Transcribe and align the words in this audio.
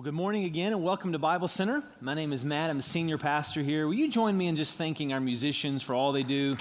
Well, 0.00 0.04
good 0.06 0.14
morning 0.14 0.44
again 0.44 0.72
and 0.72 0.82
welcome 0.82 1.12
to 1.12 1.18
Bible 1.18 1.46
Center. 1.46 1.82
My 2.00 2.14
name 2.14 2.32
is 2.32 2.42
Matt. 2.42 2.70
I'm 2.70 2.78
the 2.78 2.82
senior 2.82 3.18
pastor 3.18 3.60
here. 3.60 3.86
Will 3.86 3.92
you 3.92 4.10
join 4.10 4.34
me 4.34 4.46
in 4.46 4.56
just 4.56 4.78
thanking 4.78 5.12
our 5.12 5.20
musicians 5.20 5.82
for 5.82 5.94
all 5.94 6.12
they 6.12 6.22
do? 6.22 6.56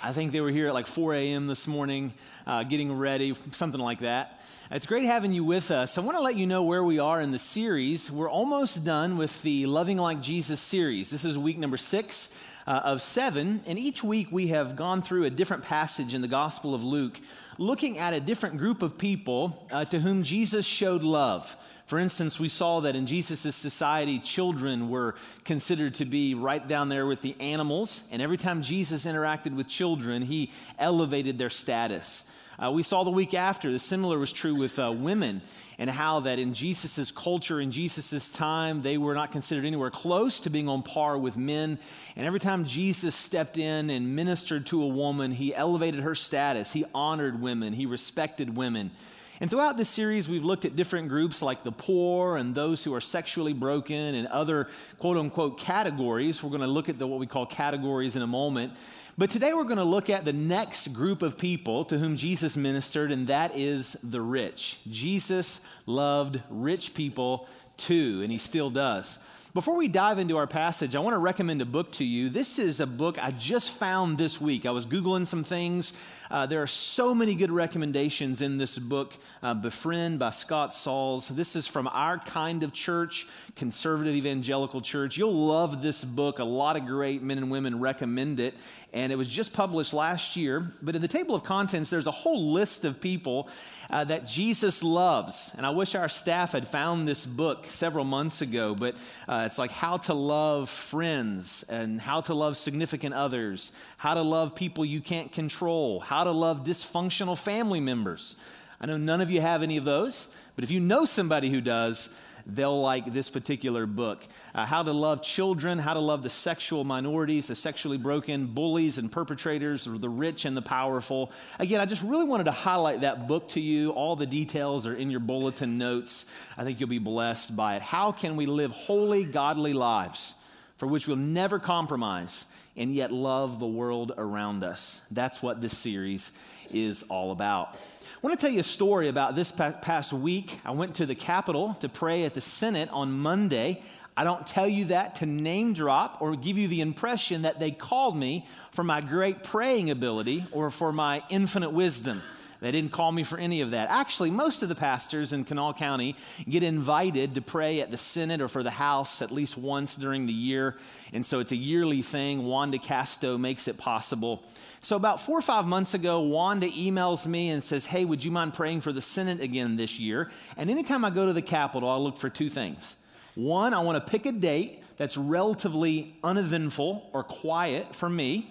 I 0.00 0.12
think 0.12 0.30
they 0.30 0.40
were 0.40 0.50
here 0.52 0.68
at 0.68 0.74
like 0.74 0.86
4 0.86 1.14
a.m. 1.14 1.48
this 1.48 1.66
morning, 1.66 2.14
uh, 2.46 2.62
getting 2.62 2.96
ready, 2.96 3.34
something 3.50 3.80
like 3.80 3.98
that. 3.98 4.40
It's 4.70 4.86
great 4.86 5.04
having 5.04 5.32
you 5.32 5.42
with 5.42 5.72
us. 5.72 5.98
I 5.98 6.02
want 6.02 6.16
to 6.16 6.22
let 6.22 6.36
you 6.36 6.46
know 6.46 6.62
where 6.62 6.84
we 6.84 7.00
are 7.00 7.20
in 7.20 7.32
the 7.32 7.40
series. 7.40 8.12
We're 8.12 8.30
almost 8.30 8.84
done 8.84 9.16
with 9.16 9.42
the 9.42 9.66
Loving 9.66 9.98
Like 9.98 10.22
Jesus 10.22 10.60
series. 10.60 11.10
This 11.10 11.24
is 11.24 11.36
week 11.36 11.58
number 11.58 11.78
six 11.78 12.30
uh, 12.66 12.80
of 12.84 13.02
seven, 13.02 13.62
and 13.66 13.78
each 13.78 14.02
week 14.02 14.28
we 14.30 14.48
have 14.48 14.76
gone 14.76 15.02
through 15.02 15.24
a 15.24 15.30
different 15.30 15.62
passage 15.62 16.14
in 16.14 16.22
the 16.22 16.28
Gospel 16.28 16.74
of 16.74 16.82
Luke, 16.82 17.20
looking 17.58 17.98
at 17.98 18.14
a 18.14 18.20
different 18.20 18.58
group 18.58 18.82
of 18.82 18.98
people 18.98 19.66
uh, 19.70 19.84
to 19.86 20.00
whom 20.00 20.22
Jesus 20.22 20.64
showed 20.64 21.02
love. 21.02 21.56
For 21.86 21.98
instance, 21.98 22.40
we 22.40 22.48
saw 22.48 22.80
that 22.80 22.96
in 22.96 23.06
Jesus' 23.06 23.54
society, 23.54 24.18
children 24.18 24.88
were 24.88 25.14
considered 25.44 25.94
to 25.96 26.06
be 26.06 26.34
right 26.34 26.66
down 26.66 26.88
there 26.88 27.06
with 27.06 27.20
the 27.20 27.36
animals, 27.40 28.04
and 28.10 28.22
every 28.22 28.38
time 28.38 28.62
Jesus 28.62 29.04
interacted 29.04 29.54
with 29.54 29.68
children, 29.68 30.22
he 30.22 30.50
elevated 30.78 31.38
their 31.38 31.50
status. 31.50 32.24
Uh, 32.58 32.70
we 32.70 32.82
saw 32.82 33.04
the 33.04 33.10
week 33.10 33.34
after, 33.34 33.72
the 33.72 33.78
similar 33.78 34.18
was 34.18 34.32
true 34.32 34.54
with 34.54 34.78
uh, 34.78 34.92
women, 34.92 35.42
and 35.78 35.90
how 35.90 36.20
that 36.20 36.38
in 36.38 36.54
Jesus' 36.54 37.10
culture, 37.10 37.60
in 37.60 37.70
Jesus' 37.70 38.30
time, 38.30 38.82
they 38.82 38.96
were 38.96 39.14
not 39.14 39.32
considered 39.32 39.64
anywhere 39.64 39.90
close 39.90 40.40
to 40.40 40.50
being 40.50 40.68
on 40.68 40.82
par 40.82 41.18
with 41.18 41.36
men. 41.36 41.78
And 42.14 42.26
every 42.26 42.40
time 42.40 42.64
Jesus 42.64 43.14
stepped 43.14 43.58
in 43.58 43.90
and 43.90 44.14
ministered 44.14 44.66
to 44.66 44.82
a 44.82 44.88
woman, 44.88 45.32
he 45.32 45.54
elevated 45.54 46.00
her 46.00 46.14
status, 46.14 46.72
he 46.72 46.84
honored 46.94 47.40
women, 47.40 47.72
he 47.72 47.86
respected 47.86 48.56
women. 48.56 48.92
And 49.40 49.50
throughout 49.50 49.76
this 49.76 49.88
series, 49.88 50.28
we've 50.28 50.44
looked 50.44 50.64
at 50.64 50.76
different 50.76 51.08
groups 51.08 51.42
like 51.42 51.64
the 51.64 51.72
poor 51.72 52.36
and 52.36 52.54
those 52.54 52.84
who 52.84 52.94
are 52.94 53.00
sexually 53.00 53.52
broken 53.52 54.14
and 54.14 54.28
other 54.28 54.68
quote 55.00 55.16
unquote 55.16 55.58
categories. 55.58 56.40
We're 56.40 56.50
going 56.50 56.60
to 56.60 56.68
look 56.68 56.88
at 56.88 57.00
the, 57.00 57.06
what 57.06 57.18
we 57.18 57.26
call 57.26 57.44
categories 57.44 58.14
in 58.14 58.22
a 58.22 58.28
moment. 58.28 58.74
But 59.18 59.30
today 59.30 59.52
we're 59.52 59.64
going 59.64 59.78
to 59.78 59.84
look 59.84 60.08
at 60.08 60.24
the 60.24 60.32
next 60.32 60.88
group 60.88 61.22
of 61.22 61.36
people 61.36 61.84
to 61.86 61.98
whom 61.98 62.16
Jesus 62.16 62.56
ministered, 62.56 63.10
and 63.10 63.26
that 63.26 63.56
is 63.56 63.96
the 64.04 64.20
rich. 64.20 64.78
Jesus 64.88 65.60
loved 65.86 66.40
rich 66.48 66.94
people 66.94 67.48
too, 67.76 68.20
and 68.22 68.30
he 68.30 68.38
still 68.38 68.70
does. 68.70 69.18
Before 69.54 69.76
we 69.76 69.86
dive 69.86 70.18
into 70.18 70.36
our 70.36 70.48
passage, 70.48 70.96
I 70.96 70.98
want 70.98 71.14
to 71.14 71.20
recommend 71.20 71.62
a 71.62 71.64
book 71.64 71.92
to 71.92 72.04
you. 72.04 72.28
This 72.28 72.58
is 72.58 72.80
a 72.80 72.88
book 72.88 73.22
I 73.22 73.30
just 73.30 73.70
found 73.70 74.18
this 74.18 74.40
week. 74.40 74.66
I 74.66 74.72
was 74.72 74.84
Googling 74.84 75.28
some 75.28 75.44
things. 75.44 75.92
Uh, 76.30 76.46
there 76.46 76.62
are 76.62 76.66
so 76.66 77.14
many 77.14 77.34
good 77.34 77.50
recommendations 77.50 78.40
in 78.40 78.56
this 78.56 78.78
book, 78.78 79.12
uh, 79.42 79.54
Befriend 79.54 80.18
by 80.18 80.30
Scott 80.30 80.72
Sauls. 80.72 81.28
This 81.28 81.54
is 81.54 81.66
from 81.66 81.86
our 81.88 82.18
kind 82.18 82.62
of 82.62 82.72
church, 82.72 83.26
conservative 83.56 84.14
evangelical 84.14 84.80
church. 84.80 85.18
You'll 85.18 85.46
love 85.46 85.82
this 85.82 86.04
book. 86.04 86.38
A 86.38 86.44
lot 86.44 86.76
of 86.76 86.86
great 86.86 87.22
men 87.22 87.38
and 87.38 87.50
women 87.50 87.78
recommend 87.78 88.40
it. 88.40 88.54
And 88.92 89.12
it 89.12 89.16
was 89.16 89.28
just 89.28 89.52
published 89.52 89.92
last 89.92 90.36
year. 90.36 90.72
But 90.80 90.94
in 90.94 91.02
the 91.02 91.08
table 91.08 91.34
of 91.34 91.44
contents, 91.44 91.90
there's 91.90 92.06
a 92.06 92.12
whole 92.12 92.52
list 92.52 92.84
of 92.84 93.00
people 93.00 93.48
uh, 93.90 94.04
that 94.04 94.26
Jesus 94.26 94.82
loves. 94.82 95.52
And 95.56 95.66
I 95.66 95.70
wish 95.70 95.94
our 95.94 96.08
staff 96.08 96.52
had 96.52 96.66
found 96.66 97.06
this 97.06 97.26
book 97.26 97.66
several 97.66 98.04
months 98.04 98.40
ago. 98.40 98.74
But 98.74 98.94
uh, 99.28 99.42
it's 99.46 99.58
like 99.58 99.72
how 99.72 99.98
to 99.98 100.14
love 100.14 100.70
friends 100.70 101.64
and 101.68 102.00
how 102.00 102.22
to 102.22 102.34
love 102.34 102.56
significant 102.56 103.14
others, 103.14 103.72
how 103.96 104.14
to 104.14 104.22
love 104.22 104.54
people 104.54 104.84
you 104.84 105.00
can't 105.00 105.30
control, 105.32 106.00
how 106.00 106.23
to 106.24 106.32
love 106.32 106.64
dysfunctional 106.64 107.38
family 107.38 107.80
members. 107.80 108.36
I 108.80 108.86
know 108.86 108.96
none 108.96 109.20
of 109.20 109.30
you 109.30 109.40
have 109.40 109.62
any 109.62 109.76
of 109.76 109.84
those, 109.84 110.28
but 110.56 110.64
if 110.64 110.70
you 110.70 110.80
know 110.80 111.04
somebody 111.04 111.48
who 111.48 111.60
does, 111.60 112.10
they'll 112.46 112.80
like 112.80 113.12
this 113.12 113.30
particular 113.30 113.86
book. 113.86 114.26
Uh, 114.54 114.66
how 114.66 114.82
to 114.82 114.92
love 114.92 115.22
children, 115.22 115.78
how 115.78 115.94
to 115.94 116.00
love 116.00 116.22
the 116.22 116.28
sexual 116.28 116.84
minorities, 116.84 117.46
the 117.46 117.54
sexually 117.54 117.96
broken, 117.96 118.46
bullies 118.46 118.98
and 118.98 119.10
perpetrators, 119.10 119.88
or 119.88 119.96
the 119.98 120.08
rich 120.08 120.44
and 120.44 120.56
the 120.56 120.62
powerful. 120.62 121.32
Again, 121.58 121.80
I 121.80 121.86
just 121.86 122.02
really 122.02 122.24
wanted 122.24 122.44
to 122.44 122.52
highlight 122.52 123.00
that 123.02 123.28
book 123.28 123.48
to 123.50 123.60
you. 123.60 123.90
All 123.90 124.16
the 124.16 124.26
details 124.26 124.86
are 124.86 124.94
in 124.94 125.10
your 125.10 125.20
bulletin 125.20 125.78
notes. 125.78 126.26
I 126.56 126.64
think 126.64 126.80
you'll 126.80 126.88
be 126.88 126.98
blessed 126.98 127.56
by 127.56 127.76
it. 127.76 127.82
How 127.82 128.12
can 128.12 128.36
we 128.36 128.46
live 128.46 128.72
holy, 128.72 129.24
godly 129.24 129.72
lives 129.72 130.34
for 130.76 130.86
which 130.86 131.06
we'll 131.06 131.16
never 131.16 131.58
compromise 131.58 132.46
and 132.76 132.94
yet 132.94 133.12
love 133.12 133.60
the 133.60 133.66
world 133.66 134.12
around 134.16 134.64
us? 134.64 135.00
That's 135.10 135.42
what 135.42 135.60
this 135.60 135.76
series 135.76 136.32
is 136.72 137.04
all 137.04 137.30
about. 137.30 137.74
I 137.74 138.26
want 138.26 138.38
to 138.38 138.46
tell 138.46 138.52
you 138.52 138.60
a 138.60 138.62
story 138.62 139.08
about 139.08 139.34
this 139.34 139.50
past 139.50 140.12
week. 140.12 140.58
I 140.64 140.70
went 140.70 140.94
to 140.96 141.06
the 141.06 141.14
Capitol 141.14 141.74
to 141.80 141.88
pray 141.88 142.24
at 142.24 142.34
the 142.34 142.40
Senate 142.40 142.88
on 142.90 143.12
Monday. 143.12 143.82
I 144.16 144.24
don't 144.24 144.46
tell 144.46 144.68
you 144.68 144.86
that 144.86 145.16
to 145.16 145.26
name 145.26 145.74
drop 145.74 146.18
or 146.20 146.36
give 146.36 146.56
you 146.56 146.68
the 146.68 146.80
impression 146.80 147.42
that 147.42 147.58
they 147.58 147.70
called 147.70 148.16
me 148.16 148.46
for 148.70 148.84
my 148.84 149.00
great 149.00 149.42
praying 149.42 149.90
ability 149.90 150.44
or 150.52 150.70
for 150.70 150.92
my 150.92 151.22
infinite 151.30 151.72
wisdom. 151.72 152.22
They 152.64 152.70
didn't 152.70 152.92
call 152.92 153.12
me 153.12 153.24
for 153.24 153.36
any 153.36 153.60
of 153.60 153.72
that. 153.72 153.90
Actually, 153.90 154.30
most 154.30 154.62
of 154.62 154.70
the 154.70 154.74
pastors 154.74 155.34
in 155.34 155.44
Kanawha 155.44 155.74
County 155.74 156.16
get 156.48 156.62
invited 156.62 157.34
to 157.34 157.42
pray 157.42 157.82
at 157.82 157.90
the 157.90 157.98
Senate 157.98 158.40
or 158.40 158.48
for 158.48 158.62
the 158.62 158.70
House 158.70 159.20
at 159.20 159.30
least 159.30 159.58
once 159.58 159.96
during 159.96 160.24
the 160.24 160.32
year. 160.32 160.78
And 161.12 161.26
so 161.26 161.40
it's 161.40 161.52
a 161.52 161.56
yearly 161.56 162.00
thing. 162.00 162.46
Wanda 162.46 162.78
Casto 162.78 163.36
makes 163.36 163.68
it 163.68 163.76
possible. 163.76 164.42
So, 164.80 164.96
about 164.96 165.20
four 165.20 165.38
or 165.38 165.42
five 165.42 165.66
months 165.66 165.92
ago, 165.92 166.22
Wanda 166.22 166.66
emails 166.70 167.26
me 167.26 167.50
and 167.50 167.62
says, 167.62 167.84
Hey, 167.84 168.06
would 168.06 168.24
you 168.24 168.30
mind 168.30 168.54
praying 168.54 168.80
for 168.80 168.94
the 168.94 169.02
Senate 169.02 169.42
again 169.42 169.76
this 169.76 170.00
year? 170.00 170.30
And 170.56 170.70
anytime 170.70 171.04
I 171.04 171.10
go 171.10 171.26
to 171.26 171.34
the 171.34 171.42
Capitol, 171.42 171.90
I 171.90 171.96
look 171.96 172.16
for 172.16 172.30
two 172.30 172.48
things. 172.48 172.96
One, 173.34 173.74
I 173.74 173.80
want 173.80 174.02
to 174.02 174.10
pick 174.10 174.24
a 174.24 174.32
date 174.32 174.82
that's 174.96 175.18
relatively 175.18 176.16
uneventful 176.24 177.10
or 177.12 177.24
quiet 177.24 177.94
for 177.94 178.08
me. 178.08 178.50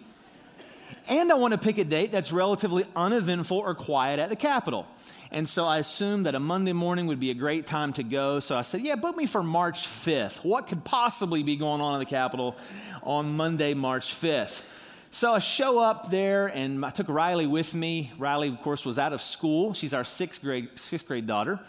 And 1.10 1.32
I 1.32 1.36
want 1.36 1.54
to 1.54 1.58
pick 1.58 1.78
a 1.78 1.84
date 1.84 2.12
that's 2.12 2.32
relatively 2.32 2.86
uneventful 2.96 3.58
or 3.58 3.76
quiet 3.76 4.20
at 4.20 4.30
the 4.30 4.36
Capitol. 4.36 4.88
And 5.32 5.50
so 5.50 5.66
I 5.66 5.80
assumed 5.80 6.28
that 6.28 6.36
a 6.36 6.40
Monday 6.40 6.74
morning 6.74 7.08
would 7.08 7.20
be 7.20 7.32
a 7.32 7.34
great 7.34 7.66
time 7.66 7.94
to 7.94 8.04
go. 8.04 8.40
So 8.40 8.56
I 8.56 8.62
said, 8.62 8.82
Yeah, 8.82 8.96
book 8.96 9.18
me 9.18 9.26
for 9.26 9.42
March 9.42 9.88
5th. 9.88 10.44
What 10.46 10.68
could 10.68 10.84
possibly 10.84 11.42
be 11.42 11.56
going 11.56 11.82
on 11.82 11.96
in 11.96 12.00
the 12.00 12.06
Capitol 12.06 12.56
on 13.02 13.36
Monday, 13.36 13.74
March 13.74 14.14
5th? 14.14 14.64
So 15.10 15.34
I 15.34 15.40
show 15.40 15.80
up 15.80 16.10
there 16.10 16.48
and 16.48 16.84
I 16.86 16.90
took 16.90 17.08
Riley 17.08 17.46
with 17.46 17.76
me. 17.76 18.12
Riley, 18.18 18.48
of 18.50 18.62
course, 18.62 18.86
was 18.86 18.98
out 18.98 19.14
of 19.14 19.22
school. 19.22 19.74
She's 19.74 19.94
our 19.94 20.04
sixth 20.04 20.42
grade, 20.42 20.70
sixth 20.76 21.08
grade 21.08 21.28
daughter. 21.28 21.60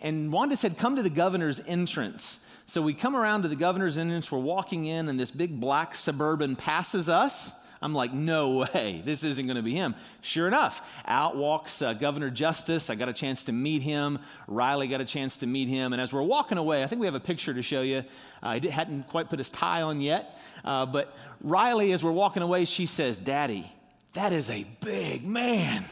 And 0.00 0.32
Wanda 0.32 0.56
said, 0.56 0.78
Come 0.78 0.96
to 0.96 1.02
the 1.02 1.10
governor's 1.10 1.60
entrance. 1.66 2.40
So 2.66 2.82
we 2.82 2.94
come 2.94 3.16
around 3.16 3.42
to 3.42 3.48
the 3.48 3.56
governor's 3.56 3.98
entrance. 3.98 4.30
We're 4.30 4.38
walking 4.38 4.86
in, 4.86 5.08
and 5.08 5.18
this 5.18 5.30
big 5.30 5.58
black 5.58 5.94
suburban 5.94 6.54
passes 6.54 7.08
us. 7.08 7.54
I'm 7.80 7.94
like, 7.94 8.12
no 8.12 8.66
way, 8.74 9.02
this 9.04 9.22
isn't 9.22 9.46
going 9.46 9.56
to 9.56 9.62
be 9.62 9.74
him. 9.74 9.94
Sure 10.20 10.48
enough, 10.48 10.82
out 11.06 11.36
walks 11.36 11.80
uh, 11.80 11.92
Governor 11.92 12.30
Justice. 12.30 12.90
I 12.90 12.94
got 12.94 13.08
a 13.08 13.12
chance 13.12 13.44
to 13.44 13.52
meet 13.52 13.82
him. 13.82 14.18
Riley 14.46 14.88
got 14.88 15.00
a 15.00 15.04
chance 15.04 15.38
to 15.38 15.46
meet 15.46 15.68
him. 15.68 15.92
And 15.92 16.02
as 16.02 16.12
we're 16.12 16.22
walking 16.22 16.58
away, 16.58 16.82
I 16.82 16.86
think 16.86 17.00
we 17.00 17.06
have 17.06 17.14
a 17.14 17.20
picture 17.20 17.54
to 17.54 17.62
show 17.62 17.82
you. 17.82 18.04
Uh, 18.42 18.58
he 18.60 18.68
hadn't 18.68 19.08
quite 19.08 19.30
put 19.30 19.38
his 19.38 19.50
tie 19.50 19.82
on 19.82 20.00
yet. 20.00 20.40
Uh, 20.64 20.86
but 20.86 21.14
Riley, 21.40 21.92
as 21.92 22.02
we're 22.02 22.12
walking 22.12 22.42
away, 22.42 22.64
she 22.64 22.86
says, 22.86 23.16
Daddy, 23.16 23.70
that 24.14 24.32
is 24.32 24.50
a 24.50 24.64
big 24.80 25.24
man. 25.24 25.84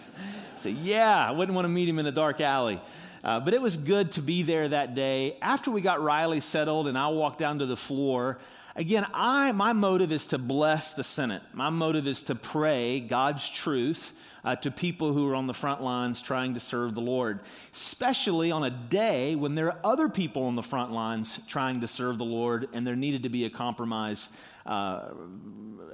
I 0.54 0.56
say, 0.56 0.70
yeah, 0.70 1.28
I 1.28 1.30
wouldn't 1.30 1.54
want 1.54 1.66
to 1.66 1.70
meet 1.70 1.88
him 1.88 1.98
in 1.98 2.06
a 2.06 2.12
dark 2.12 2.40
alley. 2.40 2.80
Uh, 3.22 3.40
but 3.40 3.54
it 3.54 3.60
was 3.60 3.76
good 3.76 4.12
to 4.12 4.22
be 4.22 4.42
there 4.42 4.68
that 4.68 4.94
day. 4.94 5.36
After 5.42 5.70
we 5.70 5.80
got 5.80 6.02
Riley 6.02 6.40
settled 6.40 6.86
and 6.86 6.96
I 6.96 7.08
walked 7.08 7.38
down 7.38 7.58
to 7.58 7.66
the 7.66 7.76
floor, 7.76 8.38
Again, 8.76 9.06
I, 9.14 9.52
my 9.52 9.72
motive 9.72 10.12
is 10.12 10.26
to 10.28 10.38
bless 10.38 10.92
the 10.92 11.02
Senate. 11.02 11.42
My 11.54 11.70
motive 11.70 12.06
is 12.06 12.24
to 12.24 12.34
pray 12.34 13.00
God's 13.00 13.48
truth 13.48 14.12
uh, 14.44 14.54
to 14.56 14.70
people 14.70 15.14
who 15.14 15.26
are 15.30 15.34
on 15.34 15.46
the 15.46 15.54
front 15.54 15.82
lines 15.82 16.20
trying 16.20 16.52
to 16.52 16.60
serve 16.60 16.94
the 16.94 17.00
Lord, 17.00 17.40
especially 17.72 18.52
on 18.52 18.64
a 18.64 18.70
day 18.70 19.34
when 19.34 19.54
there 19.54 19.72
are 19.72 19.78
other 19.82 20.10
people 20.10 20.42
on 20.44 20.56
the 20.56 20.62
front 20.62 20.92
lines 20.92 21.40
trying 21.48 21.80
to 21.80 21.86
serve 21.86 22.18
the 22.18 22.26
Lord 22.26 22.68
and 22.74 22.86
there 22.86 22.96
needed 22.96 23.22
to 23.22 23.30
be 23.30 23.46
a 23.46 23.50
compromise 23.50 24.28
uh, 24.66 25.08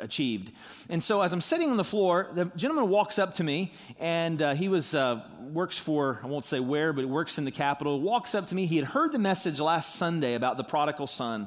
achieved. 0.00 0.50
And 0.90 1.00
so, 1.00 1.20
as 1.20 1.32
I'm 1.32 1.40
sitting 1.40 1.70
on 1.70 1.76
the 1.76 1.84
floor, 1.84 2.30
the 2.34 2.46
gentleman 2.56 2.88
walks 2.88 3.16
up 3.16 3.34
to 3.34 3.44
me, 3.44 3.72
and 4.00 4.42
uh, 4.42 4.54
he 4.54 4.68
was 4.68 4.92
uh, 4.92 5.22
works 5.40 5.78
for 5.78 6.18
I 6.24 6.26
won't 6.26 6.44
say 6.44 6.58
where, 6.58 6.92
but 6.92 7.04
works 7.04 7.38
in 7.38 7.44
the 7.44 7.52
Capitol. 7.52 8.00
Walks 8.00 8.34
up 8.34 8.48
to 8.48 8.56
me. 8.56 8.66
He 8.66 8.76
had 8.76 8.86
heard 8.86 9.12
the 9.12 9.20
message 9.20 9.60
last 9.60 9.94
Sunday 9.94 10.34
about 10.34 10.56
the 10.56 10.64
prodigal 10.64 11.06
son. 11.06 11.46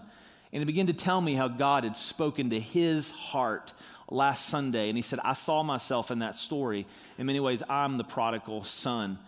And 0.55 0.61
he 0.61 0.65
began 0.65 0.87
to 0.87 0.93
tell 0.93 1.19
me 1.19 1.33
how 1.33 1.49
God 1.49 1.83
had 1.83 1.97
spoken 1.97 2.51
to 2.51 2.59
his 2.61 3.11
heart 3.11 3.73
last 4.09 4.45
Sunday. 4.45 4.87
And 4.87 4.97
he 4.97 5.01
said, 5.01 5.19
I 5.21 5.33
saw 5.33 5.63
myself 5.63 6.11
in 6.11 6.19
that 6.19 6.33
story. 6.33 6.87
In 7.17 7.25
many 7.25 7.41
ways, 7.41 7.61
I'm 7.69 7.97
the 7.97 8.05
prodigal 8.05 8.63
son. 8.63 9.19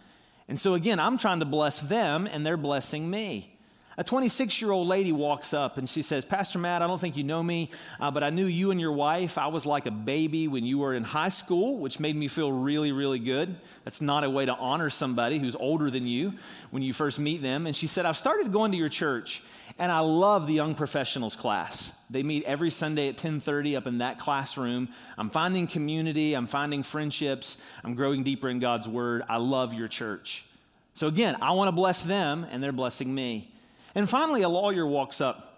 And 0.48 0.58
so, 0.58 0.74
again, 0.74 1.02
I'm 1.02 1.18
trying 1.18 1.40
to 1.40 1.46
bless 1.46 1.82
them, 1.82 2.28
and 2.28 2.46
they're 2.46 2.56
blessing 2.56 3.10
me. 3.10 3.57
A 4.00 4.04
26 4.04 4.62
year 4.62 4.72
old 4.72 4.88
lady 4.88 5.12
walks 5.12 5.56
up 5.56 5.80
and 5.80 5.90
she 5.90 6.04
says, 6.04 6.24
Pastor 6.24 6.60
Matt, 6.60 6.84
I 6.84 6.88
don't 6.88 7.02
think 7.02 7.18
you 7.18 7.24
know 7.24 7.42
me, 7.42 7.72
uh, 8.00 8.12
but 8.12 8.24
I 8.24 8.30
knew 8.30 8.46
you 8.46 8.70
and 8.70 8.80
your 8.80 8.92
wife. 8.92 9.40
I 9.40 9.48
was 9.48 9.66
like 9.66 9.88
a 9.88 9.92
baby 9.92 10.48
when 10.48 10.64
you 10.64 10.78
were 10.78 10.94
in 10.94 11.04
high 11.04 11.30
school, 11.30 11.80
which 11.80 12.00
made 12.00 12.16
me 12.16 12.28
feel 12.28 12.52
really, 12.52 12.92
really 12.92 13.18
good. 13.18 13.56
That's 13.86 14.00
not 14.00 14.24
a 14.24 14.30
way 14.30 14.46
to 14.46 14.54
honor 14.54 14.92
somebody 14.92 15.40
who's 15.40 15.56
older 15.56 15.90
than 15.90 16.06
you 16.06 16.36
when 16.70 16.84
you 16.84 16.94
first 16.94 17.20
meet 17.20 17.42
them. 17.42 17.66
And 17.66 17.76
she 17.76 17.88
said, 17.88 18.06
I've 18.06 18.18
started 18.18 18.52
going 18.52 18.72
to 18.72 18.78
your 18.78 18.88
church 18.88 19.42
and 19.80 19.92
I 19.92 20.00
love 20.02 20.46
the 20.46 20.54
young 20.54 20.76
professionals 20.76 21.36
class. 21.36 21.92
They 22.12 22.22
meet 22.22 22.44
every 22.44 22.70
Sunday 22.70 23.10
at 23.10 23.18
10:30 23.18 23.76
up 23.76 23.88
in 23.88 23.98
that 23.98 24.20
classroom. 24.20 24.90
I'm 25.18 25.32
finding 25.32 25.66
community, 25.66 26.36
I'm 26.36 26.46
finding 26.46 26.84
friendships, 26.84 27.58
I'm 27.84 27.96
growing 27.96 28.22
deeper 28.22 28.48
in 28.48 28.60
God's 28.60 28.88
word. 28.88 29.24
I 29.28 29.38
love 29.38 29.74
your 29.74 29.88
church. 29.88 30.46
So 30.94 31.08
again, 31.08 31.36
I 31.42 31.52
want 31.54 31.68
to 31.70 31.74
bless 31.74 32.04
them 32.04 32.46
and 32.52 32.64
they're 32.64 32.72
blessing 32.72 33.14
me. 33.14 33.54
And 33.98 34.08
finally, 34.08 34.44
a 34.44 34.50
lawyer 34.50 34.86
walks 34.86 35.22
up 35.22 35.58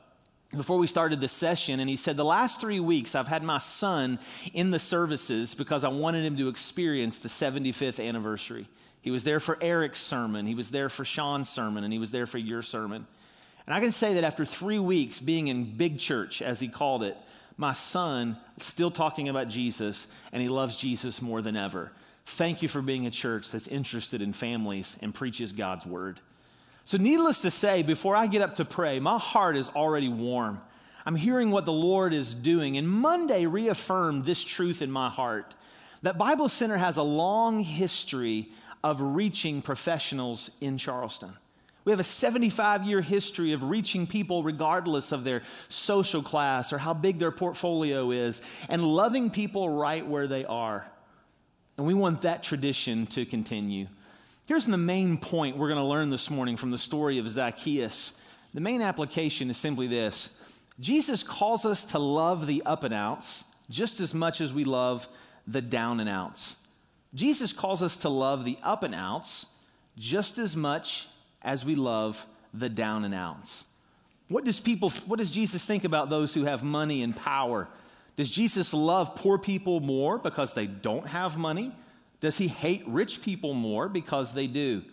before 0.56 0.78
we 0.78 0.88
started 0.88 1.20
the 1.20 1.28
session 1.28 1.82
and 1.82 1.90
he 1.90 1.98
said, 1.98 2.16
The 2.16 2.24
last 2.24 2.62
three 2.62 2.80
weeks 2.80 3.14
I've 3.14 3.28
had 3.28 3.44
my 3.44 3.58
son 3.58 4.18
in 4.54 4.72
the 4.72 4.80
services 4.80 5.54
because 5.54 5.84
I 5.84 5.90
wanted 5.90 6.24
him 6.24 6.38
to 6.38 6.48
experience 6.48 7.18
the 7.18 7.28
75th 7.28 8.02
anniversary. 8.02 8.70
He 9.02 9.12
was 9.12 9.26
there 9.26 9.42
for 9.42 9.62
Eric's 9.62 10.00
sermon, 10.00 10.48
he 10.48 10.56
was 10.56 10.70
there 10.72 10.88
for 10.88 11.04
Sean's 11.04 11.50
sermon, 11.50 11.84
and 11.84 11.92
he 11.92 12.00
was 12.00 12.12
there 12.12 12.26
for 12.26 12.38
your 12.38 12.62
sermon. 12.62 13.06
And 13.68 13.76
I 13.76 13.82
can 13.82 13.92
say 13.92 14.14
that 14.14 14.24
after 14.24 14.46
three 14.46 14.80
weeks 14.80 15.20
being 15.20 15.50
in 15.50 15.76
big 15.76 16.00
church, 16.00 16.42
as 16.42 16.62
he 16.62 16.70
called 16.70 17.04
it, 17.04 17.18
my 17.58 17.74
son 17.74 18.38
still 18.60 18.90
talking 18.90 19.28
about 19.28 19.50
Jesus 19.50 20.08
and 20.32 20.42
he 20.42 20.48
loves 20.48 20.78
Jesus 20.78 21.22
more 21.22 21.42
than 21.42 21.58
ever. 21.58 21.92
Thank 22.26 22.62
you 22.62 22.70
for 22.70 22.82
being 22.82 23.06
a 23.06 23.12
church 23.12 23.52
that's 23.52 23.68
interested 23.68 24.22
in 24.22 24.32
families 24.32 24.98
and 25.02 25.14
preaches 25.14 25.52
God's 25.52 25.86
word. 25.86 26.22
So, 26.90 26.98
needless 26.98 27.44
to 27.44 27.52
say, 27.52 27.84
before 27.84 28.16
I 28.16 28.26
get 28.26 28.42
up 28.42 28.56
to 28.56 28.66
pray, 28.66 29.00
my 29.00 29.20
heart 29.20 29.56
is 29.56 29.70
already 29.70 30.10
warm. 30.10 30.60
I'm 31.06 31.16
hearing 31.16 31.52
what 31.52 31.66
the 31.66 31.72
Lord 31.72 32.14
is 32.14 32.34
doing. 32.34 32.78
And 32.78 32.90
Monday 32.90 33.46
reaffirmed 33.46 34.26
this 34.26 34.44
truth 34.44 34.82
in 34.82 34.90
my 34.90 35.08
heart 35.08 35.54
that 36.02 36.18
Bible 36.18 36.50
Center 36.50 36.78
has 36.78 36.98
a 36.98 37.04
long 37.04 37.60
history 37.60 38.50
of 38.84 39.00
reaching 39.02 39.62
professionals 39.62 40.50
in 40.62 40.80
Charleston. 40.80 41.32
We 41.86 41.92
have 41.92 42.00
a 42.00 42.04
75 42.04 42.84
year 42.86 43.02
history 43.02 43.52
of 43.52 43.66
reaching 43.66 44.08
people 44.08 44.42
regardless 44.42 45.12
of 45.12 45.24
their 45.24 45.44
social 45.68 46.24
class 46.24 46.74
or 46.74 46.80
how 46.80 46.96
big 46.96 47.20
their 47.20 47.30
portfolio 47.30 48.10
is 48.10 48.42
and 48.68 48.84
loving 48.84 49.30
people 49.30 49.70
right 49.70 50.08
where 50.08 50.26
they 50.26 50.44
are. 50.44 50.88
And 51.78 51.86
we 51.86 51.94
want 51.94 52.24
that 52.24 52.42
tradition 52.42 53.06
to 53.06 53.28
continue. 53.28 53.90
Here's 54.50 54.66
the 54.66 54.78
main 54.78 55.20
point 55.20 55.58
we're 55.58 55.68
going 55.68 55.78
to 55.78 55.86
learn 55.86 56.10
this 56.10 56.32
morning 56.32 56.58
from 56.58 56.72
the 56.72 56.78
story 56.80 57.20
of 57.20 57.30
Zacchaeus. 57.30 58.14
The 58.56 58.60
main 58.60 58.82
application 58.82 59.52
is 59.52 59.58
simply 59.58 59.86
this 59.86 60.32
Jesus 60.80 61.22
calls 61.22 61.68
us 61.68 61.84
to 61.84 62.00
love 62.00 62.48
the 62.48 62.64
up 62.66 62.84
and 62.84 62.92
outs 62.92 63.44
just 63.70 64.00
as 64.00 64.12
much 64.12 64.42
as 64.42 64.52
we 64.52 64.64
love 64.64 65.08
the 65.46 65.62
down 65.62 66.00
and 66.00 66.10
outs. 66.10 66.56
Jesus 67.14 67.54
calls 67.54 67.84
us 67.84 67.98
to 67.98 68.10
love 68.10 68.44
the 68.44 68.58
up 68.64 68.82
and 68.82 68.96
outs 68.96 69.46
just 70.00 70.40
as 70.40 70.56
much 70.56 71.08
as 71.44 71.64
we 71.64 71.76
love 71.76 72.26
the 72.52 72.70
down 72.70 73.06
and 73.06 73.14
outs. 73.14 73.66
What 74.30 74.46
does 74.46 74.60
people 74.60 74.90
what 75.06 75.20
does 75.20 75.30
Jesus 75.30 75.64
think 75.64 75.84
about 75.84 76.10
those 76.10 76.34
who 76.34 76.46
have 76.46 76.64
money 76.64 77.04
and 77.04 77.16
power? 77.16 77.68
Does 78.16 78.32
Jesus 78.32 78.74
love 78.74 79.14
poor 79.14 79.38
people 79.38 79.80
more 79.80 80.18
because 80.18 80.54
they 80.54 80.66
don't 80.66 81.06
have 81.06 81.38
money? 81.38 81.72
Does 82.22 82.38
he 82.38 82.48
hate 82.48 82.84
rich 82.88 83.22
people 83.22 83.54
more 83.54 83.88
because 83.88 84.34
they 84.34 84.48
do? 84.48 84.84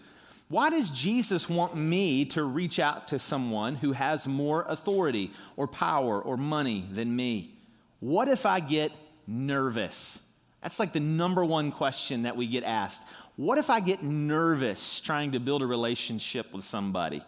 Why 0.48 0.70
does 0.70 0.90
Jesus 0.90 1.48
want 1.48 1.74
me 1.74 2.24
to 2.26 2.44
reach 2.44 2.78
out 2.78 3.08
to 3.08 3.18
someone 3.18 3.74
who 3.74 3.92
has 3.92 4.28
more 4.28 4.64
authority 4.68 5.32
or 5.56 5.66
power 5.66 6.20
or 6.22 6.36
money 6.36 6.84
than 6.92 7.16
me? 7.16 7.54
What 7.98 8.28
if 8.28 8.46
I 8.46 8.60
get 8.60 8.92
nervous? 9.26 10.22
That's 10.62 10.78
like 10.78 10.92
the 10.92 11.00
number 11.00 11.44
one 11.44 11.72
question 11.72 12.22
that 12.22 12.36
we 12.36 12.46
get 12.46 12.62
asked. 12.62 13.06
What 13.34 13.58
if 13.58 13.70
I 13.70 13.80
get 13.80 14.04
nervous 14.04 15.00
trying 15.00 15.32
to 15.32 15.40
build 15.40 15.62
a 15.62 15.66
relationship 15.66 16.52
with 16.52 16.64
somebody? 16.64 17.22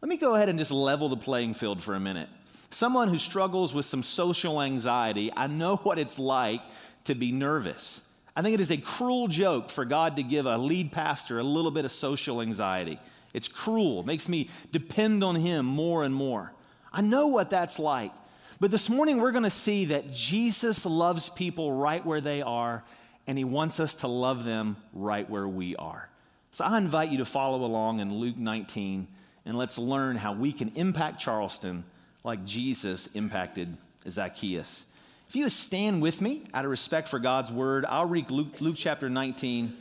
Let 0.00 0.08
me 0.08 0.16
go 0.16 0.36
ahead 0.36 0.48
and 0.48 0.58
just 0.58 0.70
level 0.70 1.08
the 1.08 1.16
playing 1.16 1.54
field 1.54 1.82
for 1.82 1.94
a 1.94 2.00
minute. 2.00 2.28
Someone 2.70 3.08
who 3.08 3.18
struggles 3.18 3.74
with 3.74 3.86
some 3.86 4.02
social 4.02 4.62
anxiety, 4.62 5.32
I 5.36 5.48
know 5.48 5.76
what 5.82 5.98
it's 5.98 6.18
like 6.18 6.62
to 7.04 7.14
be 7.16 7.32
nervous. 7.32 8.02
I 8.34 8.42
think 8.42 8.54
it 8.54 8.60
is 8.60 8.70
a 8.70 8.78
cruel 8.78 9.28
joke 9.28 9.68
for 9.68 9.84
God 9.84 10.16
to 10.16 10.22
give 10.22 10.46
a 10.46 10.56
lead 10.56 10.92
pastor 10.92 11.38
a 11.38 11.42
little 11.42 11.70
bit 11.70 11.84
of 11.84 11.92
social 11.92 12.40
anxiety. 12.40 12.98
It's 13.34 13.48
cruel, 13.48 14.00
it 14.00 14.06
makes 14.06 14.28
me 14.28 14.48
depend 14.70 15.22
on 15.22 15.36
Him 15.36 15.66
more 15.66 16.04
and 16.04 16.14
more. 16.14 16.52
I 16.92 17.00
know 17.00 17.28
what 17.28 17.50
that's 17.50 17.78
like. 17.78 18.12
But 18.60 18.70
this 18.70 18.88
morning 18.88 19.20
we're 19.20 19.32
going 19.32 19.42
to 19.42 19.50
see 19.50 19.86
that 19.86 20.12
Jesus 20.12 20.86
loves 20.86 21.28
people 21.28 21.72
right 21.72 22.04
where 22.04 22.20
they 22.20 22.42
are, 22.42 22.84
and 23.26 23.36
He 23.36 23.44
wants 23.44 23.80
us 23.80 23.96
to 23.96 24.08
love 24.08 24.44
them 24.44 24.76
right 24.92 25.28
where 25.28 25.48
we 25.48 25.74
are. 25.76 26.08
So 26.52 26.64
I 26.64 26.78
invite 26.78 27.10
you 27.10 27.18
to 27.18 27.24
follow 27.24 27.64
along 27.64 28.00
in 28.00 28.14
Luke 28.14 28.36
19, 28.36 29.08
and 29.46 29.58
let's 29.58 29.78
learn 29.78 30.16
how 30.16 30.32
we 30.32 30.52
can 30.52 30.70
impact 30.74 31.20
Charleston 31.20 31.84
like 32.24 32.44
Jesus 32.44 33.08
impacted 33.08 33.76
Zacchaeus. 34.08 34.86
If 35.32 35.36
you 35.36 35.48
stand 35.48 36.02
with 36.02 36.20
me 36.20 36.42
out 36.52 36.66
of 36.66 36.70
respect 36.70 37.08
for 37.08 37.18
God's 37.18 37.50
word, 37.50 37.86
I'll 37.88 38.04
read 38.04 38.30
Luke, 38.30 38.60
Luke 38.60 38.74
chapter 38.76 39.08
19, 39.08 39.72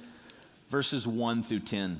verses 0.70 1.06
1 1.06 1.44
through 1.44 1.60
10. 1.60 2.00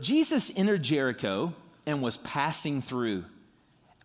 Jesus 0.00 0.50
entered 0.56 0.82
Jericho 0.82 1.54
and 1.86 2.02
was 2.02 2.16
passing 2.16 2.80
through. 2.80 3.26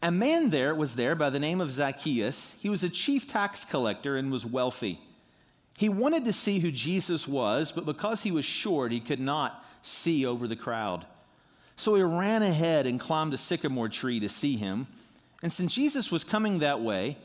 A 0.03 0.11
man 0.11 0.51
there 0.51 0.75
was 0.75 0.93
there 0.93 1.15
by 1.15 1.31
the 1.31 1.39
name 1.39 1.61
of 1.61 1.71
Zacchaeus. 1.71 2.55
He 2.61 2.69
was 2.69 2.83
a 2.83 2.89
chief 2.89 3.25
tax 3.25 3.65
collector 3.65 4.17
and 4.17 4.31
was 4.31 4.45
wealthy. 4.45 5.01
He 5.79 5.89
wanted 5.89 6.25
to 6.25 6.31
see 6.31 6.59
who 6.59 6.69
Jesus 6.69 7.27
was, 7.27 7.71
but 7.71 7.85
because 7.85 8.21
he 8.21 8.31
was 8.31 8.45
short, 8.45 8.91
he 8.91 8.99
could 8.99 9.19
not 9.19 9.65
see 9.81 10.27
over 10.27 10.47
the 10.47 10.55
crowd. 10.55 11.07
So 11.75 11.95
he 11.95 12.01
ran 12.01 12.42
ahead 12.42 12.86
and 12.86 13.00
climbed 13.00 13.33
a 13.33 13.38
sycamore 13.38 13.89
tree 13.89 14.19
to 14.19 14.30
see 14.30 14.56
him. 14.56 14.88
And 15.42 15.51
since 15.51 15.75
Jesus 15.75 16.12
was 16.12 16.24
coming 16.24 16.60
that 16.60 16.81
way, 16.81 17.18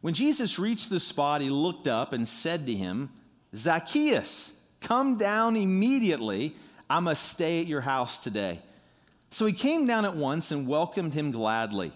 when 0.00 0.14
Jesus 0.14 0.58
reached 0.58 0.90
the 0.90 1.00
spot, 1.00 1.40
he 1.40 1.50
looked 1.50 1.86
up 1.86 2.12
and 2.12 2.26
said 2.26 2.66
to 2.66 2.74
him, 2.74 3.10
Zacchaeus, 3.54 4.58
come 4.80 5.18
down 5.18 5.56
immediately. 5.56 6.54
I 6.88 7.00
must 7.00 7.28
stay 7.28 7.60
at 7.60 7.66
your 7.66 7.80
house 7.82 8.18
today. 8.18 8.60
So 9.30 9.46
he 9.46 9.52
came 9.52 9.86
down 9.86 10.04
at 10.04 10.16
once 10.16 10.50
and 10.50 10.66
welcomed 10.66 11.14
him 11.14 11.32
gladly. 11.32 11.92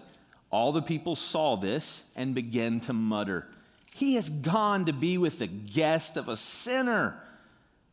All 0.51 0.71
the 0.71 0.81
people 0.81 1.15
saw 1.15 1.55
this 1.55 2.11
and 2.15 2.35
began 2.35 2.79
to 2.81 2.93
mutter, 2.93 3.47
He 3.95 4.15
has 4.15 4.29
gone 4.29 4.85
to 4.85 4.93
be 4.93 5.17
with 5.17 5.39
the 5.39 5.47
guest 5.47 6.15
of 6.15 6.29
a 6.29 6.35
sinner. 6.35 7.15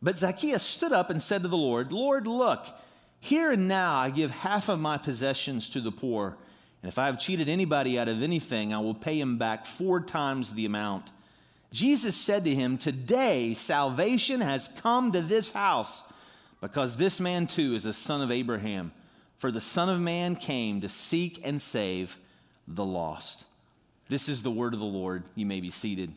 But 0.03 0.19
Zacchaeus 0.19 0.63
stood 0.63 0.93
up 0.93 1.11
and 1.11 1.23
said 1.23 1.43
to 1.43 1.49
the 1.49 1.57
Lord, 1.57 1.93
Lord, 1.93 2.27
look, 2.27 2.67
here 3.21 3.51
and 3.53 3.69
now 3.69 3.97
I 3.97 4.11
give 4.11 4.31
half 4.31 4.69
of 4.69 4.81
my 4.81 4.99
possessions 4.99 5.69
to 5.71 5.81
the 5.81 5.93
poor, 5.93 6.37
and 6.83 6.91
if 6.91 6.99
I 6.99 7.07
have 7.07 7.19
cheated 7.19 7.49
anybody 7.49 7.99
out 7.99 8.09
of 8.09 8.23
anything, 8.23 8.73
I 8.73 8.79
will 8.79 8.95
pay 8.95 9.21
him 9.21 9.39
back 9.39 9.67
four 9.67 10.01
times 10.01 10.55
the 10.55 10.67
amount. 10.67 11.11
Jesus 11.73 12.17
said 12.17 12.45
to 12.47 12.55
him, 12.55 12.79
Today 12.79 13.55
salvation 13.55 14.41
has 14.41 14.69
come 14.69 15.13
to 15.13 15.21
this 15.21 15.53
house, 15.53 16.03
because 16.61 16.97
this 16.97 17.21
man 17.21 17.47
too 17.47 17.75
is 17.75 17.87
a 17.87 17.93
son 17.93 18.23
of 18.23 18.31
Abraham. 18.31 18.93
For 19.41 19.51
the 19.51 19.61
Son 19.61 19.89
of 19.89 19.99
Man 19.99 20.37
came 20.37 20.83
to 20.83 20.89
seek 20.91 21.41
and 21.43 21.59
save 21.59 22.19
the 22.69 22.85
lost. 22.85 23.47
This 24.11 24.29
is 24.29 24.43
the 24.43 24.51
word 24.51 24.75
of 24.75 24.81
the 24.81 24.85
Lord. 24.85 25.25
You 25.35 25.47
may 25.47 25.63
be 25.63 25.71
seated. 25.71 26.13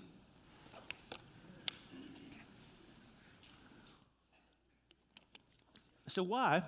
So, 6.09 6.21
why 6.21 6.63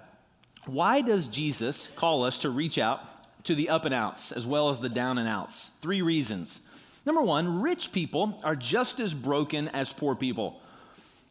why 0.66 1.02
does 1.02 1.28
Jesus 1.28 1.88
call 1.96 2.24
us 2.24 2.40
to 2.40 2.50
reach 2.50 2.78
out 2.78 3.44
to 3.44 3.56
the 3.56 3.70
up 3.70 3.86
and 3.86 3.94
outs 3.94 4.32
as 4.32 4.48
well 4.48 4.70
as 4.70 4.80
the 4.80 4.90
down 4.90 5.18
and 5.18 5.28
outs? 5.28 5.72
Three 5.82 6.02
reasons. 6.02 6.62
Number 7.06 7.22
one, 7.22 7.62
rich 7.62 7.92
people 7.92 8.40
are 8.44 8.56
just 8.56 9.00
as 9.00 9.14
broken 9.14 9.68
as 9.70 9.94
poor 9.94 10.16
people. 10.16 10.60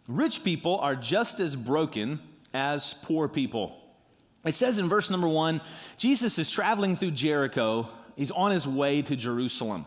Rich 0.06 0.44
people 0.44 0.78
are 0.78 0.94
just 0.94 1.40
as 1.40 1.56
broken 1.56 2.20
as 2.52 2.94
poor 3.02 3.26
people. 3.28 3.76
It 4.44 4.54
says 4.54 4.78
in 4.78 4.88
verse 4.88 5.10
number 5.10 5.28
one 5.28 5.60
Jesus 5.96 6.38
is 6.38 6.50
traveling 6.50 6.94
through 6.94 7.12
Jericho, 7.12 7.88
he's 8.14 8.30
on 8.30 8.52
his 8.52 8.68
way 8.68 9.02
to 9.02 9.16
Jerusalem. 9.16 9.86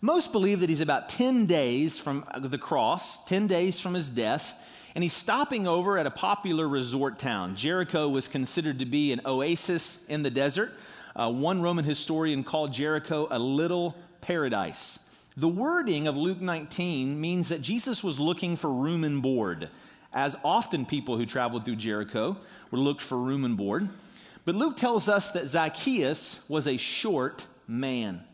Most 0.00 0.32
believe 0.32 0.60
that 0.60 0.68
he's 0.68 0.80
about 0.80 1.08
10 1.08 1.46
days 1.46 1.98
from 1.98 2.24
the 2.38 2.58
cross, 2.58 3.24
10 3.24 3.48
days 3.48 3.80
from 3.80 3.94
his 3.94 4.08
death 4.08 4.54
and 4.98 5.04
he's 5.04 5.12
stopping 5.12 5.68
over 5.68 5.96
at 5.96 6.08
a 6.08 6.10
popular 6.10 6.66
resort 6.66 7.20
town. 7.20 7.54
Jericho 7.54 8.08
was 8.08 8.26
considered 8.26 8.80
to 8.80 8.84
be 8.84 9.12
an 9.12 9.20
oasis 9.24 10.04
in 10.08 10.24
the 10.24 10.30
desert. 10.30 10.72
Uh, 11.14 11.30
one 11.30 11.62
Roman 11.62 11.84
historian 11.84 12.42
called 12.42 12.72
Jericho 12.72 13.28
a 13.30 13.38
little 13.38 13.94
paradise. 14.22 14.98
The 15.36 15.46
wording 15.46 16.08
of 16.08 16.16
Luke 16.16 16.40
19 16.40 17.20
means 17.20 17.48
that 17.50 17.62
Jesus 17.62 18.02
was 18.02 18.18
looking 18.18 18.56
for 18.56 18.72
room 18.72 19.04
and 19.04 19.22
board. 19.22 19.68
as 20.12 20.36
often 20.42 20.84
people 20.84 21.16
who 21.16 21.26
traveled 21.26 21.64
through 21.64 21.76
Jericho 21.76 22.36
were 22.72 22.78
looked 22.78 23.00
for 23.00 23.16
room 23.16 23.44
and 23.44 23.56
board. 23.56 23.88
But 24.44 24.56
Luke 24.56 24.76
tells 24.76 25.08
us 25.08 25.30
that 25.30 25.46
Zacchaeus 25.46 26.42
was 26.48 26.66
a 26.66 26.76
short 26.76 27.46
man. 27.68 28.24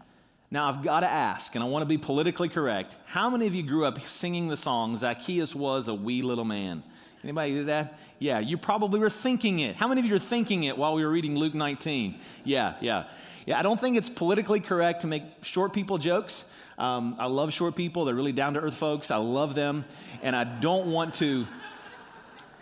Now, 0.54 0.68
I've 0.68 0.84
got 0.84 1.00
to 1.00 1.10
ask, 1.10 1.56
and 1.56 1.64
I 1.64 1.66
want 1.66 1.82
to 1.82 1.86
be 1.86 1.98
politically 1.98 2.48
correct 2.48 2.96
how 3.06 3.28
many 3.28 3.48
of 3.48 3.56
you 3.56 3.64
grew 3.64 3.84
up 3.84 4.00
singing 4.02 4.46
the 4.46 4.56
song, 4.56 4.96
Zacchaeus 4.96 5.52
was 5.52 5.88
a 5.88 5.94
wee 5.94 6.22
little 6.22 6.44
man? 6.44 6.84
Anybody 7.24 7.54
do 7.54 7.64
that? 7.64 7.98
Yeah, 8.20 8.38
you 8.38 8.56
probably 8.56 9.00
were 9.00 9.10
thinking 9.10 9.58
it. 9.58 9.74
How 9.74 9.88
many 9.88 10.00
of 10.00 10.06
you 10.06 10.14
are 10.14 10.20
thinking 10.20 10.62
it 10.62 10.78
while 10.78 10.94
we 10.94 11.04
were 11.04 11.10
reading 11.10 11.34
Luke 11.34 11.54
19? 11.54 12.20
Yeah, 12.44 12.74
yeah. 12.80 13.06
Yeah, 13.46 13.58
I 13.58 13.62
don't 13.62 13.80
think 13.80 13.96
it's 13.96 14.08
politically 14.08 14.60
correct 14.60 15.00
to 15.00 15.08
make 15.08 15.24
short 15.42 15.72
people 15.72 15.98
jokes. 15.98 16.44
Um, 16.78 17.16
I 17.18 17.26
love 17.26 17.52
short 17.52 17.74
people. 17.74 18.04
They're 18.04 18.14
really 18.14 18.30
down 18.30 18.54
to 18.54 18.60
earth 18.60 18.76
folks. 18.76 19.10
I 19.10 19.16
love 19.16 19.56
them. 19.56 19.84
And 20.22 20.36
I 20.36 20.44
don't 20.44 20.86
want 20.86 21.14
to, 21.14 21.48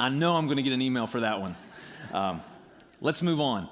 I 0.00 0.08
know 0.08 0.36
I'm 0.36 0.46
going 0.46 0.56
to 0.56 0.62
get 0.62 0.72
an 0.72 0.80
email 0.80 1.06
for 1.06 1.20
that 1.20 1.42
one. 1.42 1.56
Um, 2.14 2.40
let's 3.02 3.20
move 3.20 3.42
on. 3.42 3.68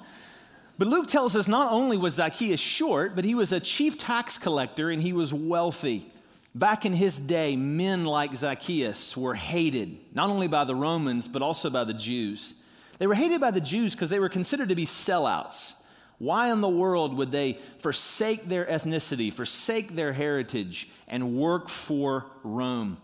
But 0.81 0.87
Luke 0.87 1.09
tells 1.09 1.35
us 1.35 1.47
not 1.47 1.71
only 1.71 1.95
was 1.95 2.15
Zacchaeus 2.15 2.59
short, 2.59 3.15
but 3.15 3.23
he 3.23 3.35
was 3.35 3.51
a 3.51 3.59
chief 3.59 3.99
tax 3.99 4.39
collector 4.39 4.89
and 4.89 4.99
he 4.99 5.13
was 5.13 5.31
wealthy. 5.31 6.11
Back 6.55 6.87
in 6.87 6.93
his 6.93 7.19
day, 7.19 7.55
men 7.55 8.03
like 8.03 8.35
Zacchaeus 8.35 9.15
were 9.15 9.35
hated, 9.35 9.99
not 10.15 10.31
only 10.31 10.47
by 10.47 10.63
the 10.63 10.73
Romans, 10.73 11.27
but 11.27 11.43
also 11.43 11.69
by 11.69 11.83
the 11.83 11.93
Jews. 11.93 12.55
They 12.97 13.05
were 13.05 13.13
hated 13.13 13.39
by 13.39 13.51
the 13.51 13.61
Jews 13.61 13.93
because 13.93 14.09
they 14.09 14.17
were 14.17 14.27
considered 14.27 14.69
to 14.69 14.75
be 14.75 14.87
sellouts. 14.87 15.75
Why 16.17 16.51
in 16.51 16.61
the 16.61 16.67
world 16.67 17.15
would 17.15 17.31
they 17.31 17.59
forsake 17.77 18.49
their 18.49 18.65
ethnicity, 18.65 19.31
forsake 19.31 19.95
their 19.95 20.13
heritage, 20.13 20.89
and 21.07 21.35
work 21.35 21.69
for 21.69 22.25
Rome? 22.41 22.97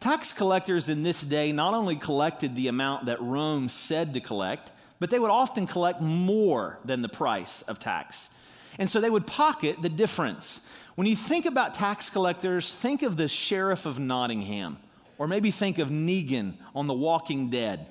Tax 0.00 0.32
collectors 0.32 0.88
in 0.88 1.04
this 1.04 1.22
day 1.22 1.52
not 1.52 1.74
only 1.74 1.94
collected 1.94 2.56
the 2.56 2.66
amount 2.66 3.04
that 3.04 3.22
Rome 3.22 3.68
said 3.68 4.14
to 4.14 4.20
collect, 4.20 4.72
but 5.00 5.10
they 5.10 5.18
would 5.18 5.30
often 5.30 5.66
collect 5.66 6.00
more 6.00 6.78
than 6.84 7.02
the 7.02 7.08
price 7.08 7.62
of 7.62 7.78
tax. 7.80 8.30
And 8.78 8.88
so 8.88 9.00
they 9.00 9.10
would 9.10 9.26
pocket 9.26 9.82
the 9.82 9.88
difference. 9.88 10.60
When 10.94 11.06
you 11.06 11.16
think 11.16 11.46
about 11.46 11.74
tax 11.74 12.10
collectors, 12.10 12.72
think 12.72 13.02
of 13.02 13.16
the 13.16 13.26
sheriff 13.26 13.86
of 13.86 13.98
Nottingham, 13.98 14.78
or 15.18 15.26
maybe 15.26 15.50
think 15.50 15.78
of 15.78 15.88
Negan 15.90 16.54
on 16.74 16.86
The 16.86 16.94
Walking 16.94 17.50
Dead. 17.50 17.86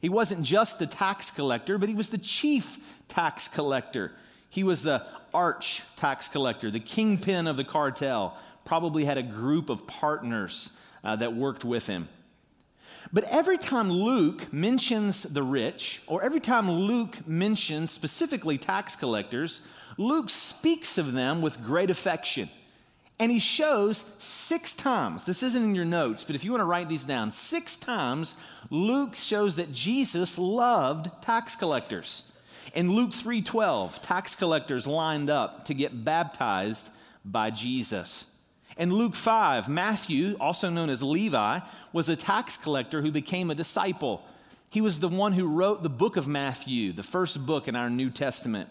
He 0.00 0.08
wasn't 0.08 0.44
just 0.44 0.78
the 0.78 0.86
tax 0.86 1.30
collector, 1.30 1.78
but 1.78 1.88
he 1.88 1.94
was 1.94 2.10
the 2.10 2.18
chief 2.18 2.78
tax 3.08 3.48
collector. 3.48 4.12
He 4.48 4.62
was 4.62 4.82
the 4.82 5.04
arch 5.34 5.82
tax 5.96 6.28
collector, 6.28 6.70
the 6.70 6.80
kingpin 6.80 7.46
of 7.46 7.56
the 7.56 7.64
cartel, 7.64 8.36
probably 8.64 9.04
had 9.04 9.18
a 9.18 9.22
group 9.22 9.70
of 9.70 9.86
partners 9.86 10.70
uh, 11.04 11.16
that 11.16 11.34
worked 11.34 11.64
with 11.64 11.86
him. 11.86 12.08
But 13.12 13.24
every 13.24 13.58
time 13.58 13.90
Luke 13.90 14.52
mentions 14.52 15.24
the 15.24 15.42
rich, 15.42 16.02
or 16.06 16.22
every 16.22 16.40
time 16.40 16.70
Luke 16.70 17.26
mentions 17.26 17.90
specifically 17.90 18.56
tax 18.56 18.94
collectors, 18.94 19.60
Luke 19.96 20.30
speaks 20.30 20.96
of 20.96 21.12
them 21.12 21.42
with 21.42 21.64
great 21.64 21.90
affection. 21.90 22.48
And 23.18 23.30
he 23.30 23.38
shows 23.38 24.06
six 24.18 24.74
times, 24.74 25.24
this 25.24 25.42
isn't 25.42 25.62
in 25.62 25.74
your 25.74 25.84
notes, 25.84 26.24
but 26.24 26.34
if 26.34 26.42
you 26.42 26.52
want 26.52 26.62
to 26.62 26.66
write 26.66 26.88
these 26.88 27.04
down, 27.04 27.30
six 27.30 27.76
times 27.76 28.34
Luke 28.70 29.14
shows 29.14 29.56
that 29.56 29.72
Jesus 29.72 30.38
loved 30.38 31.10
tax 31.22 31.54
collectors. 31.54 32.22
In 32.72 32.92
Luke 32.92 33.10
3:12, 33.10 34.00
tax 34.00 34.34
collectors 34.34 34.86
lined 34.86 35.28
up 35.28 35.64
to 35.66 35.74
get 35.74 36.04
baptized 36.04 36.90
by 37.24 37.50
Jesus. 37.50 38.24
In 38.80 38.94
Luke 38.94 39.14
5, 39.14 39.68
Matthew, 39.68 40.38
also 40.40 40.70
known 40.70 40.88
as 40.88 41.02
Levi, 41.02 41.60
was 41.92 42.08
a 42.08 42.16
tax 42.16 42.56
collector 42.56 43.02
who 43.02 43.10
became 43.10 43.50
a 43.50 43.54
disciple. 43.54 44.24
He 44.70 44.80
was 44.80 45.00
the 45.00 45.08
one 45.08 45.34
who 45.34 45.46
wrote 45.46 45.82
the 45.82 45.90
book 45.90 46.16
of 46.16 46.26
Matthew, 46.26 46.94
the 46.94 47.02
first 47.02 47.44
book 47.44 47.68
in 47.68 47.76
our 47.76 47.90
New 47.90 48.08
Testament. 48.08 48.70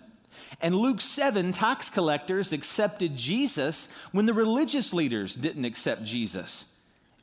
And 0.62 0.74
Luke 0.74 1.00
7, 1.00 1.54
tax 1.54 1.92
collectors 1.92 2.52
accepted 2.52 3.16
Jesus 3.16 3.88
when 4.12 4.26
the 4.26 4.34
religious 4.34 4.96
leaders 4.96 5.36
didn't 5.36 5.66
accept 5.66 6.04
Jesus. 6.06 6.66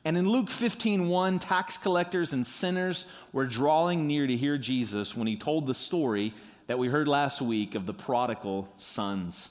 And 0.05 0.17
in 0.17 0.29
Luke 0.29 0.47
15:1, 0.47 1.39
tax 1.39 1.77
collectors 1.77 2.31
and 2.31 2.47
sinners 2.47 3.05
were 3.33 3.45
drawing 3.45 4.07
near 4.07 4.27
to 4.27 4.37
hear 4.37 4.57
Jesus 4.57 5.13
when 5.13 5.27
he 5.27 5.35
told 5.35 5.67
the 5.67 5.73
story 5.73 6.33
that 6.67 6.79
we 6.79 6.87
heard 6.87 7.09
last 7.09 7.41
week 7.41 7.75
of 7.75 7.85
the 7.85 7.93
prodigal 7.93 8.69
sons. 8.77 9.49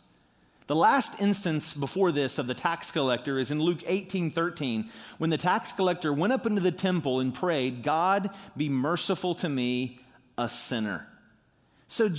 The 0.66 0.76
last 0.76 1.20
instance 1.20 1.72
before 1.72 2.10
this 2.10 2.38
of 2.38 2.48
the 2.48 2.54
tax 2.54 2.90
collector 2.90 3.38
is 3.38 3.50
in 3.50 3.60
Luke 3.60 3.84
18 3.86 4.30
13, 4.30 4.90
when 5.18 5.30
the 5.30 5.38
tax 5.38 5.72
collector 5.72 6.12
went 6.12 6.32
up 6.32 6.44
into 6.44 6.60
the 6.60 6.72
temple 6.72 7.20
and 7.20 7.32
prayed, 7.32 7.82
God, 7.82 8.30
be 8.56 8.68
merciful 8.68 9.34
to 9.36 9.48
me, 9.48 10.00
a 10.36 10.48
sinner. 10.48 11.06
So 11.88 12.10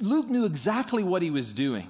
Luke 0.00 0.30
knew 0.30 0.46
exactly 0.46 1.02
what 1.02 1.20
he 1.20 1.30
was 1.30 1.52
doing. 1.52 1.88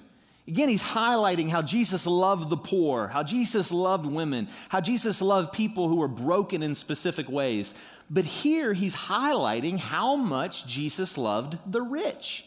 Again, 0.49 0.69
he's 0.69 0.83
highlighting 0.83 1.49
how 1.49 1.63
Jesus 1.63 2.09
loved 2.09 2.51
the 2.51 2.57
poor, 2.57 3.07
how 3.07 3.23
Jesus 3.23 3.71
loved 3.71 4.05
women, 4.05 4.49
how 4.69 4.81
Jesus 4.81 5.23
loved 5.23 5.53
people 5.53 5.87
who 5.87 5.95
were 5.95 6.09
broken 6.09 6.65
in 6.65 6.75
specific 6.75 7.29
ways. 7.29 7.77
But 8.11 8.25
here 8.25 8.73
he's 8.73 8.97
highlighting 8.97 9.79
how 9.79 10.17
much 10.17 10.67
Jesus 10.67 11.17
loved 11.17 11.57
the 11.71 11.83
rich. 11.83 12.47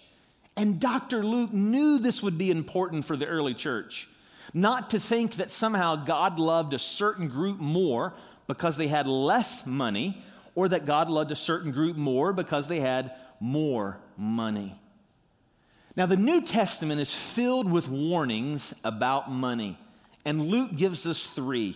And 0.56 0.80
Dr. 0.80 1.24
Luke 1.26 1.52
knew 1.52 1.98
this 1.98 2.22
would 2.22 2.38
be 2.38 2.52
important 2.52 3.06
for 3.06 3.18
the 3.18 3.26
early 3.26 3.54
church. 3.54 4.08
Not 4.54 4.92
to 4.92 5.00
think 5.00 5.36
that 5.36 5.50
somehow 5.50 5.96
God 5.96 6.40
loved 6.40 6.74
a 6.74 6.80
certain 6.80 7.28
group 7.28 7.60
more 7.60 8.14
because 8.46 8.78
they 8.78 8.88
had 8.88 9.08
less 9.08 9.66
money, 9.66 10.22
or 10.54 10.68
that 10.68 10.86
God 10.86 11.10
loved 11.10 11.32
a 11.32 11.36
certain 11.36 11.72
group 11.72 11.98
more 11.98 12.34
because 12.34 12.68
they 12.68 12.80
had 12.80 13.14
more 13.40 13.98
money. 14.18 14.80
Now, 15.96 16.06
the 16.06 16.18
New 16.18 16.42
Testament 16.42 17.02
is 17.02 17.14
filled 17.14 17.72
with 17.72 17.88
warnings 17.88 18.74
about 18.84 19.32
money, 19.32 19.78
and 20.26 20.48
Luke 20.48 20.76
gives 20.76 21.08
us 21.08 21.26
three. 21.26 21.76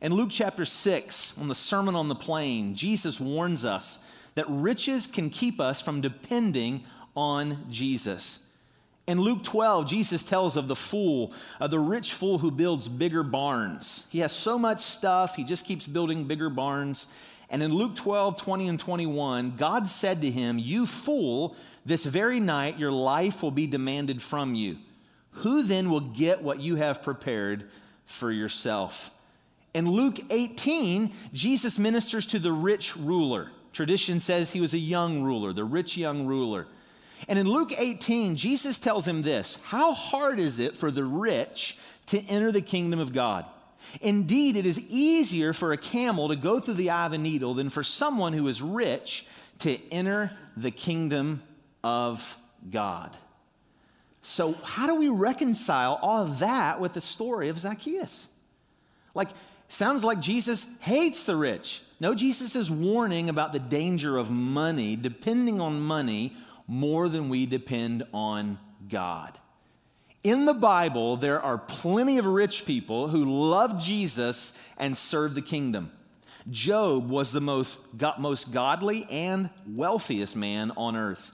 In 0.00 0.14
Luke 0.14 0.30
chapter 0.30 0.64
6, 0.64 1.38
on 1.38 1.48
the 1.48 1.54
Sermon 1.54 1.94
on 1.94 2.08
the 2.08 2.14
Plain, 2.14 2.74
Jesus 2.74 3.20
warns 3.20 3.64
us 3.64 3.98
that 4.34 4.46
riches 4.48 5.06
can 5.06 5.30
keep 5.30 5.60
us 5.60 5.80
from 5.80 6.00
depending 6.00 6.84
on 7.16 7.64
Jesus. 7.70 8.40
In 9.06 9.20
Luke 9.20 9.44
12, 9.44 9.86
Jesus 9.86 10.24
tells 10.24 10.56
of 10.56 10.66
the 10.66 10.76
fool, 10.76 11.32
uh, 11.60 11.68
the 11.68 11.78
rich 11.78 12.12
fool 12.12 12.38
who 12.38 12.50
builds 12.50 12.88
bigger 12.88 13.22
barns. 13.22 14.06
He 14.10 14.18
has 14.18 14.32
so 14.32 14.58
much 14.58 14.80
stuff, 14.80 15.36
he 15.36 15.44
just 15.44 15.64
keeps 15.64 15.86
building 15.86 16.24
bigger 16.24 16.50
barns. 16.50 17.06
And 17.48 17.62
in 17.62 17.72
Luke 17.72 17.94
12, 17.94 18.42
20 18.42 18.68
and 18.68 18.80
21, 18.80 19.54
God 19.56 19.88
said 19.88 20.20
to 20.22 20.30
him, 20.30 20.58
You 20.58 20.84
fool, 20.86 21.54
this 21.84 22.04
very 22.04 22.40
night 22.40 22.78
your 22.78 22.90
life 22.90 23.42
will 23.42 23.52
be 23.52 23.68
demanded 23.68 24.20
from 24.20 24.56
you. 24.56 24.78
Who 25.30 25.62
then 25.62 25.88
will 25.88 26.00
get 26.00 26.42
what 26.42 26.60
you 26.60 26.76
have 26.76 27.04
prepared 27.04 27.70
for 28.06 28.32
yourself? 28.32 29.10
In 29.74 29.88
Luke 29.88 30.18
18, 30.30 31.12
Jesus 31.32 31.78
ministers 31.78 32.26
to 32.28 32.40
the 32.40 32.50
rich 32.50 32.96
ruler. 32.96 33.50
Tradition 33.72 34.18
says 34.18 34.50
he 34.50 34.60
was 34.60 34.74
a 34.74 34.78
young 34.78 35.22
ruler, 35.22 35.52
the 35.52 35.62
rich 35.62 35.96
young 35.96 36.26
ruler. 36.26 36.66
And 37.28 37.38
in 37.38 37.48
Luke 37.48 37.72
18, 37.76 38.36
Jesus 38.36 38.78
tells 38.78 39.06
him 39.06 39.22
this 39.22 39.58
How 39.64 39.92
hard 39.92 40.38
is 40.38 40.60
it 40.60 40.76
for 40.76 40.90
the 40.90 41.04
rich 41.04 41.76
to 42.06 42.20
enter 42.26 42.52
the 42.52 42.60
kingdom 42.60 43.00
of 43.00 43.12
God? 43.12 43.44
Indeed, 44.00 44.56
it 44.56 44.66
is 44.66 44.80
easier 44.88 45.52
for 45.52 45.72
a 45.72 45.76
camel 45.76 46.28
to 46.28 46.36
go 46.36 46.60
through 46.60 46.74
the 46.74 46.90
eye 46.90 47.06
of 47.06 47.12
a 47.12 47.18
needle 47.18 47.54
than 47.54 47.68
for 47.68 47.82
someone 47.82 48.32
who 48.32 48.46
is 48.48 48.60
rich 48.60 49.26
to 49.60 49.78
enter 49.90 50.32
the 50.56 50.70
kingdom 50.70 51.42
of 51.82 52.36
God. 52.70 53.16
So, 54.22 54.54
how 54.64 54.86
do 54.86 54.96
we 54.96 55.08
reconcile 55.08 55.98
all 56.02 56.24
of 56.24 56.40
that 56.40 56.80
with 56.80 56.94
the 56.94 57.00
story 57.00 57.48
of 57.48 57.58
Zacchaeus? 57.58 58.28
Like, 59.14 59.28
sounds 59.68 60.04
like 60.04 60.20
Jesus 60.20 60.66
hates 60.80 61.24
the 61.24 61.36
rich. 61.36 61.80
No, 62.00 62.14
Jesus 62.14 62.56
is 62.56 62.70
warning 62.70 63.28
about 63.28 63.52
the 63.52 63.58
danger 63.58 64.18
of 64.18 64.30
money, 64.30 64.96
depending 64.96 65.60
on 65.60 65.80
money 65.80 66.36
more 66.66 67.08
than 67.08 67.28
we 67.28 67.46
depend 67.46 68.04
on 68.12 68.58
God. 68.88 69.38
In 70.22 70.44
the 70.44 70.54
Bible, 70.54 71.16
there 71.16 71.40
are 71.40 71.58
plenty 71.58 72.18
of 72.18 72.26
rich 72.26 72.66
people 72.66 73.08
who 73.08 73.48
love 73.48 73.80
Jesus 73.80 74.58
and 74.76 74.96
serve 74.96 75.34
the 75.34 75.42
kingdom. 75.42 75.92
Job 76.50 77.08
was 77.08 77.32
the 77.32 77.40
most, 77.40 77.78
most 78.18 78.52
godly 78.52 79.06
and 79.10 79.50
wealthiest 79.68 80.36
man 80.36 80.72
on 80.76 80.96
earth. 80.96 81.32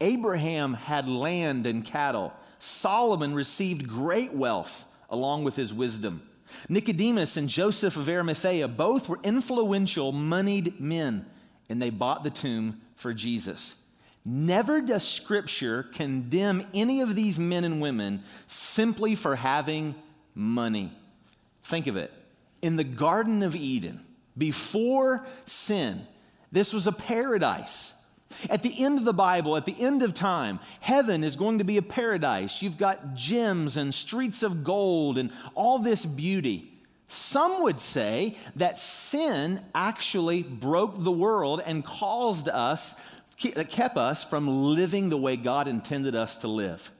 Abraham 0.00 0.74
had 0.74 1.08
land 1.08 1.66
and 1.66 1.84
cattle. 1.84 2.32
Solomon 2.58 3.34
received 3.34 3.88
great 3.88 4.32
wealth 4.32 4.84
along 5.08 5.44
with 5.44 5.56
his 5.56 5.72
wisdom. 5.72 6.22
Nicodemus 6.68 7.36
and 7.36 7.48
Joseph 7.48 7.96
of 7.96 8.08
Arimathea 8.08 8.68
both 8.68 9.08
were 9.08 9.18
influential, 9.24 10.12
moneyed 10.12 10.80
men, 10.80 11.26
and 11.68 11.80
they 11.80 11.90
bought 11.90 12.22
the 12.22 12.30
tomb 12.30 12.80
for 12.96 13.12
Jesus. 13.12 13.76
Never 14.28 14.80
does 14.80 15.06
Scripture 15.06 15.84
condemn 15.84 16.66
any 16.74 17.00
of 17.00 17.14
these 17.14 17.38
men 17.38 17.62
and 17.62 17.80
women 17.80 18.24
simply 18.48 19.14
for 19.14 19.36
having 19.36 19.94
money. 20.34 20.92
Think 21.62 21.86
of 21.86 21.96
it. 21.96 22.12
In 22.60 22.74
the 22.74 22.82
Garden 22.82 23.44
of 23.44 23.54
Eden, 23.54 24.00
before 24.36 25.24
sin, 25.44 26.04
This 26.50 26.72
was 26.72 26.86
a 26.86 26.92
paradise. 26.92 27.94
At 28.50 28.62
the 28.62 28.82
end 28.84 28.98
of 28.98 29.04
the 29.04 29.12
Bible, 29.12 29.56
at 29.56 29.64
the 29.64 29.78
end 29.78 30.02
of 30.02 30.14
time, 30.14 30.58
heaven 30.80 31.22
is 31.22 31.36
going 31.36 31.58
to 31.58 31.64
be 31.64 31.76
a 31.76 31.82
paradise. 31.82 32.62
You've 32.62 32.78
got 32.78 33.14
gems 33.14 33.76
and 33.76 33.94
streets 33.94 34.42
of 34.42 34.64
gold 34.64 35.18
and 35.18 35.30
all 35.54 35.78
this 35.78 36.04
beauty. 36.04 36.72
Some 37.08 37.62
would 37.62 37.78
say 37.78 38.36
that 38.56 38.78
sin 38.78 39.60
actually 39.74 40.42
broke 40.42 41.02
the 41.02 41.12
world 41.12 41.62
and 41.64 41.84
caused 41.84 42.48
us, 42.48 42.96
kept 43.36 43.96
us 43.96 44.24
from 44.24 44.74
living 44.74 45.08
the 45.08 45.16
way 45.16 45.36
God 45.36 45.68
intended 45.68 46.14
us 46.14 46.36
to 46.36 46.48
live. 46.48 46.90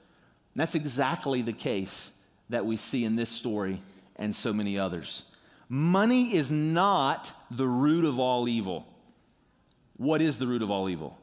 And 0.55 0.61
that's 0.61 0.75
exactly 0.75 1.43
the 1.43 1.52
case 1.52 2.12
that 2.50 2.64
we 2.64 2.76
see 2.76 3.05
in 3.05 3.16
this 3.16 3.31
story 3.31 3.81
and 4.16 4.35
so 4.35 4.52
many 4.52 4.78
others. 4.78 5.25
Money 5.69 6.35
is 6.35 6.52
not 6.52 7.33
the 7.50 7.66
root 7.66 8.05
of 8.05 8.21
all 8.21 8.49
evil. 8.49 8.87
What 9.97 10.23
is 10.23 10.38
the 10.38 10.47
root 10.47 10.62
of 10.62 10.71
all 10.71 10.88
evil? 10.88 11.19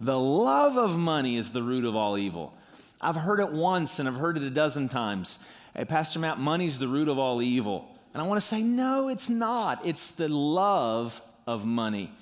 The 0.00 0.18
love 0.18 0.76
of 0.76 0.98
money 0.98 1.36
is 1.36 1.50
the 1.50 1.62
root 1.62 1.84
of 1.84 1.94
all 1.94 2.16
evil. 2.16 2.54
I've 3.00 3.16
heard 3.16 3.40
it 3.40 3.52
once 3.52 3.98
and 3.98 4.08
I've 4.08 4.16
heard 4.16 4.36
it 4.36 4.42
a 4.42 4.50
dozen 4.50 4.88
times. 4.88 5.38
Hey, 5.76 5.84
Pastor 5.84 6.18
Matt, 6.18 6.38
money's 6.38 6.78
the 6.78 6.88
root 6.88 7.08
of 7.08 7.18
all 7.18 7.42
evil. 7.42 7.86
And 8.12 8.22
I 8.22 8.26
want 8.26 8.40
to 8.40 8.46
say, 8.46 8.62
no, 8.62 9.08
it's 9.08 9.28
not. 9.28 9.84
It's 9.84 10.12
the 10.12 10.28
love 10.28 11.20
of 11.46 11.66
money. 11.66 12.12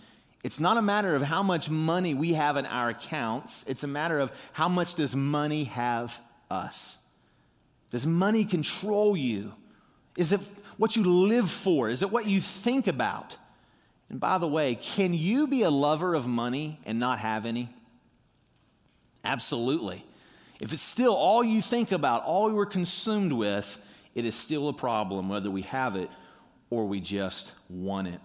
It's 0.43 0.59
not 0.59 0.77
a 0.77 0.83
matter 0.83 1.15
of 1.15 1.23
how 1.23 1.43
much 1.43 1.71
money 1.71 2.15
we 2.15 2.33
have 2.33 2.57
in 2.57 2.67
our 2.67 2.89
accounts. 2.89 3.65
It's 3.69 3.85
a 3.85 3.89
matter 3.89 4.19
of 4.19 4.33
how 4.53 4.69
much 4.69 4.97
does 4.97 5.15
money 5.15 5.65
have 5.65 6.21
us? 6.51 6.99
Does 7.91 8.07
money 8.07 8.45
control 8.45 9.17
you? 9.17 9.53
Is 10.17 10.33
it 10.33 10.41
what 10.79 10.97
you 10.97 11.05
live 11.05 11.51
for? 11.51 11.89
Is 11.89 12.03
it 12.03 12.11
what 12.11 12.27
you 12.27 12.41
think 12.41 12.87
about? 12.87 13.37
And 14.11 14.19
by 14.19 14.39
the 14.39 14.49
way, 14.49 14.75
can 14.75 15.15
you 15.15 15.47
be 15.47 15.63
a 15.63 15.71
lover 15.71 16.15
of 16.15 16.27
money 16.27 16.81
and 16.85 16.99
not 16.99 17.21
have 17.21 17.47
any? 17.47 17.69
Absolutely. 19.25 20.05
If 20.61 20.73
it's 20.73 20.83
still 20.83 21.15
all 21.15 21.43
you 21.45 21.63
think 21.63 21.93
about, 21.93 22.25
all 22.25 22.51
you 22.51 22.59
are 22.59 22.67
consumed 22.67 23.33
with, 23.33 23.79
it 24.15 24.25
is 24.25 24.35
still 24.35 24.69
a 24.69 24.73
problem 24.73 25.29
whether 25.29 25.51
we 25.51 25.63
have 25.63 25.97
it 25.97 26.11
or 26.69 26.87
we 26.87 27.01
just 27.01 27.53
want 27.69 28.09
it. 28.09 28.21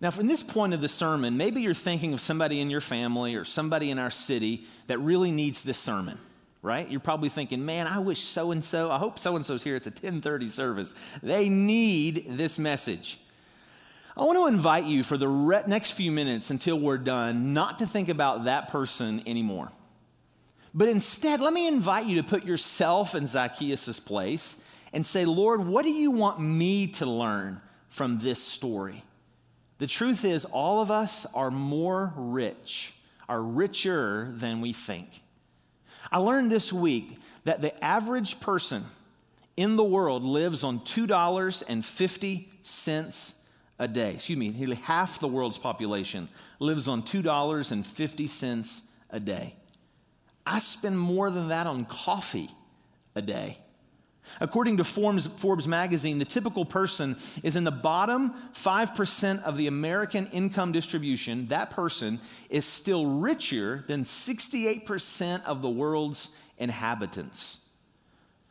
Now, 0.00 0.10
from 0.10 0.28
this 0.28 0.42
point 0.42 0.72
of 0.72 0.80
the 0.80 0.88
sermon, 0.88 1.36
maybe 1.36 1.60
you're 1.60 1.74
thinking 1.74 2.14
of 2.14 2.20
somebody 2.20 2.60
in 2.60 2.70
your 2.70 2.80
family 2.80 3.34
or 3.34 3.44
somebody 3.44 3.90
in 3.90 3.98
our 3.98 4.10
city 4.10 4.64
that 4.86 4.98
really 4.98 5.30
needs 5.30 5.62
this 5.62 5.76
sermon, 5.76 6.18
right? 6.62 6.90
You're 6.90 7.00
probably 7.00 7.28
thinking, 7.28 7.66
man, 7.66 7.86
I 7.86 7.98
wish 7.98 8.20
so 8.20 8.50
and 8.50 8.64
so, 8.64 8.90
I 8.90 8.96
hope 8.96 9.18
so 9.18 9.36
and 9.36 9.44
so's 9.44 9.62
here 9.62 9.76
at 9.76 9.84
the 9.84 9.90
1030 9.90 10.48
service. 10.48 10.94
They 11.22 11.50
need 11.50 12.26
this 12.30 12.58
message. 12.58 13.20
I 14.16 14.24
want 14.24 14.38
to 14.38 14.46
invite 14.46 14.84
you 14.84 15.02
for 15.02 15.18
the 15.18 15.28
re- 15.28 15.62
next 15.66 15.92
few 15.92 16.10
minutes 16.10 16.50
until 16.50 16.78
we're 16.78 16.98
done 16.98 17.52
not 17.52 17.78
to 17.80 17.86
think 17.86 18.08
about 18.08 18.44
that 18.44 18.68
person 18.68 19.22
anymore. 19.26 19.70
But 20.72 20.88
instead, 20.88 21.40
let 21.40 21.52
me 21.52 21.68
invite 21.68 22.06
you 22.06 22.16
to 22.16 22.26
put 22.26 22.44
yourself 22.44 23.14
in 23.14 23.26
Zacchaeus' 23.26 24.00
place 24.00 24.56
and 24.94 25.04
say, 25.04 25.26
Lord, 25.26 25.66
what 25.66 25.82
do 25.82 25.90
you 25.90 26.10
want 26.10 26.40
me 26.40 26.86
to 26.88 27.06
learn 27.06 27.60
from 27.88 28.18
this 28.18 28.42
story? 28.42 29.02
The 29.80 29.88
truth 29.88 30.24
is, 30.26 30.44
all 30.44 30.82
of 30.82 30.90
us 30.90 31.24
are 31.34 31.50
more 31.50 32.12
rich, 32.14 32.92
are 33.30 33.42
richer 33.42 34.30
than 34.34 34.60
we 34.60 34.74
think. 34.74 35.22
I 36.12 36.18
learned 36.18 36.52
this 36.52 36.70
week 36.70 37.16
that 37.44 37.62
the 37.62 37.82
average 37.82 38.40
person 38.40 38.84
in 39.56 39.76
the 39.76 39.84
world 39.84 40.22
lives 40.22 40.64
on 40.64 40.80
$2.50 40.80 43.34
a 43.78 43.88
day. 43.88 44.14
Excuse 44.14 44.38
me, 44.38 44.50
nearly 44.50 44.76
half 44.76 45.18
the 45.18 45.28
world's 45.28 45.56
population 45.56 46.28
lives 46.58 46.86
on 46.86 47.02
$2.50 47.02 48.82
a 49.08 49.20
day. 49.20 49.54
I 50.44 50.58
spend 50.58 50.98
more 50.98 51.30
than 51.30 51.48
that 51.48 51.66
on 51.66 51.86
coffee 51.86 52.50
a 53.14 53.22
day. 53.22 53.56
According 54.38 54.76
to 54.76 54.84
Forbes, 54.84 55.26
Forbes, 55.26 55.66
magazine, 55.66 56.18
the 56.18 56.24
typical 56.24 56.64
person 56.64 57.16
is 57.42 57.56
in 57.56 57.64
the 57.64 57.70
bottom 57.70 58.34
5% 58.54 59.42
of 59.42 59.56
the 59.56 59.66
American 59.66 60.26
income 60.28 60.72
distribution. 60.72 61.48
That 61.48 61.70
person 61.70 62.20
is 62.48 62.64
still 62.64 63.06
richer 63.06 63.84
than 63.86 64.04
68% 64.04 65.44
of 65.44 65.62
the 65.62 65.70
world's 65.70 66.30
inhabitants. 66.58 67.58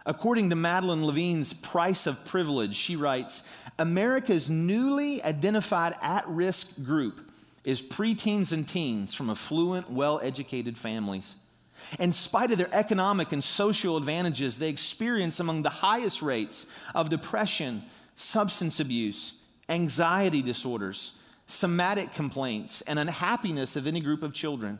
According 0.05 0.49
to 0.49 0.55
Madeline 0.55 1.05
Levine's 1.05 1.53
Price 1.53 2.07
of 2.07 2.25
Privilege, 2.25 2.75
she 2.75 2.95
writes 2.95 3.43
America's 3.77 4.49
newly 4.49 5.23
identified 5.23 5.93
at 6.01 6.27
risk 6.27 6.83
group 6.83 7.29
is 7.63 7.81
preteens 7.81 8.51
and 8.51 8.67
teens 8.67 9.13
from 9.13 9.29
affluent, 9.29 9.91
well 9.91 10.19
educated 10.23 10.77
families. 10.77 11.35
In 11.97 12.11
spite 12.11 12.51
of 12.51 12.57
their 12.57 12.73
economic 12.73 13.31
and 13.31 13.43
social 13.43 13.97
advantages, 13.97 14.57
they 14.57 14.69
experience 14.69 15.39
among 15.39 15.61
the 15.61 15.69
highest 15.69 16.21
rates 16.21 16.65
of 16.93 17.09
depression, 17.09 17.83
substance 18.15 18.79
abuse, 18.79 19.33
anxiety 19.69 20.41
disorders, 20.41 21.13
somatic 21.45 22.13
complaints, 22.13 22.81
and 22.81 22.99
unhappiness 22.99 23.75
of 23.75 23.87
any 23.87 23.99
group 23.99 24.23
of 24.23 24.33
children. 24.33 24.79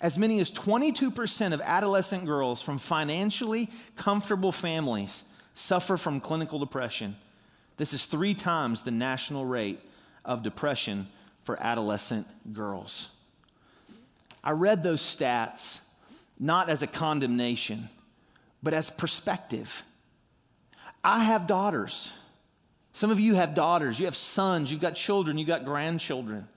As 0.00 0.16
many 0.16 0.38
as 0.40 0.50
22% 0.50 1.52
of 1.52 1.60
adolescent 1.60 2.24
girls 2.24 2.62
from 2.62 2.78
financially 2.78 3.68
comfortable 3.96 4.52
families 4.52 5.24
suffer 5.54 5.96
from 5.96 6.20
clinical 6.20 6.58
depression. 6.58 7.16
This 7.78 7.92
is 7.92 8.06
three 8.06 8.34
times 8.34 8.82
the 8.82 8.90
national 8.90 9.44
rate 9.44 9.80
of 10.24 10.42
depression 10.42 11.08
for 11.42 11.60
adolescent 11.60 12.26
girls. 12.52 13.08
I 14.44 14.52
read 14.52 14.82
those 14.82 15.00
stats 15.00 15.80
not 16.38 16.68
as 16.68 16.82
a 16.82 16.86
condemnation, 16.86 17.88
but 18.62 18.74
as 18.74 18.90
perspective. 18.90 19.84
I 21.02 21.20
have 21.24 21.46
daughters. 21.46 22.12
Some 22.92 23.10
of 23.10 23.20
you 23.20 23.34
have 23.34 23.54
daughters, 23.54 23.98
you 24.00 24.06
have 24.06 24.16
sons, 24.16 24.70
you've 24.70 24.80
got 24.80 24.94
children, 24.94 25.38
you've 25.38 25.48
got 25.48 25.64
grandchildren. 25.64 26.48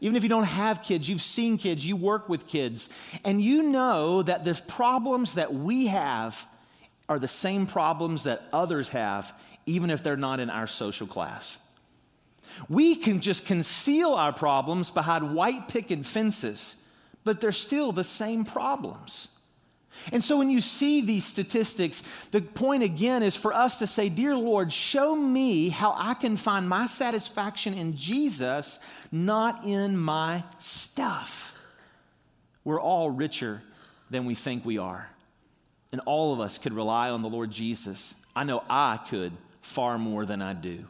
Even 0.00 0.16
if 0.16 0.22
you 0.22 0.28
don't 0.28 0.44
have 0.44 0.82
kids, 0.82 1.08
you've 1.08 1.20
seen 1.20 1.58
kids, 1.58 1.86
you 1.86 1.96
work 1.96 2.28
with 2.28 2.46
kids, 2.46 2.88
and 3.24 3.40
you 3.40 3.64
know 3.64 4.22
that 4.22 4.44
the 4.44 4.60
problems 4.66 5.34
that 5.34 5.52
we 5.52 5.86
have 5.86 6.46
are 7.08 7.18
the 7.18 7.28
same 7.28 7.66
problems 7.66 8.24
that 8.24 8.42
others 8.52 8.90
have, 8.90 9.32
even 9.66 9.90
if 9.90 10.02
they're 10.02 10.16
not 10.16 10.40
in 10.40 10.48
our 10.48 10.66
social 10.66 11.06
class. 11.06 11.58
We 12.68 12.94
can 12.94 13.20
just 13.20 13.46
conceal 13.46 14.14
our 14.14 14.32
problems 14.32 14.90
behind 14.90 15.34
white 15.34 15.68
picket 15.68 16.04
fences 16.06 16.76
but 17.24 17.40
they're 17.40 17.52
still 17.52 17.92
the 17.92 18.04
same 18.04 18.44
problems. 18.44 19.28
And 20.12 20.22
so 20.22 20.38
when 20.38 20.50
you 20.50 20.60
see 20.60 21.00
these 21.00 21.24
statistics, 21.24 22.02
the 22.30 22.40
point 22.40 22.82
again 22.82 23.22
is 23.22 23.36
for 23.36 23.52
us 23.52 23.78
to 23.80 23.86
say, 23.86 24.08
Dear 24.08 24.36
Lord, 24.36 24.72
show 24.72 25.14
me 25.14 25.68
how 25.68 25.94
I 25.96 26.14
can 26.14 26.36
find 26.36 26.68
my 26.68 26.86
satisfaction 26.86 27.74
in 27.74 27.96
Jesus, 27.96 28.78
not 29.12 29.64
in 29.64 29.98
my 29.98 30.44
stuff. 30.58 31.54
We're 32.64 32.80
all 32.80 33.10
richer 33.10 33.62
than 34.10 34.24
we 34.24 34.34
think 34.34 34.64
we 34.64 34.78
are. 34.78 35.10
And 35.92 36.00
all 36.06 36.32
of 36.32 36.40
us 36.40 36.56
could 36.56 36.72
rely 36.72 37.10
on 37.10 37.22
the 37.22 37.28
Lord 37.28 37.50
Jesus. 37.50 38.14
I 38.34 38.44
know 38.44 38.62
I 38.70 38.98
could 39.08 39.32
far 39.60 39.98
more 39.98 40.24
than 40.24 40.40
I 40.40 40.54
do. 40.54 40.84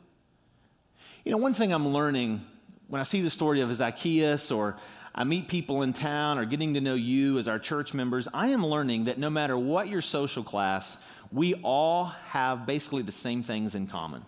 You 1.25 1.33
know, 1.33 1.39
one 1.39 1.55
thing 1.55 1.73
I'm 1.73 1.89
learning 1.89 2.45
when 2.89 3.01
I 3.01 3.05
see 3.05 3.21
the 3.23 3.31
story 3.31 3.61
of 3.61 3.75
Zacchaeus 3.75 4.51
or 4.51 4.77
I 5.15 5.25
meet 5.25 5.49
people 5.49 5.83
in 5.83 5.93
town 5.93 6.39
or 6.39 6.45
getting 6.45 6.75
to 6.75 6.81
know 6.81 6.95
you 6.95 7.39
as 7.39 7.49
our 7.49 7.59
church 7.59 7.95
members, 7.95 8.29
I 8.33 8.49
am 8.49 8.65
learning 8.65 9.07
that 9.07 9.19
no 9.19 9.29
matter 9.29 9.59
what 9.59 9.89
your 9.89 10.01
social 10.01 10.45
class, 10.45 10.99
we 11.33 11.55
all 11.55 12.07
have 12.29 12.67
basically 12.67 13.03
the 13.03 13.13
same 13.13 13.43
things 13.43 13.75
in 13.75 13.87
common. 13.87 14.25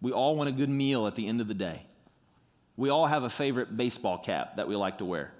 We 0.00 0.12
all 0.12 0.36
want 0.36 0.48
a 0.48 0.52
good 0.52 0.68
meal 0.68 1.06
at 1.06 1.14
the 1.14 1.26
end 1.26 1.40
of 1.40 1.48
the 1.48 1.54
day. 1.54 1.82
We 2.76 2.90
all 2.90 3.06
have 3.06 3.24
a 3.24 3.30
favorite 3.30 3.76
baseball 3.76 4.18
cap 4.18 4.56
that 4.56 4.68
we 4.68 4.76
like 4.76 4.98
to 4.98 5.04
wear. 5.04 5.32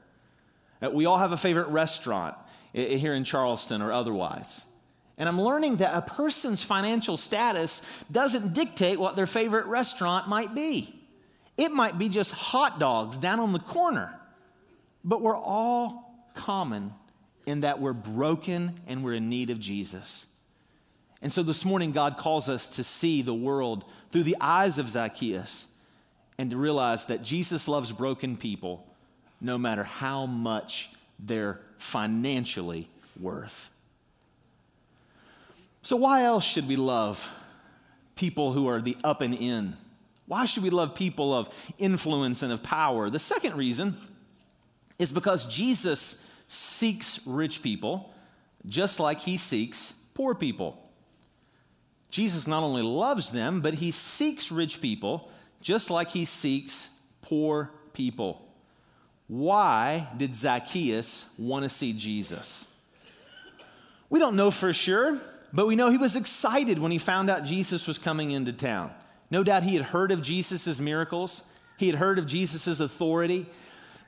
Uh, 0.83 0.91
we 0.91 1.07
all 1.07 1.19
have 1.19 1.33
a 1.33 1.37
favorite 1.37 1.69
restaurant 1.69 2.37
here 2.73 3.15
in 3.15 3.25
Charleston 3.25 3.83
or 3.83 3.93
otherwise. 3.93 4.67
And 5.19 5.29
I'm 5.29 5.41
learning 5.41 5.77
that 5.77 5.95
a 5.95 6.03
person's 6.03 6.63
financial 6.63 7.17
status 7.17 7.83
doesn't 8.11 8.55
dictate 8.55 8.99
what 8.99 9.15
their 9.15 9.27
favorite 9.27 9.67
restaurant 9.67 10.29
might 10.29 10.55
be. 10.55 10.99
It 11.57 11.71
might 11.71 11.99
be 11.99 12.09
just 12.09 12.33
hot 12.33 12.79
dogs 12.79 13.19
down 13.19 13.39
on 13.39 13.53
the 13.53 13.59
corner. 13.59 14.19
But 15.05 15.21
we're 15.21 15.37
all 15.37 16.27
common 16.35 16.93
in 17.47 17.63
that 17.63 17.81
we're 17.81 17.93
broken 17.93 18.75
and 18.87 19.05
we're 19.05 19.15
in 19.15 19.29
need 19.29 19.51
of 19.51 19.59
Jesus. 19.59 20.27
And 21.21 21.33
so 21.33 21.43
this 21.43 21.65
morning, 21.65 21.93
God 21.93 22.17
calls 22.17 22.49
us 22.49 22.77
to 22.77 22.85
see 22.85 23.23
the 23.23 23.35
world 23.35 23.85
through 24.11 24.25
the 24.25 24.37
eyes 24.41 24.79
of 24.79 24.89
Zacchaeus 24.89 25.69
and 26.39 26.51
to 26.51 26.57
realize 26.57 27.07
that 27.07 27.23
Jesus 27.23 27.69
loves 27.69 27.93
broken 27.93 28.37
people 28.37 28.87
no 29.41 29.59
matter 29.59 29.85
how 29.85 30.27
much 30.27 30.91
they're 31.19 31.61
financially 31.79 32.89
worth. 33.21 33.71
So, 35.83 35.97
why 35.97 36.25
else 36.25 36.45
should 36.45 36.69
we 36.69 36.77
love 36.77 37.33
people 38.15 38.53
who 38.53 38.69
are 38.69 38.81
the 38.81 38.97
up 39.03 39.21
and 39.21 39.35
in? 39.35 39.77
Why 40.27 40.47
should 40.47 40.63
we 40.63 40.71
love 40.71 40.95
people 40.95 41.35
of 41.35 41.73
influence 41.79 42.43
and 42.43 42.53
of 42.53 42.63
power? 42.63 43.11
The 43.11 43.19
second 43.19 43.57
reason 43.57 43.97
is 45.03 45.11
because 45.11 45.47
Jesus 45.47 46.25
seeks 46.47 47.27
rich 47.27 47.61
people 47.61 48.15
just 48.67 49.01
like 49.01 49.19
he 49.19 49.37
seeks 49.37 49.95
poor 50.15 50.33
people. 50.33 50.79
Jesus 52.09 52.47
not 52.47 52.63
only 52.63 52.83
loves 52.83 53.33
them, 53.33 53.61
but 53.61 53.75
he 53.75 53.91
seeks 53.91 54.53
rich 54.53 54.81
people 54.81 55.29
just 55.61 55.91
like 55.91 56.11
he 56.11 56.25
seeks 56.25 56.89
poor 57.21 57.73
people. 57.95 58.47
Why 59.27 60.07
did 60.17 60.37
Zacchaeus 60.37 61.29
want 61.37 61.65
to 61.65 61.69
see 61.69 61.93
Jesus? 61.93 62.67
We 64.09 64.21
don't 64.21 64.37
know 64.37 64.53
for 64.53 64.73
sure, 64.73 65.19
but 65.53 65.67
we 65.67 65.75
know 65.75 65.91
he 65.91 65.99
was 65.99 66.15
excited 66.15 66.79
when 66.79 66.93
he 66.93 66.99
found 66.99 67.29
out 67.29 67.45
Jesus 67.45 67.89
was 67.89 67.99
coming 67.99 68.31
into 68.31 68.53
town. 68.53 68.93
No 69.33 69.43
doubt 69.43 69.65
he 69.65 69.75
had 69.75 69.87
heard 69.87 70.13
of 70.13 70.23
Jesus' 70.23 70.79
miracles, 70.79 71.43
he 71.77 71.89
had 71.89 71.97
heard 71.97 72.21
of 72.21 72.27
Jesus' 72.27 72.79
authority. 72.79 73.49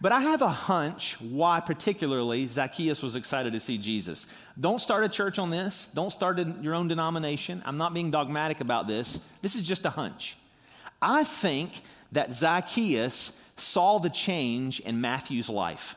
But 0.04 0.12
I 0.12 0.20
have 0.20 0.42
a 0.42 0.50
hunch 0.50 1.18
why, 1.18 1.60
particularly, 1.60 2.46
Zacchaeus 2.46 3.02
was 3.02 3.16
excited 3.16 3.54
to 3.54 3.58
see 3.58 3.78
Jesus. 3.78 4.26
Don't 4.60 4.78
start 4.78 5.02
a 5.02 5.08
church 5.08 5.38
on 5.38 5.48
this. 5.48 5.88
Don't 5.94 6.10
start 6.10 6.38
your 6.60 6.74
own 6.74 6.88
denomination. 6.88 7.62
I'm 7.64 7.78
not 7.78 7.94
being 7.94 8.10
dogmatic 8.10 8.60
about 8.60 8.86
this. 8.86 9.18
This 9.40 9.56
is 9.56 9.62
just 9.62 9.86
a 9.86 9.88
hunch. 9.88 10.36
I 11.00 11.24
think 11.24 11.80
that 12.12 12.34
Zacchaeus 12.34 13.32
saw 13.56 13.98
the 13.98 14.10
change 14.10 14.80
in 14.80 15.00
Matthew's 15.00 15.48
life. 15.48 15.96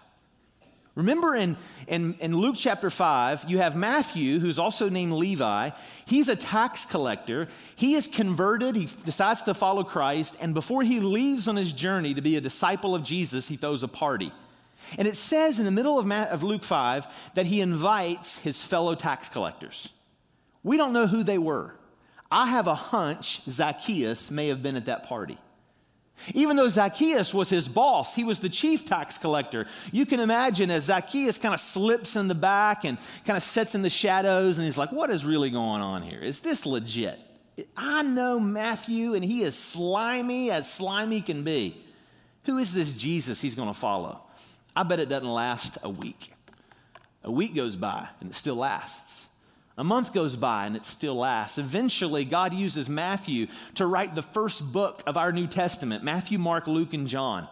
Remember 0.98 1.36
in, 1.36 1.58
in, 1.88 2.16
in, 2.20 2.36
Luke 2.36 2.56
chapter 2.58 2.90
5, 2.90 3.46
you 3.48 3.60
have 3.60 3.76
Matthew, 3.76 4.40
who's 4.40 4.58
also 4.58 4.90
named 4.90 5.14
Levi. 5.14 5.70
He's 6.08 6.28
a 6.28 6.36
tax 6.36 6.86
collector. 6.86 7.48
He 7.76 7.94
is 7.94 8.08
converted. 8.08 8.76
He 8.76 8.90
decides 9.06 9.44
to 9.44 9.54
follow 9.54 9.84
Christ. 9.84 10.36
And 10.42 10.56
before 10.56 10.82
he 10.82 11.00
leaves 11.00 11.48
on 11.48 11.56
his 11.56 11.72
journey 11.72 12.16
to 12.16 12.22
be 12.22 12.36
a 12.36 12.42
disciple 12.42 12.96
of 12.96 13.04
Jesus, 13.04 13.48
he 13.48 13.58
throws 13.58 13.84
a 13.84 13.88
party. 13.88 14.32
And 14.98 15.08
it 15.08 15.16
says 15.16 15.60
in 15.60 15.66
the 15.66 15.72
middle 15.72 16.00
of, 16.00 16.12
of 16.12 16.42
Luke 16.42 16.64
5 16.64 17.06
that 17.36 17.46
he 17.46 17.62
invites 17.62 18.40
his 18.40 18.64
fellow 18.64 18.96
tax 18.96 19.30
collectors. 19.30 19.90
We 20.64 20.78
don't 20.78 20.94
know 20.94 21.06
who 21.06 21.22
they 21.22 21.38
were. 21.38 21.76
I 22.32 22.48
have 22.48 22.66
a 22.66 22.74
hunch 22.74 23.42
Zacchaeus 23.48 24.32
may 24.32 24.48
have 24.48 24.64
been 24.64 24.76
at 24.76 24.86
that 24.86 25.04
party. 25.04 25.38
Even 26.34 26.56
though 26.58 26.70
Zacchaeus 26.70 27.34
was 27.34 27.50
his 27.50 27.68
boss, 27.68 28.16
he 28.16 28.24
was 28.24 28.40
the 28.40 28.50
chief 28.50 28.86
tax 28.86 29.18
collector. 29.18 29.68
You 29.92 30.06
can 30.06 30.20
imagine 30.20 30.72
as 30.72 30.86
Zacchaeus 30.86 31.38
kind 31.38 31.54
of 31.54 31.60
slips 31.60 32.16
in 32.16 32.28
the 32.28 32.36
back 32.36 32.84
and 32.86 32.98
kind 33.26 33.38
of 33.38 33.44
sits 33.44 33.76
in 33.76 33.82
the 33.82 33.90
shadows, 33.90 34.58
and 34.58 34.66
he's 34.66 34.78
like, 34.78 34.92
What 34.92 35.10
is 35.10 35.26
really 35.26 35.50
going 35.50 35.82
on 35.82 36.02
here? 36.02 36.20
Is 36.20 36.40
this 36.40 36.66
legit? 36.66 37.20
I 37.76 38.04
know 38.04 38.40
Matthew, 38.40 39.16
and 39.16 39.24
he 39.24 39.42
is 39.42 39.58
slimy 39.58 40.52
as 40.52 40.72
slimy 40.72 41.22
can 41.22 41.44
be. 41.44 41.84
Who 42.44 42.58
is 42.58 42.74
this 42.74 42.92
Jesus 42.92 43.42
he's 43.42 43.56
going 43.56 43.68
to 43.68 43.74
follow? 43.74 44.22
I 44.76 44.84
bet 44.84 45.00
it 45.00 45.10
doesn't 45.10 45.28
last 45.28 45.78
a 45.82 45.90
week. 45.90 46.32
A 47.24 47.32
week 47.32 47.56
goes 47.56 47.76
by, 47.76 48.08
and 48.20 48.30
it 48.30 48.36
still 48.36 48.56
lasts. 48.56 49.30
A 49.78 49.84
month 49.84 50.12
goes 50.12 50.36
by 50.36 50.66
and 50.66 50.76
it 50.76 50.86
still 50.86 51.16
lasts. 51.16 51.58
Eventually, 51.58 52.26
God 52.26 52.54
uses 52.54 52.90
Matthew 52.90 53.48
to 53.76 53.86
write 53.86 54.16
the 54.16 54.24
first 54.24 54.72
book 54.72 55.04
of 55.06 55.18
our 55.18 55.32
New 55.32 55.48
Testament 55.48 56.04
Matthew, 56.04 56.40
Mark, 56.40 56.68
Luke, 56.68 56.94
and 56.94 57.08
John. 57.08 57.48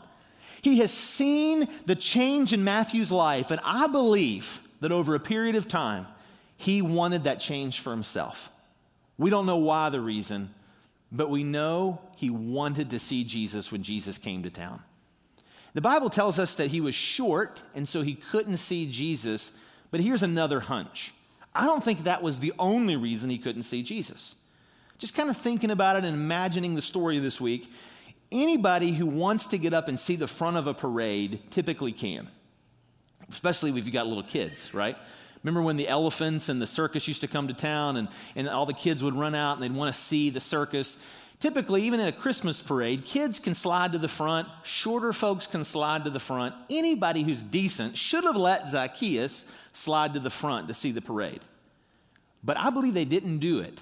He 0.61 0.79
has 0.79 0.91
seen 0.91 1.67
the 1.85 1.95
change 1.95 2.51
in 2.51 2.63
Matthew's 2.63 3.11
life, 3.11 3.51
and 3.51 3.61
I 3.63 3.85
believe 3.85 4.59
that 4.79 4.91
over 4.91 5.13
a 5.13 5.19
period 5.19 5.55
of 5.55 5.67
time, 5.67 6.07
he 6.57 6.81
wanted 6.81 7.25
that 7.25 7.39
change 7.39 7.79
for 7.79 7.91
himself. 7.91 8.49
We 9.17 9.29
don't 9.29 9.45
know 9.45 9.57
why 9.57 9.89
the 9.89 10.01
reason, 10.01 10.53
but 11.11 11.29
we 11.29 11.43
know 11.43 12.01
he 12.15 12.31
wanted 12.31 12.89
to 12.89 12.99
see 12.99 13.23
Jesus 13.23 13.71
when 13.71 13.83
Jesus 13.83 14.17
came 14.17 14.41
to 14.43 14.49
town. 14.49 14.81
The 15.75 15.81
Bible 15.81 16.09
tells 16.09 16.39
us 16.39 16.55
that 16.55 16.67
he 16.67 16.81
was 16.81 16.95
short, 16.95 17.61
and 17.75 17.87
so 17.87 18.01
he 18.01 18.15
couldn't 18.15 18.57
see 18.57 18.89
Jesus, 18.89 19.51
but 19.91 19.99
here's 19.99 20.23
another 20.23 20.61
hunch. 20.61 21.13
I 21.55 21.65
don't 21.65 21.83
think 21.83 22.03
that 22.03 22.21
was 22.21 22.39
the 22.39 22.53
only 22.59 22.97
reason 22.97 23.29
he 23.29 23.37
couldn't 23.37 23.63
see 23.63 23.81
Jesus. 23.81 24.35
Just 24.97 25.15
kind 25.15 25.29
of 25.29 25.37
thinking 25.37 25.71
about 25.71 25.95
it 25.95 26.03
and 26.03 26.13
imagining 26.13 26.75
the 26.75 26.81
story 26.81 27.17
this 27.19 27.39
week, 27.39 27.71
anybody 28.31 28.91
who 28.91 29.05
wants 29.05 29.47
to 29.47 29.57
get 29.57 29.73
up 29.73 29.87
and 29.87 29.99
see 29.99 30.15
the 30.15 30.27
front 30.27 30.57
of 30.57 30.67
a 30.67 30.73
parade 30.73 31.39
typically 31.51 31.91
can, 31.91 32.27
especially 33.29 33.69
if 33.71 33.85
you've 33.85 33.93
got 33.93 34.07
little 34.07 34.23
kids, 34.23 34.73
right? 34.73 34.97
Remember 35.43 35.61
when 35.61 35.77
the 35.77 35.87
elephants 35.87 36.49
and 36.49 36.61
the 36.61 36.67
circus 36.67 37.07
used 37.07 37.21
to 37.21 37.27
come 37.27 37.47
to 37.47 37.53
town 37.53 37.97
and, 37.97 38.07
and 38.35 38.49
all 38.49 38.65
the 38.65 38.73
kids 38.73 39.03
would 39.03 39.15
run 39.15 39.35
out 39.35 39.53
and 39.53 39.63
they'd 39.63 39.77
want 39.77 39.93
to 39.93 39.99
see 39.99 40.29
the 40.29 40.39
circus? 40.39 40.97
Typically, 41.39 41.83
even 41.83 41.99
in 41.99 42.07
a 42.07 42.11
Christmas 42.11 42.61
parade, 42.61 43.05
kids 43.05 43.39
can 43.39 43.53
slide 43.53 43.91
to 43.91 43.97
the 43.97 44.07
front, 44.07 44.47
shorter 44.63 45.11
folks 45.11 45.47
can 45.47 45.63
slide 45.63 46.05
to 46.05 46.09
the 46.09 46.19
front. 46.19 46.55
Anybody 46.69 47.23
who's 47.23 47.43
decent 47.43 47.97
should 47.97 48.23
have 48.23 48.37
let 48.37 48.67
Zacchaeus 48.67 49.45
slide 49.73 50.13
to 50.13 50.19
the 50.19 50.29
front 50.29 50.67
to 50.67 50.73
see 50.73 50.91
the 50.91 51.01
parade. 51.01 51.41
But 52.43 52.57
I 52.57 52.69
believe 52.69 52.93
they 52.93 53.05
didn't 53.05 53.39
do 53.39 53.59
it 53.59 53.81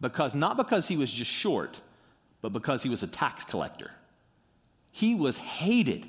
because 0.00 0.34
not 0.34 0.56
because 0.56 0.88
he 0.88 0.96
was 0.96 1.10
just 1.10 1.30
short, 1.30 1.80
but 2.40 2.52
because 2.52 2.82
he 2.82 2.88
was 2.88 3.02
a 3.02 3.06
tax 3.06 3.44
collector. 3.44 3.90
He 4.92 5.14
was 5.14 5.38
hated. 5.38 6.06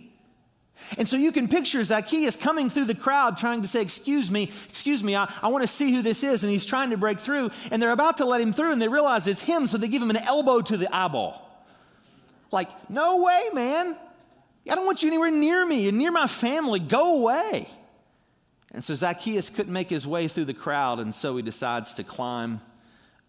And 0.97 1.07
so 1.07 1.17
you 1.17 1.31
can 1.31 1.47
picture 1.47 1.83
Zacchaeus 1.83 2.35
coming 2.35 2.69
through 2.69 2.85
the 2.85 2.95
crowd 2.95 3.37
trying 3.37 3.61
to 3.61 3.67
say, 3.67 3.81
Excuse 3.81 4.29
me, 4.29 4.51
excuse 4.69 5.03
me, 5.03 5.15
I, 5.15 5.31
I 5.41 5.47
want 5.47 5.63
to 5.63 5.67
see 5.67 5.93
who 5.93 6.01
this 6.01 6.23
is. 6.23 6.43
And 6.43 6.51
he's 6.51 6.65
trying 6.65 6.91
to 6.91 6.97
break 6.97 7.19
through. 7.19 7.51
And 7.71 7.81
they're 7.81 7.91
about 7.91 8.17
to 8.17 8.25
let 8.25 8.41
him 8.41 8.53
through, 8.53 8.71
and 8.71 8.81
they 8.81 8.87
realize 8.87 9.27
it's 9.27 9.41
him, 9.41 9.67
so 9.67 9.77
they 9.77 9.87
give 9.87 10.01
him 10.01 10.09
an 10.09 10.17
elbow 10.17 10.61
to 10.61 10.77
the 10.77 10.93
eyeball. 10.95 11.41
Like, 12.51 12.89
no 12.89 13.21
way, 13.21 13.49
man. 13.53 13.95
I 14.69 14.75
don't 14.75 14.85
want 14.85 15.03
you 15.03 15.09
anywhere 15.09 15.31
near 15.31 15.65
me 15.65 15.87
and 15.87 15.97
near 15.97 16.11
my 16.11 16.27
family. 16.27 16.79
Go 16.79 17.19
away. 17.19 17.67
And 18.73 18.83
so 18.83 18.93
Zacchaeus 18.93 19.49
couldn't 19.49 19.71
make 19.71 19.89
his 19.89 20.05
way 20.05 20.27
through 20.27 20.45
the 20.45 20.53
crowd, 20.53 20.99
and 20.99 21.13
so 21.13 21.35
he 21.37 21.43
decides 21.43 21.93
to 21.95 22.03
climb 22.03 22.61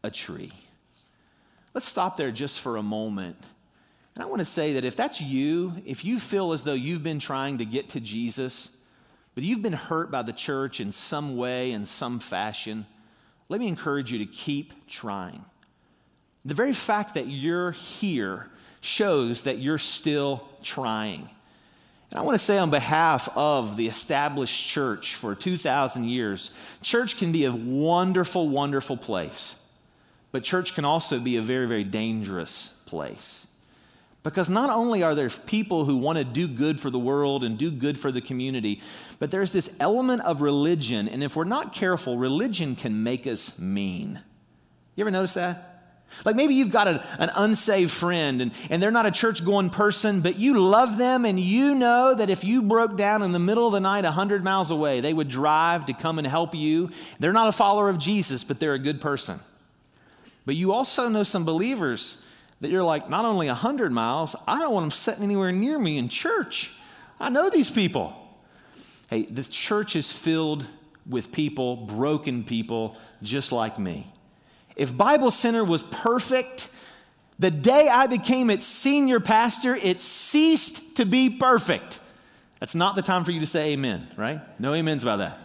a 0.02 0.10
tree. 0.10 0.50
Let's 1.74 1.86
stop 1.86 2.16
there 2.16 2.30
just 2.30 2.60
for 2.60 2.76
a 2.76 2.82
moment. 2.82 3.36
And 4.16 4.22
I 4.22 4.26
want 4.26 4.40
to 4.40 4.46
say 4.46 4.72
that 4.72 4.84
if 4.86 4.96
that's 4.96 5.20
you, 5.20 5.74
if 5.84 6.02
you 6.02 6.18
feel 6.18 6.52
as 6.52 6.64
though 6.64 6.72
you've 6.72 7.02
been 7.02 7.18
trying 7.18 7.58
to 7.58 7.66
get 7.66 7.90
to 7.90 8.00
Jesus, 8.00 8.70
but 9.34 9.44
you've 9.44 9.60
been 9.60 9.74
hurt 9.74 10.10
by 10.10 10.22
the 10.22 10.32
church 10.32 10.80
in 10.80 10.90
some 10.90 11.36
way, 11.36 11.72
in 11.72 11.84
some 11.84 12.18
fashion, 12.18 12.86
let 13.50 13.60
me 13.60 13.68
encourage 13.68 14.10
you 14.10 14.18
to 14.20 14.26
keep 14.26 14.86
trying. 14.86 15.44
The 16.46 16.54
very 16.54 16.72
fact 16.72 17.12
that 17.12 17.28
you're 17.28 17.72
here 17.72 18.48
shows 18.80 19.42
that 19.42 19.58
you're 19.58 19.76
still 19.76 20.48
trying. 20.62 21.28
And 22.10 22.18
I 22.18 22.22
want 22.22 22.36
to 22.36 22.42
say, 22.42 22.56
on 22.56 22.70
behalf 22.70 23.28
of 23.36 23.76
the 23.76 23.86
established 23.86 24.66
church 24.66 25.14
for 25.14 25.34
2,000 25.34 26.04
years, 26.04 26.54
church 26.80 27.18
can 27.18 27.32
be 27.32 27.44
a 27.44 27.52
wonderful, 27.52 28.48
wonderful 28.48 28.96
place. 28.96 29.56
But 30.32 30.42
church 30.42 30.74
can 30.74 30.86
also 30.86 31.20
be 31.20 31.36
a 31.36 31.42
very, 31.42 31.68
very 31.68 31.84
dangerous 31.84 32.68
place. 32.86 33.48
Because 34.26 34.50
not 34.50 34.70
only 34.70 35.04
are 35.04 35.14
there 35.14 35.30
people 35.30 35.84
who 35.84 35.96
want 35.96 36.18
to 36.18 36.24
do 36.24 36.48
good 36.48 36.80
for 36.80 36.90
the 36.90 36.98
world 36.98 37.44
and 37.44 37.56
do 37.56 37.70
good 37.70 37.96
for 37.96 38.10
the 38.10 38.20
community, 38.20 38.80
but 39.20 39.30
there's 39.30 39.52
this 39.52 39.72
element 39.78 40.20
of 40.22 40.42
religion. 40.42 41.08
And 41.08 41.22
if 41.22 41.36
we're 41.36 41.44
not 41.44 41.72
careful, 41.72 42.18
religion 42.18 42.74
can 42.74 43.04
make 43.04 43.28
us 43.28 43.56
mean. 43.60 44.20
You 44.96 45.04
ever 45.04 45.12
notice 45.12 45.34
that? 45.34 45.94
Like 46.24 46.34
maybe 46.34 46.54
you've 46.54 46.72
got 46.72 46.88
a, 46.88 47.06
an 47.20 47.30
unsaved 47.36 47.92
friend 47.92 48.42
and, 48.42 48.50
and 48.68 48.82
they're 48.82 48.90
not 48.90 49.06
a 49.06 49.12
church 49.12 49.44
going 49.44 49.70
person, 49.70 50.22
but 50.22 50.34
you 50.34 50.58
love 50.58 50.98
them 50.98 51.24
and 51.24 51.38
you 51.38 51.76
know 51.76 52.12
that 52.12 52.28
if 52.28 52.42
you 52.42 52.62
broke 52.62 52.96
down 52.96 53.22
in 53.22 53.30
the 53.30 53.38
middle 53.38 53.68
of 53.68 53.74
the 53.74 53.80
night 53.80 54.02
100 54.02 54.42
miles 54.42 54.72
away, 54.72 55.00
they 55.00 55.14
would 55.14 55.28
drive 55.28 55.86
to 55.86 55.92
come 55.92 56.18
and 56.18 56.26
help 56.26 56.52
you. 56.52 56.90
They're 57.20 57.32
not 57.32 57.46
a 57.46 57.52
follower 57.52 57.88
of 57.88 57.98
Jesus, 57.98 58.42
but 58.42 58.58
they're 58.58 58.74
a 58.74 58.78
good 58.80 59.00
person. 59.00 59.38
But 60.44 60.56
you 60.56 60.72
also 60.72 61.08
know 61.08 61.22
some 61.22 61.44
believers 61.44 62.20
that 62.60 62.70
you're 62.70 62.82
like, 62.82 63.10
not 63.10 63.24
only 63.24 63.46
100 63.48 63.92
miles, 63.92 64.34
I 64.46 64.58
don't 64.58 64.72
want 64.72 64.84
them 64.84 64.90
sitting 64.90 65.24
anywhere 65.24 65.52
near 65.52 65.78
me 65.78 65.98
in 65.98 66.08
church. 66.08 66.72
I 67.20 67.28
know 67.28 67.50
these 67.50 67.70
people. 67.70 68.14
Hey, 69.10 69.22
the 69.22 69.44
church 69.44 69.94
is 69.96 70.12
filled 70.12 70.66
with 71.08 71.32
people, 71.32 71.76
broken 71.76 72.44
people, 72.44 72.96
just 73.22 73.52
like 73.52 73.78
me. 73.78 74.06
If 74.74 74.96
Bible 74.96 75.30
Center 75.30 75.64
was 75.64 75.82
perfect, 75.82 76.70
the 77.38 77.50
day 77.50 77.88
I 77.88 78.06
became 78.06 78.50
its 78.50 78.64
senior 78.64 79.20
pastor, 79.20 79.76
it 79.76 80.00
ceased 80.00 80.96
to 80.96 81.04
be 81.04 81.30
perfect. 81.30 82.00
That's 82.60 82.74
not 82.74 82.94
the 82.94 83.02
time 83.02 83.24
for 83.24 83.32
you 83.32 83.40
to 83.40 83.46
say 83.46 83.72
amen, 83.72 84.08
right? 84.16 84.40
No 84.58 84.74
amens 84.74 85.02
about 85.02 85.18
that. 85.18 85.38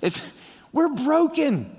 It's 0.00 0.32
we're 0.72 0.88
broken. 0.88 1.76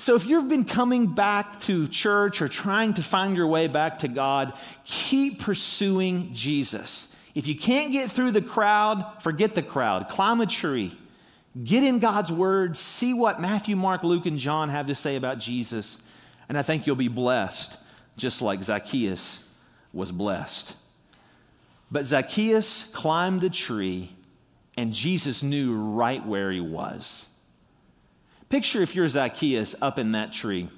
So 0.00 0.14
if 0.14 0.24
you've 0.24 0.48
been 0.48 0.64
coming 0.64 1.08
back 1.08 1.60
to 1.60 1.86
church 1.86 2.40
or 2.40 2.48
trying 2.48 2.94
to 2.94 3.02
find 3.02 3.36
your 3.36 3.46
way 3.46 3.66
back 3.66 3.98
to 3.98 4.08
God, 4.08 4.54
keep 4.84 5.40
pursuing 5.40 6.32
Jesus. 6.32 7.14
If 7.34 7.46
you 7.46 7.54
can't 7.54 7.92
get 7.92 8.10
through 8.10 8.30
the 8.32 8.42
crowd, 8.42 9.04
forget 9.20 9.54
the 9.54 9.62
crowd. 9.62 10.08
Climb 10.08 10.40
a 10.40 10.46
tree. 10.46 10.96
Get 11.62 11.84
in 11.84 11.98
God's 11.98 12.32
word, 12.32 12.76
see 12.76 13.12
what 13.12 13.40
Matthew, 13.40 13.76
Mark, 13.76 14.02
Luke, 14.02 14.26
and 14.26 14.38
John 14.38 14.68
have 14.70 14.86
to 14.86 14.94
say 14.94 15.16
about 15.16 15.38
Jesus 15.38 16.00
and 16.50 16.58
I 16.58 16.62
think 16.62 16.84
you'll 16.84 16.96
be 16.96 17.06
blessed, 17.06 17.78
just 18.16 18.42
like 18.42 18.64
Zacchaeus 18.64 19.44
was 19.92 20.10
blessed. 20.10 20.74
But 21.92 22.06
Zacchaeus 22.06 22.90
climbed 22.92 23.40
the 23.40 23.50
tree, 23.50 24.10
and 24.76 24.92
Jesus 24.92 25.44
knew 25.44 25.76
right 25.76 26.26
where 26.26 26.50
he 26.50 26.60
was. 26.60 27.29
Picture 28.50 28.82
if 28.82 28.96
you're 28.96 29.06
Zacchaeus 29.06 29.76
up 29.80 29.96
in 29.96 30.12
that 30.12 30.32
tree, 30.32 30.68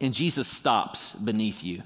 and 0.00 0.12
Jesus 0.12 0.48
stops 0.48 1.14
beneath 1.14 1.62
you. 1.62 1.82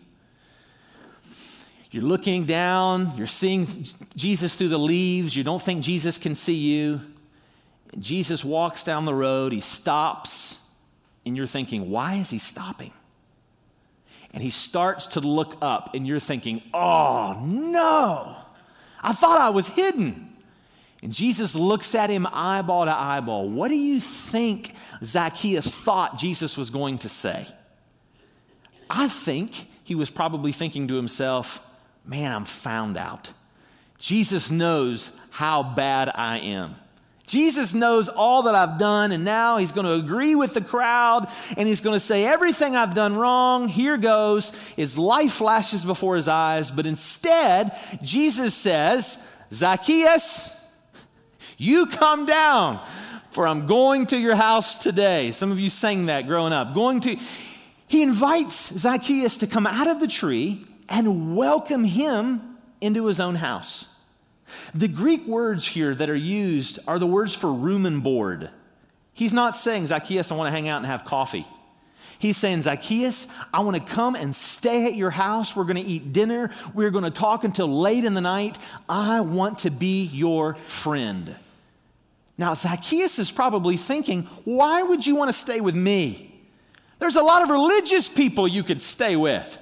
You're 1.90 2.04
looking 2.04 2.44
down, 2.44 3.12
you're 3.16 3.26
seeing 3.26 3.66
Jesus 4.14 4.54
through 4.54 4.68
the 4.68 4.78
leaves, 4.78 5.36
you 5.36 5.42
don't 5.42 5.60
think 5.60 5.82
Jesus 5.82 6.18
can 6.18 6.36
see 6.36 6.54
you. 6.54 7.00
Jesus 7.98 8.44
walks 8.44 8.84
down 8.84 9.04
the 9.04 9.12
road, 9.14 9.52
he 9.52 9.60
stops, 9.60 10.60
and 11.26 11.36
you're 11.36 11.46
thinking, 11.46 11.90
why 11.90 12.14
is 12.14 12.30
he 12.30 12.38
stopping? 12.38 12.92
And 14.32 14.42
he 14.42 14.50
starts 14.50 15.08
to 15.08 15.20
look 15.20 15.58
up, 15.60 15.94
and 15.94 16.06
you're 16.06 16.20
thinking, 16.20 16.62
oh 16.72 17.42
no, 17.44 18.36
I 19.02 19.12
thought 19.12 19.40
I 19.40 19.50
was 19.50 19.66
hidden. 19.68 20.31
And 21.02 21.12
Jesus 21.12 21.56
looks 21.56 21.94
at 21.96 22.10
him 22.10 22.28
eyeball 22.30 22.84
to 22.84 22.94
eyeball. 22.94 23.48
What 23.48 23.68
do 23.68 23.74
you 23.74 23.98
think 23.98 24.72
Zacchaeus 25.02 25.74
thought 25.74 26.16
Jesus 26.16 26.56
was 26.56 26.70
going 26.70 26.98
to 26.98 27.08
say? 27.08 27.46
I 28.88 29.08
think 29.08 29.66
he 29.84 29.96
was 29.96 30.10
probably 30.10 30.52
thinking 30.52 30.88
to 30.88 30.94
himself, 30.94 31.64
man, 32.04 32.32
I'm 32.32 32.44
found 32.44 32.96
out. 32.96 33.32
Jesus 33.98 34.50
knows 34.50 35.12
how 35.30 35.62
bad 35.62 36.10
I 36.14 36.38
am. 36.38 36.76
Jesus 37.26 37.72
knows 37.72 38.08
all 38.08 38.42
that 38.42 38.54
I've 38.54 38.78
done, 38.78 39.12
and 39.12 39.24
now 39.24 39.56
he's 39.56 39.72
going 39.72 39.86
to 39.86 39.94
agree 39.94 40.34
with 40.34 40.54
the 40.54 40.60
crowd 40.60 41.28
and 41.56 41.68
he's 41.68 41.80
going 41.80 41.94
to 41.94 42.00
say, 42.00 42.26
Everything 42.26 42.76
I've 42.76 42.94
done 42.94 43.16
wrong, 43.16 43.68
here 43.68 43.96
goes. 43.96 44.50
His 44.76 44.98
life 44.98 45.32
flashes 45.32 45.84
before 45.84 46.16
his 46.16 46.28
eyes, 46.28 46.70
but 46.70 46.84
instead, 46.84 47.78
Jesus 48.02 48.54
says, 48.54 49.24
Zacchaeus, 49.52 50.61
you 51.62 51.86
come 51.86 52.26
down, 52.26 52.84
for 53.30 53.46
I'm 53.46 53.66
going 53.66 54.06
to 54.06 54.18
your 54.18 54.34
house 54.34 54.78
today. 54.78 55.30
Some 55.30 55.52
of 55.52 55.60
you 55.60 55.68
sang 55.68 56.06
that 56.06 56.26
growing 56.26 56.52
up. 56.52 56.74
Going 56.74 57.00
to, 57.00 57.16
he 57.86 58.02
invites 58.02 58.76
Zacchaeus 58.78 59.38
to 59.38 59.46
come 59.46 59.66
out 59.66 59.86
of 59.86 60.00
the 60.00 60.08
tree 60.08 60.66
and 60.88 61.36
welcome 61.36 61.84
him 61.84 62.56
into 62.80 63.06
his 63.06 63.20
own 63.20 63.36
house. 63.36 63.88
The 64.74 64.88
Greek 64.88 65.26
words 65.26 65.66
here 65.66 65.94
that 65.94 66.10
are 66.10 66.16
used 66.16 66.80
are 66.88 66.98
the 66.98 67.06
words 67.06 67.34
for 67.34 67.52
room 67.52 67.86
and 67.86 68.02
board. 68.02 68.50
He's 69.14 69.32
not 69.32 69.54
saying, 69.54 69.86
Zacchaeus, 69.86 70.32
I 70.32 70.34
want 70.34 70.48
to 70.48 70.50
hang 70.50 70.68
out 70.68 70.78
and 70.78 70.86
have 70.86 71.04
coffee. 71.04 71.46
He's 72.18 72.36
saying, 72.36 72.62
Zacchaeus, 72.62 73.28
I 73.52 73.60
want 73.60 73.76
to 73.76 73.92
come 73.92 74.14
and 74.14 74.34
stay 74.34 74.86
at 74.86 74.94
your 74.94 75.10
house. 75.10 75.56
We're 75.56 75.64
going 75.64 75.82
to 75.82 75.82
eat 75.82 76.12
dinner. 76.12 76.50
We're 76.74 76.90
going 76.90 77.04
to 77.04 77.10
talk 77.10 77.44
until 77.44 77.80
late 77.80 78.04
in 78.04 78.14
the 78.14 78.20
night. 78.20 78.58
I 78.88 79.20
want 79.20 79.60
to 79.60 79.70
be 79.70 80.04
your 80.04 80.54
friend. 80.54 81.34
Now, 82.42 82.54
Zacchaeus 82.54 83.20
is 83.20 83.30
probably 83.30 83.76
thinking, 83.76 84.24
why 84.42 84.82
would 84.82 85.06
you 85.06 85.14
want 85.14 85.28
to 85.28 85.32
stay 85.32 85.60
with 85.60 85.76
me? 85.76 86.42
There's 86.98 87.14
a 87.14 87.22
lot 87.22 87.44
of 87.44 87.50
religious 87.50 88.08
people 88.08 88.48
you 88.48 88.64
could 88.64 88.82
stay 88.82 89.14
with. 89.14 89.56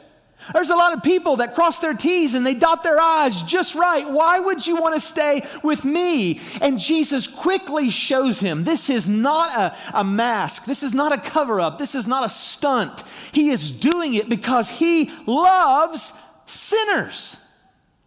There's 0.54 0.70
a 0.70 0.76
lot 0.76 0.94
of 0.94 1.02
people 1.02 1.36
that 1.36 1.54
cross 1.54 1.78
their 1.78 1.92
T's 1.92 2.34
and 2.34 2.46
they 2.46 2.54
dot 2.54 2.82
their 2.82 2.98
I's 2.98 3.42
just 3.42 3.74
right. 3.74 4.08
Why 4.08 4.40
would 4.40 4.66
you 4.66 4.76
want 4.76 4.94
to 4.94 5.00
stay 5.00 5.46
with 5.62 5.84
me? 5.84 6.40
And 6.62 6.80
Jesus 6.80 7.26
quickly 7.26 7.90
shows 7.90 8.40
him 8.40 8.64
this 8.64 8.88
is 8.88 9.06
not 9.06 9.54
a, 9.58 9.98
a 9.98 10.02
mask. 10.02 10.64
This 10.64 10.82
is 10.82 10.94
not 10.94 11.12
a 11.12 11.18
cover 11.18 11.60
up. 11.60 11.76
This 11.76 11.94
is 11.94 12.06
not 12.06 12.24
a 12.24 12.30
stunt. 12.30 13.04
He 13.32 13.50
is 13.50 13.70
doing 13.70 14.14
it 14.14 14.30
because 14.30 14.70
he 14.70 15.10
loves 15.26 16.14
sinners. 16.46 17.36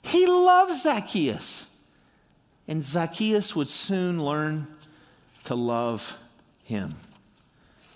He 0.01 0.25
loves 0.25 0.81
Zacchaeus. 0.81 1.72
And 2.67 2.81
Zacchaeus 2.81 3.55
would 3.55 3.67
soon 3.67 4.23
learn 4.23 4.67
to 5.45 5.55
love 5.55 6.17
him. 6.63 6.95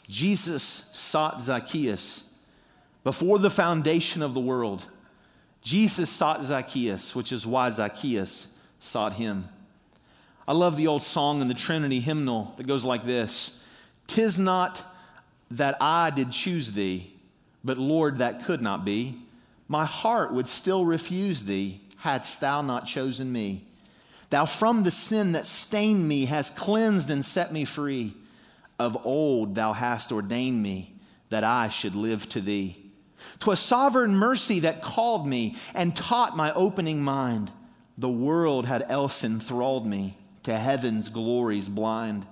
Jesus 0.08 0.64
sought 0.64 1.42
Zacchaeus 1.42 2.28
before 3.08 3.40
the 3.40 3.50
foundation 3.50 4.22
of 4.22 4.34
the 4.34 4.42
world, 4.42 4.86
Jesus 5.62 6.10
sought 6.10 6.44
Zacchaeus, 6.44 7.16
which 7.16 7.32
is 7.32 7.48
why 7.48 7.70
Zacchaeus 7.70 8.54
sought 8.80 9.14
him. 9.14 9.48
I 10.46 10.52
love 10.52 10.76
the 10.76 10.88
old 10.88 11.04
song 11.04 11.42
in 11.42 11.48
the 11.48 11.54
Trinity 11.54 12.02
hymnal 12.02 12.54
that 12.58 12.68
goes 12.68 12.84
like 12.84 13.06
this 13.06 13.58
Tis 14.08 14.38
not 14.38 14.84
that 15.52 15.78
I 15.80 16.10
did 16.10 16.34
choose 16.34 16.74
thee, 16.74 17.14
but 17.64 17.78
Lord, 17.78 18.18
that 18.18 18.44
could 18.44 18.62
not 18.62 18.84
be. 18.84 19.22
My 19.70 19.86
heart 19.86 20.34
would 20.34 20.50
still 20.50 20.84
refuse 20.84 21.46
thee, 21.46 21.80
hadst 22.00 22.42
thou 22.42 22.62
not 22.62 22.88
chosen 22.88 23.32
me. 23.32 23.67
Thou 24.30 24.46
from 24.46 24.84
the 24.84 24.92
sin 24.92 25.32
that 25.32 25.46
stained 25.46 26.08
me 26.08 26.26
hast 26.26 26.58
cleansed 26.58 27.10
and 27.10 27.24
set 27.24 27.52
me 27.54 27.66
free. 27.66 28.16
Of 28.78 29.06
old 29.06 29.56
thou 29.56 29.74
hast 29.74 30.12
ordained 30.12 30.62
me 30.62 30.96
that 31.30 31.44
I 31.44 31.70
should 31.70 31.96
live 31.96 32.28
to 32.30 32.42
thee. 32.42 32.92
'Twas 33.40 33.60
sovereign 33.60 34.16
mercy 34.16 34.60
that 34.62 34.82
called 34.82 35.28
me 35.28 35.56
and 35.74 35.96
taught 35.96 36.38
my 36.38 36.54
opening 36.54 37.04
mind. 37.04 37.52
The 37.98 38.10
world 38.10 38.66
had 38.66 38.86
else 38.90 39.24
enthralled 39.24 39.88
me, 39.88 40.18
to 40.44 40.58
heaven's 40.58 41.10
glories 41.10 41.68
blind. 41.68 42.28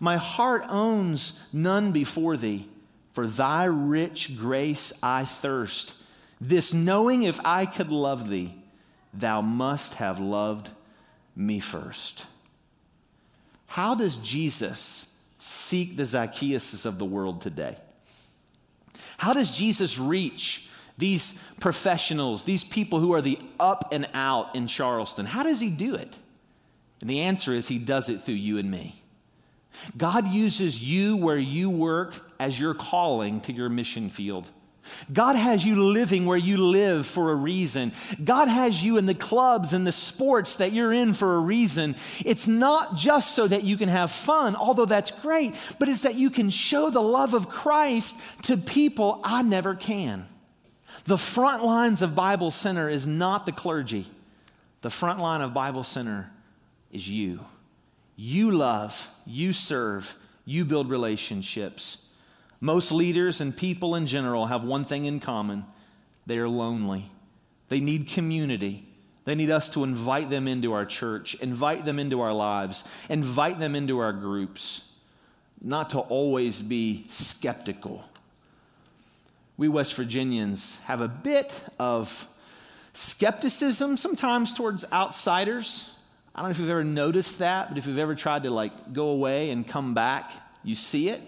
My 0.00 0.16
heart 0.16 0.64
owns 0.68 1.38
none 1.52 1.92
before 1.92 2.36
thee, 2.36 2.68
for 3.12 3.26
thy 3.26 3.64
rich 3.64 4.38
grace 4.38 4.92
I 5.02 5.24
thirst. 5.24 5.94
This 6.40 6.72
knowing 6.72 7.22
if 7.24 7.40
I 7.44 7.66
could 7.66 7.90
love 7.90 8.28
thee, 8.28 8.54
thou 9.12 9.42
must 9.42 9.94
have 9.94 10.18
loved 10.18 10.70
me 11.34 11.60
first. 11.60 12.26
How 13.66 13.94
does 13.94 14.18
Jesus 14.18 15.14
seek 15.38 15.96
the 15.96 16.02
Zacchaeuses 16.02 16.86
of 16.86 16.98
the 16.98 17.04
world 17.04 17.40
today? 17.40 17.76
How 19.16 19.32
does 19.32 19.50
Jesus 19.50 19.98
reach 19.98 20.68
these 20.98 21.42
professionals, 21.58 22.44
these 22.44 22.64
people 22.64 23.00
who 23.00 23.12
are 23.14 23.22
the 23.22 23.38
up 23.58 23.92
and 23.92 24.08
out 24.14 24.54
in 24.54 24.66
Charleston? 24.66 25.26
How 25.26 25.42
does 25.42 25.60
he 25.60 25.70
do 25.70 25.94
it? 25.94 26.18
And 27.00 27.08
the 27.08 27.20
answer 27.20 27.52
is 27.54 27.68
he 27.68 27.78
does 27.78 28.08
it 28.08 28.20
through 28.20 28.34
you 28.34 28.58
and 28.58 28.70
me. 28.70 29.02
God 29.96 30.28
uses 30.28 30.82
you 30.82 31.16
where 31.16 31.38
you 31.38 31.70
work 31.70 32.14
as 32.38 32.60
your 32.60 32.74
calling 32.74 33.40
to 33.42 33.52
your 33.52 33.68
mission 33.68 34.10
field. 34.10 34.50
God 35.12 35.36
has 35.36 35.64
you 35.64 35.76
living 35.76 36.26
where 36.26 36.38
you 36.38 36.56
live 36.56 37.06
for 37.06 37.30
a 37.30 37.34
reason. 37.34 37.92
God 38.22 38.48
has 38.48 38.82
you 38.82 38.98
in 38.98 39.06
the 39.06 39.14
clubs 39.14 39.72
and 39.72 39.86
the 39.86 39.92
sports 39.92 40.56
that 40.56 40.72
you're 40.72 40.92
in 40.92 41.14
for 41.14 41.36
a 41.36 41.40
reason. 41.40 41.94
It's 42.24 42.48
not 42.48 42.96
just 42.96 43.34
so 43.34 43.46
that 43.46 43.64
you 43.64 43.76
can 43.76 43.88
have 43.88 44.10
fun, 44.10 44.56
although 44.56 44.86
that's 44.86 45.10
great, 45.10 45.54
but 45.78 45.88
it's 45.88 46.02
that 46.02 46.16
you 46.16 46.30
can 46.30 46.50
show 46.50 46.90
the 46.90 47.02
love 47.02 47.34
of 47.34 47.48
Christ 47.48 48.20
to 48.42 48.56
people 48.56 49.20
I 49.24 49.42
never 49.42 49.74
can. 49.74 50.26
The 51.04 51.18
front 51.18 51.64
lines 51.64 52.02
of 52.02 52.14
Bible 52.14 52.50
Center 52.50 52.88
is 52.88 53.06
not 53.06 53.46
the 53.46 53.52
clergy. 53.52 54.06
The 54.82 54.90
front 54.90 55.20
line 55.20 55.42
of 55.42 55.54
Bible 55.54 55.84
Center 55.84 56.30
is 56.90 57.08
you. 57.08 57.40
You 58.16 58.50
love, 58.50 59.10
you 59.24 59.52
serve, 59.52 60.16
you 60.44 60.64
build 60.64 60.90
relationships. 60.90 61.98
Most 62.62 62.92
leaders 62.92 63.40
and 63.40 63.56
people 63.56 63.96
in 63.96 64.06
general 64.06 64.46
have 64.46 64.62
one 64.62 64.84
thing 64.84 65.04
in 65.04 65.18
common 65.18 65.64
they 66.24 66.38
are 66.38 66.48
lonely. 66.48 67.10
They 67.68 67.80
need 67.80 68.06
community. 68.06 68.86
They 69.24 69.34
need 69.34 69.50
us 69.50 69.68
to 69.70 69.82
invite 69.82 70.30
them 70.30 70.46
into 70.46 70.72
our 70.72 70.86
church, 70.86 71.34
invite 71.34 71.84
them 71.84 71.98
into 71.98 72.20
our 72.20 72.32
lives, 72.32 72.84
invite 73.08 73.58
them 73.58 73.74
into 73.74 73.98
our 73.98 74.12
groups, 74.12 74.82
not 75.60 75.90
to 75.90 75.98
always 75.98 76.62
be 76.62 77.04
skeptical. 77.08 78.04
We 79.56 79.66
West 79.68 79.94
Virginians 79.94 80.78
have 80.82 81.00
a 81.00 81.08
bit 81.08 81.64
of 81.80 82.28
skepticism 82.92 83.96
sometimes 83.96 84.52
towards 84.52 84.84
outsiders. 84.92 85.92
I 86.32 86.40
don't 86.42 86.50
know 86.50 86.52
if 86.52 86.60
you've 86.60 86.70
ever 86.70 86.84
noticed 86.84 87.40
that, 87.40 87.70
but 87.70 87.78
if 87.78 87.88
you've 87.88 87.98
ever 87.98 88.14
tried 88.14 88.44
to 88.44 88.50
like 88.50 88.92
go 88.92 89.08
away 89.08 89.50
and 89.50 89.66
come 89.66 89.94
back, 89.94 90.30
you 90.62 90.76
see 90.76 91.08
it. 91.08 91.20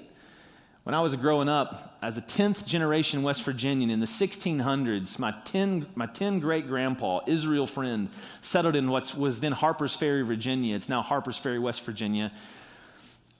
When 0.84 0.94
I 0.94 1.00
was 1.00 1.16
growing 1.16 1.48
up, 1.48 1.96
as 2.02 2.18
a 2.18 2.20
10th 2.20 2.66
generation 2.66 3.22
West 3.22 3.42
Virginian 3.42 3.88
in 3.88 4.00
the 4.00 4.06
1600s, 4.06 5.18
my 5.18 5.34
10, 5.46 5.86
my 5.94 6.04
10 6.04 6.40
great 6.40 6.68
grandpa, 6.68 7.20
Israel 7.26 7.66
Friend, 7.66 8.10
settled 8.42 8.76
in 8.76 8.90
what 8.90 9.14
was 9.16 9.40
then 9.40 9.52
Harper's 9.52 9.96
Ferry, 9.96 10.22
Virginia. 10.22 10.76
It's 10.76 10.90
now 10.90 11.00
Harper's 11.00 11.38
Ferry, 11.38 11.58
West 11.58 11.82
Virginia. 11.86 12.32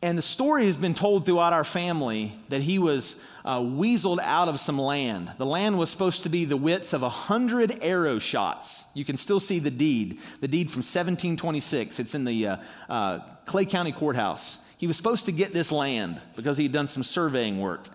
And 0.00 0.16
the 0.16 0.22
story 0.22 0.64
has 0.64 0.78
been 0.78 0.94
told 0.94 1.26
throughout 1.26 1.52
our 1.52 1.64
family 1.64 2.35
that 2.48 2.62
he 2.62 2.78
was 2.78 3.20
uh, 3.44 3.59
weaseled 3.59 4.20
out 4.20 4.48
of 4.48 4.59
some 4.59 4.80
land. 4.80 5.30
The 5.37 5.44
land 5.44 5.78
was 5.78 5.90
supposed 5.90 6.22
to 6.22 6.30
be 6.30 6.46
the 6.46 6.57
width 6.57 6.94
of 6.94 7.02
100 7.02 7.80
arrow 7.83 8.18
shots. 8.18 8.87
You 8.94 9.04
can 9.04 9.18
still 9.18 9.40
see 9.40 9.59
the 9.59 9.70
deed, 9.70 10.18
the 10.40 10.48
deed 10.48 10.70
from 10.70 10.78
1726. 10.78 12.00
It's 12.00 12.14
in 12.14 12.24
the 12.24 12.46
uh, 12.46 12.57
uh, 12.88 13.18
Clay 13.44 13.66
County 13.66 13.92
Courthouse. 13.92 14.63
He 14.76 14.87
was 14.87 14.96
supposed 14.96 15.26
to 15.26 15.32
get 15.32 15.52
this 15.52 15.70
land 15.72 16.20
because 16.37 16.56
he 16.56 16.64
had 16.64 16.72
done 16.72 16.87
some 16.87 17.02
surveying 17.02 17.60
work. 17.60 17.88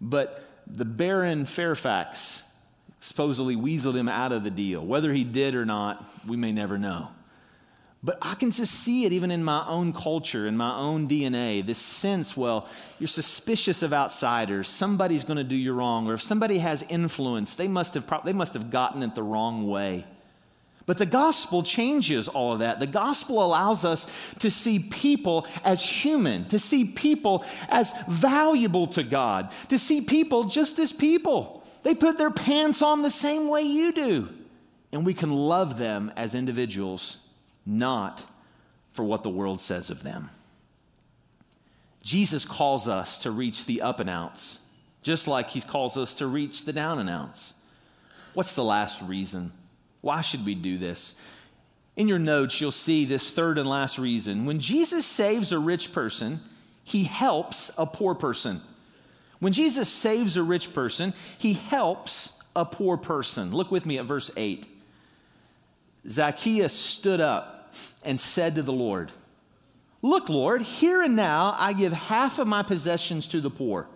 But 0.00 0.44
the 0.66 0.84
Baron 0.84 1.44
Fairfax 1.44 2.44
supposedly 3.00 3.56
weaseled 3.56 3.96
him 3.96 4.08
out 4.08 4.32
of 4.32 4.44
the 4.44 4.50
deal. 4.50 4.84
Whether 4.84 5.12
he 5.12 5.24
did 5.24 5.54
or 5.54 5.64
not, 5.64 6.06
we 6.26 6.36
may 6.36 6.52
never 6.52 6.78
know. 6.78 7.08
But 8.04 8.18
I 8.20 8.34
can 8.34 8.50
just 8.50 8.74
see 8.74 9.04
it 9.04 9.12
even 9.12 9.30
in 9.30 9.44
my 9.44 9.64
own 9.68 9.92
culture, 9.92 10.48
in 10.48 10.56
my 10.56 10.74
own 10.76 11.08
DNA. 11.08 11.64
This 11.64 11.78
sense, 11.78 12.36
well, 12.36 12.68
you're 12.98 13.06
suspicious 13.06 13.82
of 13.84 13.92
outsiders. 13.92 14.66
Somebody's 14.66 15.22
going 15.22 15.36
to 15.36 15.44
do 15.44 15.54
you 15.54 15.72
wrong. 15.72 16.08
Or 16.08 16.14
if 16.14 16.22
somebody 16.22 16.58
has 16.58 16.82
influence, 16.84 17.54
they 17.54 17.68
must 17.68 17.94
have, 17.94 18.24
they 18.24 18.32
must 18.32 18.54
have 18.54 18.70
gotten 18.70 19.04
it 19.04 19.14
the 19.14 19.22
wrong 19.22 19.68
way. 19.68 20.04
But 20.84 20.98
the 20.98 21.06
gospel 21.06 21.62
changes 21.62 22.28
all 22.28 22.54
of 22.54 22.58
that. 22.58 22.80
The 22.80 22.86
gospel 22.86 23.44
allows 23.44 23.84
us 23.84 24.10
to 24.40 24.50
see 24.50 24.78
people 24.78 25.46
as 25.64 25.82
human, 25.82 26.46
to 26.48 26.58
see 26.58 26.84
people 26.84 27.44
as 27.68 27.94
valuable 28.08 28.88
to 28.88 29.02
God, 29.02 29.52
to 29.68 29.78
see 29.78 30.00
people 30.00 30.44
just 30.44 30.78
as 30.78 30.92
people. 30.92 31.64
They 31.82 31.94
put 31.94 32.18
their 32.18 32.30
pants 32.30 32.82
on 32.82 33.02
the 33.02 33.10
same 33.10 33.48
way 33.48 33.62
you 33.62 33.92
do. 33.92 34.28
And 34.92 35.06
we 35.06 35.14
can 35.14 35.32
love 35.32 35.78
them 35.78 36.12
as 36.16 36.34
individuals 36.34 37.18
not 37.64 38.26
for 38.92 39.04
what 39.04 39.22
the 39.22 39.30
world 39.30 39.60
says 39.60 39.88
of 39.88 40.02
them. 40.02 40.30
Jesus 42.02 42.44
calls 42.44 42.88
us 42.88 43.18
to 43.18 43.30
reach 43.30 43.64
the 43.64 43.80
up 43.80 44.00
and 44.00 44.10
outs, 44.10 44.58
just 45.02 45.28
like 45.28 45.50
he 45.50 45.60
calls 45.60 45.96
us 45.96 46.16
to 46.16 46.26
reach 46.26 46.64
the 46.64 46.72
down 46.72 46.98
and 46.98 47.08
outs. 47.08 47.54
What's 48.34 48.54
the 48.54 48.64
last 48.64 49.00
reason? 49.02 49.52
Why 50.02 50.20
should 50.20 50.44
we 50.44 50.54
do 50.54 50.76
this? 50.76 51.14
In 51.96 52.08
your 52.08 52.18
notes, 52.18 52.60
you'll 52.60 52.70
see 52.70 53.04
this 53.04 53.30
third 53.30 53.58
and 53.58 53.68
last 53.68 53.98
reason. 53.98 54.44
When 54.44 54.60
Jesus 54.60 55.06
saves 55.06 55.52
a 55.52 55.58
rich 55.58 55.92
person, 55.92 56.40
he 56.84 57.04
helps 57.04 57.70
a 57.78 57.86
poor 57.86 58.14
person. 58.14 58.60
When 59.38 59.52
Jesus 59.52 59.88
saves 59.88 60.36
a 60.36 60.42
rich 60.42 60.74
person, 60.74 61.14
he 61.38 61.54
helps 61.54 62.38
a 62.54 62.64
poor 62.64 62.96
person. 62.96 63.52
Look 63.52 63.70
with 63.70 63.86
me 63.86 63.98
at 63.98 64.04
verse 64.04 64.30
8. 64.36 64.66
Zacchaeus 66.08 66.72
stood 66.72 67.20
up 67.20 67.72
and 68.04 68.18
said 68.18 68.56
to 68.56 68.62
the 68.62 68.72
Lord, 68.72 69.12
Look, 70.00 70.28
Lord, 70.28 70.62
here 70.62 71.02
and 71.02 71.14
now 71.14 71.54
I 71.56 71.72
give 71.74 71.92
half 71.92 72.40
of 72.40 72.48
my 72.48 72.62
possessions 72.62 73.28
to 73.28 73.40
the 73.40 73.50
poor. 73.50 73.86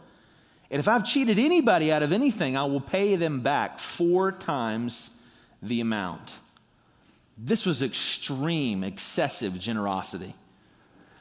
And 0.70 0.78
if 0.78 0.86
I've 0.86 1.04
cheated 1.04 1.38
anybody 1.38 1.90
out 1.90 2.02
of 2.02 2.12
anything, 2.12 2.56
I 2.56 2.64
will 2.64 2.80
pay 2.80 3.16
them 3.16 3.40
back 3.40 3.80
four 3.80 4.30
times 4.30 5.10
the 5.62 5.80
amount. 5.80 6.38
This 7.38 7.66
was 7.66 7.82
extreme, 7.82 8.82
excessive 8.82 9.58
generosity. 9.58 10.34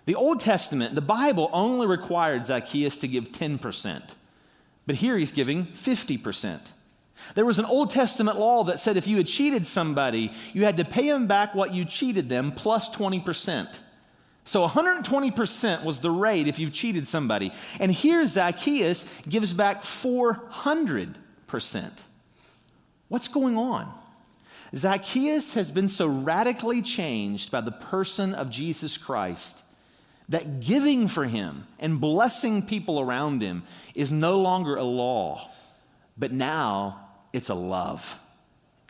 The 0.05 0.15
Old 0.15 0.39
Testament, 0.39 0.95
the 0.95 1.01
Bible 1.01 1.49
only 1.51 1.87
required 1.87 2.45
Zacchaeus 2.45 2.97
to 2.99 3.07
give 3.07 3.31
10%, 3.31 4.13
but 4.85 4.95
here 4.95 5.17
he's 5.17 5.31
giving 5.31 5.65
50%. 5.65 6.59
There 7.33 7.45
was 7.45 7.59
an 7.59 7.65
Old 7.65 7.89
Testament 7.89 8.37
law 8.37 8.63
that 8.65 8.77
said 8.79 8.97
if 8.97 9.07
you 9.07 9.17
had 9.17 9.25
cheated 9.25 9.65
somebody, 9.65 10.31
you 10.53 10.63
had 10.65 10.77
to 10.77 10.85
pay 10.85 11.09
them 11.09 11.25
back 11.27 11.55
what 11.55 11.73
you 11.73 11.85
cheated 11.85 12.29
them 12.29 12.51
plus 12.51 12.93
20%. 12.93 13.79
So 14.43 14.67
120% 14.67 15.83
was 15.83 15.99
the 15.99 16.11
rate 16.11 16.47
if 16.47 16.59
you've 16.59 16.71
cheated 16.71 17.07
somebody. 17.07 17.51
And 17.79 17.91
here 17.91 18.23
Zacchaeus 18.27 19.21
gives 19.27 19.53
back 19.53 19.81
400%. 19.81 21.15
What's 23.07 23.27
going 23.27 23.57
on? 23.57 23.91
Zacchaeus 24.75 25.53
has 25.53 25.71
been 25.71 25.87
so 25.87 26.05
radically 26.05 26.81
changed 26.81 27.49
by 27.49 27.61
the 27.61 27.71
person 27.71 28.33
of 28.33 28.49
Jesus 28.49 28.97
Christ 28.97 29.63
that 30.27 30.59
giving 30.59 31.07
for 31.07 31.25
him 31.25 31.65
and 31.79 32.01
blessing 32.01 32.61
people 32.61 32.99
around 32.99 33.41
him 33.41 33.63
is 33.93 34.11
no 34.11 34.39
longer 34.39 34.75
a 34.75 34.83
law, 34.83 35.49
but 36.17 36.31
now 36.33 37.07
it's 37.31 37.49
a 37.49 37.55
love. 37.55 38.21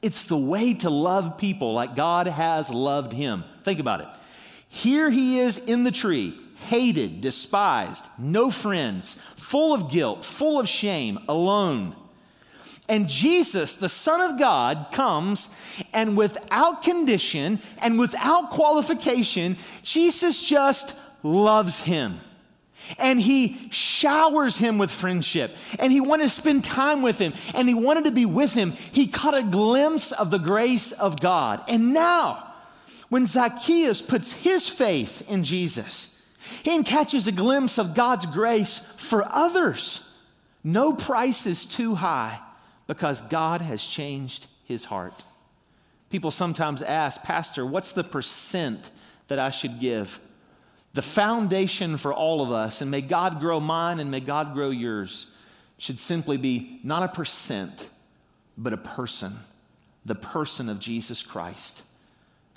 It's 0.02 0.24
the 0.24 0.38
way 0.38 0.74
to 0.76 0.90
love 0.90 1.38
people 1.38 1.74
like 1.74 1.96
God 1.96 2.28
has 2.28 2.70
loved 2.72 3.14
him. 3.14 3.44
Think 3.64 3.80
about 3.80 4.02
it. 4.02 4.08
Here 4.68 5.10
he 5.10 5.40
is 5.40 5.58
in 5.58 5.84
the 5.84 5.92
tree, 5.92 6.40
hated, 6.56 7.22
despised, 7.22 8.06
no 8.18 8.50
friends, 8.50 9.20
full 9.36 9.74
of 9.74 9.92
guilt, 9.92 10.26
full 10.26 10.60
of 10.60 10.68
shame, 10.68 11.20
alone. 11.28 11.96
And 12.88 13.10
Jesus, 13.10 13.76
the 13.76 13.90
Son 13.90 14.22
of 14.22 14.40
God, 14.40 14.88
comes 14.92 15.50
and 15.94 16.16
without 16.16 16.84
condition 16.84 17.60
and 17.80 17.98
without 17.98 18.52
qualification, 18.52 19.58
Jesus 19.82 20.48
just 20.48 20.98
loves 21.24 21.82
him. 21.82 22.20
And 23.00 23.20
he 23.20 23.68
showers 23.72 24.58
him 24.58 24.78
with 24.78 24.92
friendship. 24.92 25.56
And 25.80 25.92
he 25.92 26.00
wanted 26.00 26.26
to 26.26 26.30
spend 26.30 26.64
time 26.64 27.02
with 27.02 27.18
him. 27.18 27.34
And 27.56 27.68
he 27.68 27.74
wanted 27.74 28.04
to 28.04 28.12
be 28.12 28.28
with 28.28 28.54
him. 28.54 28.72
He 28.72 29.08
caught 29.08 29.36
a 29.36 29.42
glimpse 29.42 30.12
of 30.12 30.30
the 30.30 30.38
grace 30.38 30.92
of 30.92 31.20
god. 31.20 31.64
And 31.68 31.94
now 31.94 32.52
when 33.10 33.26
zacchaeus 33.26 34.02
puts 34.02 34.34
his 34.34 34.68
faith 34.68 35.30
in 35.30 35.44
jesus 35.44 36.16
he 36.64 36.84
catches 36.84 37.28
a 37.28 37.32
glimpse 37.32 37.78
of 37.78 37.94
god's 37.94 38.26
grace 38.26 38.80
for 38.98 39.24
others. 39.32 40.02
No 40.64 40.94
price 40.94 41.46
is 41.46 41.66
too 41.66 41.96
high 41.96 42.40
because 42.88 43.22
god 43.22 43.62
has 43.62 43.84
changed 43.84 44.48
his 44.66 44.86
heart 44.86 45.24
people 46.10 46.32
sometimes 46.32 46.82
ask 46.82 47.24
pastor 47.24 47.66
what's 47.66 47.92
the 47.92 48.04
percent 48.04 48.92
that 49.28 49.40
i 49.40 49.50
should 49.50 49.80
give 49.80 50.20
the 50.96 51.02
foundation 51.02 51.98
for 51.98 52.14
all 52.14 52.42
of 52.42 52.54
us, 52.54 52.82
and 52.82 52.90
may 52.90 53.02
God 53.02 53.42
grow 53.42 53.60
mine 53.60 54.00
and 54.00 54.10
may 54.10 54.22
God 54.22 54.54
grow 54.54 54.70
yours, 54.70 55.30
should 55.78 56.00
simply 56.00 56.38
be 56.38 56.80
not 56.84 57.04
a 57.04 57.10
percent, 57.10 57.90
but 58.58 58.72
a 58.72 58.78
person, 58.78 59.38
the 60.06 60.16
person 60.16 60.70
of 60.70 60.80
Jesus 60.80 61.22
Christ. 61.22 61.84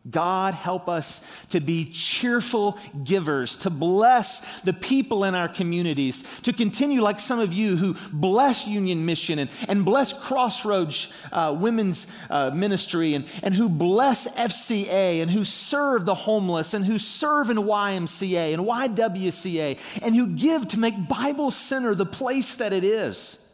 God, 0.08 0.54
help 0.54 0.88
us 0.88 1.26
to 1.48 1.60
be 1.60 1.84
cheerful 1.84 2.78
givers, 3.02 3.56
to 3.56 3.70
bless 3.70 4.60
the 4.60 4.72
people 4.72 5.24
in 5.24 5.34
our 5.34 5.48
communities, 5.48 6.22
to 6.42 6.52
continue 6.52 7.02
like 7.02 7.18
some 7.20 7.40
of 7.40 7.52
you 7.52 7.76
who 7.76 7.94
bless 8.12 8.66
Union 8.66 9.04
Mission 9.04 9.40
and, 9.40 9.50
and 9.66 9.84
bless 9.84 10.12
Crossroads 10.12 11.12
uh, 11.32 11.54
Women's 11.58 12.06
uh, 12.30 12.50
Ministry 12.50 13.14
and, 13.14 13.26
and 13.42 13.54
who 13.54 13.68
bless 13.68 14.28
FCA 14.36 15.20
and 15.20 15.30
who 15.30 15.44
serve 15.44 16.06
the 16.06 16.14
homeless 16.14 16.74
and 16.74 16.84
who 16.84 16.98
serve 16.98 17.50
in 17.50 17.56
YMCA 17.56 18.54
and 18.54 18.64
YWCA 18.64 20.00
and 20.00 20.14
who 20.14 20.28
give 20.28 20.68
to 20.68 20.78
make 20.78 21.08
Bible 21.08 21.50
Center 21.50 21.94
the 21.94 22.06
place 22.06 22.54
that 22.56 22.72
it 22.72 22.84
is. 22.84 23.44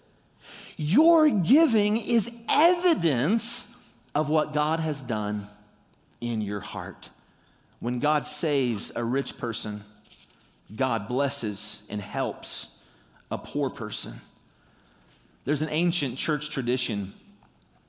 Your 0.76 1.30
giving 1.30 1.96
is 1.96 2.30
evidence 2.48 3.74
of 4.14 4.28
what 4.28 4.52
God 4.52 4.78
has 4.78 5.02
done 5.02 5.46
in 6.32 6.40
your 6.40 6.60
heart. 6.60 7.10
When 7.80 7.98
God 7.98 8.24
saves 8.24 8.92
a 8.96 9.04
rich 9.04 9.36
person, 9.36 9.84
God 10.74 11.06
blesses 11.06 11.82
and 11.90 12.00
helps 12.00 12.68
a 13.30 13.38
poor 13.38 13.68
person. 13.68 14.20
There's 15.44 15.62
an 15.62 15.68
ancient 15.70 16.16
church 16.16 16.50
tradition 16.50 17.12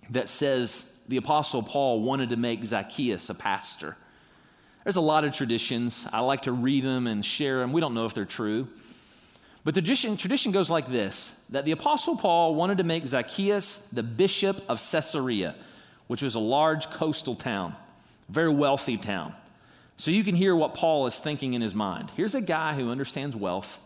that 0.09 0.27
says 0.27 0.99
the 1.07 1.17
Apostle 1.17 1.63
Paul 1.63 2.01
wanted 2.01 2.29
to 2.29 2.35
make 2.35 2.63
Zacchaeus 2.65 3.29
a 3.29 3.35
pastor. 3.35 3.95
There's 4.83 4.97
a 4.97 5.01
lot 5.01 5.23
of 5.23 5.33
traditions. 5.33 6.05
I 6.11 6.19
like 6.19 6.41
to 6.43 6.51
read 6.51 6.83
them 6.83 7.07
and 7.07 7.23
share 7.23 7.59
them. 7.59 7.71
We 7.71 7.81
don't 7.81 7.93
know 7.93 8.05
if 8.05 8.13
they're 8.13 8.25
true. 8.25 8.67
But 9.63 9.73
the 9.73 9.81
tradition, 9.81 10.17
tradition 10.17 10.51
goes 10.51 10.69
like 10.69 10.89
this 10.89 11.43
that 11.49 11.65
the 11.65 11.71
Apostle 11.71 12.17
Paul 12.17 12.53
wanted 12.53 12.79
to 12.79 12.83
make 12.83 13.05
Zacchaeus 13.05 13.87
the 13.89 14.03
bishop 14.03 14.61
of 14.69 14.77
Caesarea, 14.77 15.55
which 16.07 16.21
was 16.21 16.35
a 16.35 16.39
large 16.39 16.89
coastal 16.89 17.33
town 17.33 17.75
very 18.29 18.49
wealthy 18.49 18.97
town. 18.97 19.33
So 19.97 20.11
you 20.11 20.23
can 20.23 20.35
hear 20.35 20.55
what 20.55 20.73
Paul 20.73 21.07
is 21.07 21.17
thinking 21.17 21.53
in 21.53 21.61
his 21.61 21.73
mind. 21.73 22.11
Here's 22.15 22.35
a 22.35 22.41
guy 22.41 22.73
who 22.73 22.91
understands 22.91 23.35
wealth. 23.35 23.79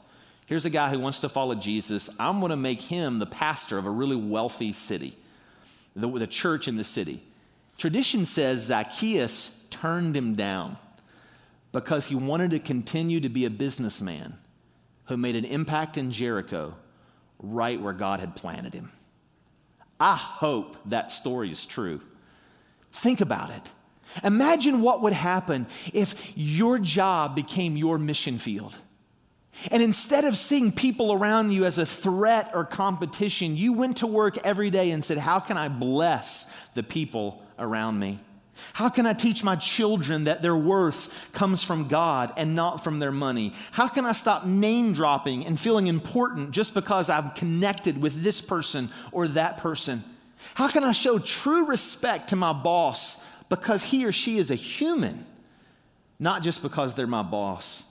Here's 0.47 0.65
a 0.65 0.71
guy 0.71 0.89
who 0.89 0.99
wants 0.99 1.19
to 1.21 1.29
follow 1.29 1.53
Jesus. 1.53 2.09
I'm 2.19 2.39
going 2.39 2.49
to 2.49 2.55
make 2.55 2.81
him 2.81 3.19
the 3.19 3.27
pastor 3.27 3.77
of 3.77 3.85
a 3.85 3.91
really 3.91 4.15
wealthy 4.15 4.71
city, 4.71 5.15
the, 5.95 6.09
the 6.09 6.25
church 6.25 6.67
in 6.67 6.75
the 6.75 6.83
city. 6.83 7.21
Tradition 7.77 8.25
says 8.25 8.65
Zacchaeus 8.65 9.65
turned 9.69 10.17
him 10.17 10.35
down 10.35 10.77
because 11.71 12.07
he 12.07 12.15
wanted 12.15 12.51
to 12.51 12.59
continue 12.59 13.19
to 13.19 13.29
be 13.29 13.45
a 13.45 13.49
businessman 13.49 14.37
who 15.05 15.17
made 15.17 15.35
an 15.35 15.45
impact 15.45 15.97
in 15.97 16.11
Jericho 16.11 16.75
right 17.37 17.79
where 17.79 17.93
God 17.93 18.19
had 18.19 18.35
planted 18.35 18.73
him. 18.73 18.91
I 19.99 20.15
hope 20.15 20.77
that 20.85 21.11
story 21.11 21.51
is 21.51 21.65
true. 21.65 22.01
Think 22.91 23.21
about 23.21 23.51
it. 23.51 23.71
Imagine 24.23 24.81
what 24.81 25.01
would 25.01 25.13
happen 25.13 25.67
if 25.93 26.33
your 26.35 26.79
job 26.79 27.35
became 27.35 27.77
your 27.77 27.97
mission 27.97 28.39
field. 28.39 28.75
And 29.71 29.83
instead 29.83 30.25
of 30.25 30.37
seeing 30.37 30.71
people 30.71 31.11
around 31.11 31.51
you 31.51 31.65
as 31.65 31.79
a 31.79 31.85
threat 31.85 32.51
or 32.53 32.63
competition, 32.63 33.57
you 33.57 33.73
went 33.73 33.97
to 33.97 34.07
work 34.07 34.37
every 34.45 34.69
day 34.69 34.91
and 34.91 35.03
said, 35.03 35.17
How 35.17 35.39
can 35.39 35.57
I 35.57 35.67
bless 35.67 36.53
the 36.75 36.83
people 36.83 37.43
around 37.57 37.99
me? 37.99 38.19
How 38.73 38.89
can 38.89 39.05
I 39.05 39.13
teach 39.13 39.43
my 39.43 39.55
children 39.55 40.25
that 40.25 40.41
their 40.41 40.55
worth 40.55 41.31
comes 41.33 41.63
from 41.63 41.87
God 41.87 42.33
and 42.37 42.55
not 42.55 42.83
from 42.83 42.99
their 42.99 43.11
money? 43.11 43.53
How 43.71 43.87
can 43.87 44.05
I 44.05 44.11
stop 44.11 44.45
name 44.45 44.93
dropping 44.93 45.45
and 45.45 45.59
feeling 45.59 45.87
important 45.87 46.51
just 46.51 46.73
because 46.73 47.09
I'm 47.09 47.31
connected 47.31 48.01
with 48.01 48.21
this 48.21 48.41
person 48.41 48.89
or 49.11 49.27
that 49.29 49.57
person? 49.57 50.03
How 50.55 50.67
can 50.67 50.83
I 50.83 50.91
show 50.91 51.19
true 51.19 51.65
respect 51.65 52.29
to 52.29 52.35
my 52.35 52.53
boss 52.53 53.23
because 53.49 53.83
he 53.83 54.05
or 54.05 54.11
she 54.11 54.37
is 54.37 54.51
a 54.51 54.55
human, 54.55 55.25
not 56.19 56.43
just 56.43 56.61
because 56.61 56.93
they're 56.93 57.07
my 57.07 57.23
boss? 57.23 57.83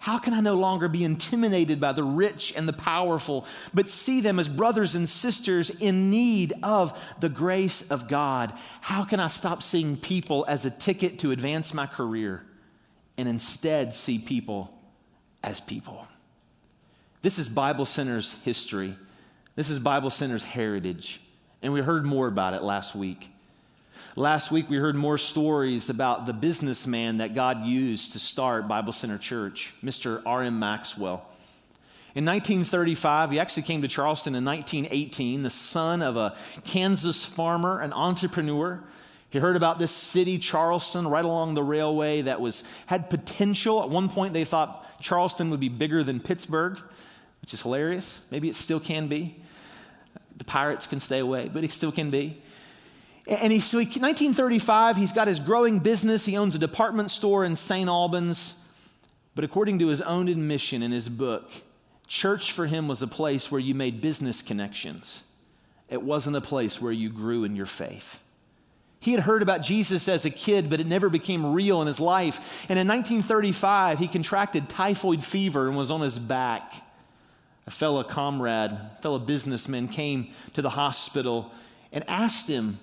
How 0.00 0.18
can 0.18 0.32
I 0.32 0.40
no 0.40 0.54
longer 0.54 0.86
be 0.86 1.02
intimidated 1.02 1.80
by 1.80 1.92
the 1.92 2.04
rich 2.04 2.52
and 2.56 2.68
the 2.68 2.72
powerful, 2.72 3.44
but 3.74 3.88
see 3.88 4.20
them 4.20 4.38
as 4.38 4.48
brothers 4.48 4.94
and 4.94 5.08
sisters 5.08 5.70
in 5.70 6.08
need 6.08 6.52
of 6.62 6.96
the 7.18 7.28
grace 7.28 7.90
of 7.90 8.06
God? 8.06 8.52
How 8.80 9.04
can 9.04 9.18
I 9.18 9.26
stop 9.26 9.60
seeing 9.60 9.96
people 9.96 10.44
as 10.46 10.64
a 10.64 10.70
ticket 10.70 11.18
to 11.20 11.32
advance 11.32 11.74
my 11.74 11.86
career 11.86 12.44
and 13.16 13.28
instead 13.28 13.92
see 13.92 14.20
people 14.20 14.72
as 15.42 15.58
people? 15.58 16.06
This 17.22 17.40
is 17.40 17.48
Bible 17.48 17.84
Center's 17.84 18.40
history. 18.44 18.94
This 19.56 19.68
is 19.68 19.80
Bible 19.80 20.10
Center's 20.10 20.44
heritage. 20.44 21.20
And 21.60 21.72
we 21.72 21.80
heard 21.80 22.06
more 22.06 22.28
about 22.28 22.54
it 22.54 22.62
last 22.62 22.94
week. 22.94 23.30
Last 24.18 24.50
week, 24.50 24.68
we 24.68 24.78
heard 24.78 24.96
more 24.96 25.16
stories 25.16 25.90
about 25.90 26.26
the 26.26 26.32
businessman 26.32 27.18
that 27.18 27.36
God 27.36 27.64
used 27.64 28.14
to 28.14 28.18
start 28.18 28.66
Bible 28.66 28.92
Center 28.92 29.16
Church, 29.16 29.72
Mr. 29.80 30.20
R.M. 30.26 30.58
Maxwell. 30.58 31.24
In 32.16 32.24
1935, 32.24 33.30
he 33.30 33.38
actually 33.38 33.62
came 33.62 33.82
to 33.82 33.86
Charleston 33.86 34.34
in 34.34 34.44
1918, 34.44 35.44
the 35.44 35.50
son 35.50 36.02
of 36.02 36.16
a 36.16 36.36
Kansas 36.64 37.24
farmer, 37.24 37.78
an 37.78 37.92
entrepreneur. 37.92 38.82
He 39.30 39.38
heard 39.38 39.54
about 39.54 39.78
this 39.78 39.92
city, 39.92 40.38
Charleston, 40.38 41.06
right 41.06 41.24
along 41.24 41.54
the 41.54 41.62
railway 41.62 42.22
that 42.22 42.40
was 42.40 42.64
had 42.86 43.10
potential. 43.10 43.84
At 43.84 43.88
one 43.88 44.08
point, 44.08 44.32
they 44.32 44.44
thought 44.44 45.00
Charleston 45.00 45.48
would 45.50 45.60
be 45.60 45.68
bigger 45.68 46.02
than 46.02 46.18
Pittsburgh, 46.18 46.76
which 47.40 47.54
is 47.54 47.62
hilarious. 47.62 48.26
Maybe 48.32 48.48
it 48.48 48.56
still 48.56 48.80
can 48.80 49.06
be. 49.06 49.40
The 50.38 50.44
pirates 50.44 50.88
can 50.88 50.98
stay 50.98 51.20
away, 51.20 51.48
but 51.54 51.62
it 51.62 51.70
still 51.70 51.92
can 51.92 52.10
be. 52.10 52.42
And 53.28 53.52
he, 53.52 53.60
so 53.60 53.78
he, 53.78 53.84
1935, 53.84 54.96
he's 54.96 55.12
got 55.12 55.28
his 55.28 55.38
growing 55.38 55.80
business. 55.80 56.24
He 56.24 56.36
owns 56.38 56.54
a 56.54 56.58
department 56.58 57.10
store 57.10 57.44
in 57.44 57.56
St. 57.56 57.88
Albans. 57.88 58.54
But 59.34 59.44
according 59.44 59.78
to 59.80 59.88
his 59.88 60.00
own 60.00 60.28
admission 60.28 60.82
in 60.82 60.92
his 60.92 61.10
book, 61.10 61.50
church 62.06 62.52
for 62.52 62.66
him 62.66 62.88
was 62.88 63.02
a 63.02 63.06
place 63.06 63.52
where 63.52 63.60
you 63.60 63.74
made 63.74 64.00
business 64.00 64.40
connections. 64.40 65.24
It 65.90 66.02
wasn't 66.02 66.36
a 66.36 66.40
place 66.40 66.80
where 66.80 66.92
you 66.92 67.10
grew 67.10 67.44
in 67.44 67.54
your 67.54 67.66
faith. 67.66 68.22
He 69.00 69.12
had 69.12 69.20
heard 69.20 69.42
about 69.42 69.62
Jesus 69.62 70.08
as 70.08 70.24
a 70.24 70.30
kid, 70.30 70.70
but 70.70 70.80
it 70.80 70.86
never 70.86 71.08
became 71.08 71.52
real 71.52 71.80
in 71.82 71.86
his 71.86 72.00
life. 72.00 72.66
And 72.68 72.78
in 72.78 72.88
1935, 72.88 73.98
he 73.98 74.08
contracted 74.08 74.68
typhoid 74.68 75.22
fever 75.22 75.68
and 75.68 75.76
was 75.76 75.90
on 75.90 76.00
his 76.00 76.18
back. 76.18 76.72
A 77.66 77.70
fellow 77.70 78.02
comrade, 78.02 78.76
fellow 79.02 79.18
businessman 79.18 79.88
came 79.88 80.32
to 80.54 80.62
the 80.62 80.70
hospital 80.70 81.52
and 81.92 82.02
asked 82.08 82.48
him 82.48 82.78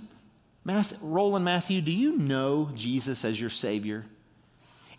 Roland 1.02 1.46
Matthew, 1.46 1.82
do 1.82 1.92
you 1.92 2.18
know 2.18 2.72
Jesus 2.76 3.24
as 3.24 3.40
your 3.40 3.50
Savior? 3.50 4.06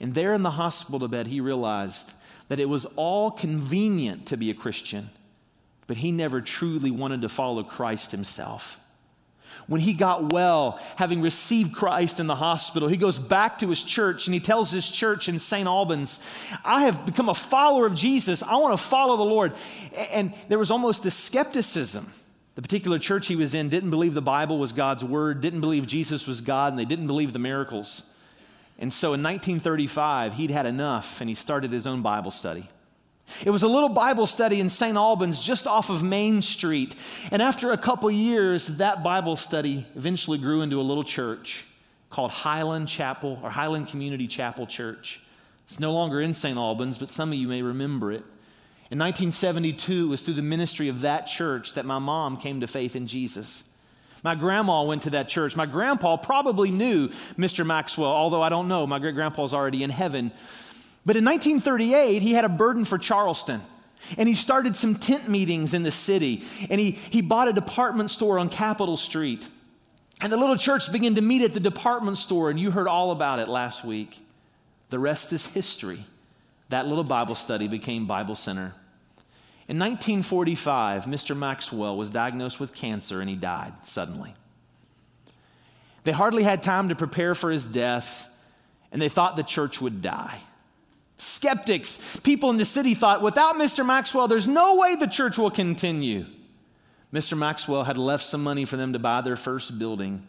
And 0.00 0.14
there 0.14 0.34
in 0.34 0.42
the 0.42 0.50
hospital 0.50 1.08
bed, 1.08 1.26
he 1.26 1.40
realized 1.40 2.12
that 2.48 2.60
it 2.60 2.68
was 2.68 2.86
all 2.96 3.30
convenient 3.30 4.26
to 4.26 4.36
be 4.36 4.50
a 4.50 4.54
Christian, 4.54 5.10
but 5.86 5.96
he 5.96 6.12
never 6.12 6.40
truly 6.40 6.90
wanted 6.90 7.22
to 7.22 7.28
follow 7.28 7.64
Christ 7.64 8.12
himself. 8.12 8.78
When 9.66 9.80
he 9.80 9.94
got 9.94 10.32
well, 10.32 10.78
having 10.94 11.22
received 11.22 11.74
Christ 11.74 12.20
in 12.20 12.28
the 12.28 12.36
hospital, 12.36 12.88
he 12.88 12.96
goes 12.96 13.18
back 13.18 13.58
to 13.58 13.68
his 13.68 13.82
church 13.82 14.28
and 14.28 14.34
he 14.34 14.38
tells 14.38 14.70
his 14.70 14.88
church 14.88 15.28
in 15.28 15.40
St. 15.40 15.66
Albans, 15.66 16.22
I 16.64 16.82
have 16.82 17.04
become 17.04 17.28
a 17.28 17.34
follower 17.34 17.86
of 17.86 17.94
Jesus. 17.94 18.44
I 18.44 18.56
want 18.56 18.78
to 18.78 18.84
follow 18.84 19.16
the 19.16 19.24
Lord. 19.24 19.54
And 20.12 20.32
there 20.48 20.58
was 20.58 20.70
almost 20.70 21.04
a 21.06 21.10
skepticism 21.10 22.06
the 22.56 22.62
particular 22.62 22.98
church 22.98 23.26
he 23.28 23.36
was 23.36 23.54
in 23.54 23.68
didn't 23.68 23.90
believe 23.90 24.14
the 24.14 24.22
Bible 24.22 24.58
was 24.58 24.72
God's 24.72 25.04
word, 25.04 25.42
didn't 25.42 25.60
believe 25.60 25.86
Jesus 25.86 26.26
was 26.26 26.40
God, 26.40 26.72
and 26.72 26.78
they 26.78 26.86
didn't 26.86 27.06
believe 27.06 27.34
the 27.34 27.38
miracles. 27.38 28.02
And 28.78 28.90
so 28.92 29.08
in 29.08 29.22
1935, 29.22 30.32
he'd 30.32 30.50
had 30.50 30.66
enough 30.66 31.20
and 31.20 31.28
he 31.28 31.34
started 31.34 31.70
his 31.70 31.86
own 31.86 32.00
Bible 32.02 32.30
study. 32.30 32.68
It 33.44 33.50
was 33.50 33.62
a 33.62 33.68
little 33.68 33.88
Bible 33.90 34.26
study 34.26 34.58
in 34.58 34.70
St. 34.70 34.96
Albans 34.96 35.38
just 35.38 35.66
off 35.66 35.90
of 35.90 36.02
Main 36.02 36.40
Street. 36.40 36.94
And 37.30 37.42
after 37.42 37.72
a 37.72 37.78
couple 37.78 38.10
years, 38.10 38.66
that 38.78 39.02
Bible 39.02 39.36
study 39.36 39.86
eventually 39.94 40.38
grew 40.38 40.62
into 40.62 40.80
a 40.80 40.82
little 40.82 41.04
church 41.04 41.66
called 42.08 42.30
Highland 42.30 42.88
Chapel 42.88 43.38
or 43.42 43.50
Highland 43.50 43.88
Community 43.88 44.26
Chapel 44.26 44.66
Church. 44.66 45.20
It's 45.66 45.80
no 45.80 45.92
longer 45.92 46.20
in 46.20 46.32
St. 46.32 46.56
Albans, 46.56 46.96
but 46.96 47.10
some 47.10 47.32
of 47.32 47.38
you 47.38 47.48
may 47.48 47.60
remember 47.60 48.12
it. 48.12 48.24
In 48.88 49.00
1972, 49.00 50.04
it 50.04 50.08
was 50.08 50.22
through 50.22 50.34
the 50.34 50.42
ministry 50.42 50.88
of 50.88 51.00
that 51.00 51.26
church 51.26 51.74
that 51.74 51.84
my 51.84 51.98
mom 51.98 52.36
came 52.36 52.60
to 52.60 52.68
faith 52.68 52.94
in 52.94 53.08
Jesus. 53.08 53.68
My 54.22 54.36
grandma 54.36 54.84
went 54.84 55.02
to 55.02 55.10
that 55.10 55.28
church. 55.28 55.56
My 55.56 55.66
grandpa 55.66 56.16
probably 56.16 56.70
knew 56.70 57.08
Mr. 57.36 57.66
Maxwell, 57.66 58.10
although 58.10 58.42
I 58.42 58.48
don't 58.48 58.68
know. 58.68 58.86
My 58.86 59.00
great 59.00 59.16
grandpa's 59.16 59.52
already 59.52 59.82
in 59.82 59.90
heaven. 59.90 60.30
But 61.04 61.16
in 61.16 61.24
1938, 61.24 62.22
he 62.22 62.32
had 62.32 62.44
a 62.44 62.48
burden 62.48 62.84
for 62.84 62.96
Charleston. 62.96 63.60
And 64.16 64.28
he 64.28 64.34
started 64.34 64.76
some 64.76 64.94
tent 64.94 65.28
meetings 65.28 65.74
in 65.74 65.82
the 65.82 65.90
city. 65.90 66.44
And 66.70 66.80
he, 66.80 66.92
he 66.92 67.22
bought 67.22 67.48
a 67.48 67.52
department 67.52 68.10
store 68.10 68.38
on 68.38 68.48
Capitol 68.48 68.96
Street. 68.96 69.48
And 70.20 70.32
the 70.32 70.36
little 70.36 70.56
church 70.56 70.92
began 70.92 71.16
to 71.16 71.22
meet 71.22 71.42
at 71.42 71.54
the 71.54 71.60
department 71.60 72.18
store. 72.18 72.50
And 72.50 72.60
you 72.60 72.70
heard 72.70 72.86
all 72.86 73.10
about 73.10 73.40
it 73.40 73.48
last 73.48 73.84
week. 73.84 74.20
The 74.90 75.00
rest 75.00 75.32
is 75.32 75.46
history 75.48 76.04
that 76.68 76.86
little 76.86 77.04
Bible 77.04 77.34
study 77.34 77.68
became 77.68 78.06
Bible 78.06 78.34
Center. 78.34 78.74
In 79.68 79.78
1945, 79.78 81.06
Mr. 81.06 81.36
Maxwell 81.36 81.96
was 81.96 82.10
diagnosed 82.10 82.60
with 82.60 82.74
cancer 82.74 83.20
and 83.20 83.28
he 83.28 83.36
died 83.36 83.84
suddenly. 83.84 84.34
They 86.04 86.12
hardly 86.12 86.44
had 86.44 86.62
time 86.62 86.90
to 86.90 86.94
prepare 86.94 87.34
for 87.34 87.50
his 87.50 87.66
death, 87.66 88.28
and 88.92 89.02
they 89.02 89.08
thought 89.08 89.34
the 89.34 89.42
church 89.42 89.80
would 89.80 90.02
die. 90.02 90.38
Skeptics, 91.18 92.20
people 92.20 92.48
in 92.50 92.58
the 92.58 92.64
city 92.64 92.94
thought, 92.94 93.22
without 93.22 93.56
Mr. 93.56 93.84
Maxwell, 93.84 94.28
there's 94.28 94.46
no 94.46 94.76
way 94.76 94.94
the 94.94 95.08
church 95.08 95.36
will 95.36 95.50
continue. 95.50 96.26
Mr. 97.12 97.36
Maxwell 97.36 97.82
had 97.82 97.98
left 97.98 98.22
some 98.22 98.44
money 98.44 98.64
for 98.64 98.76
them 98.76 98.92
to 98.92 99.00
buy 99.00 99.20
their 99.20 99.34
first 99.34 99.80
building, 99.80 100.24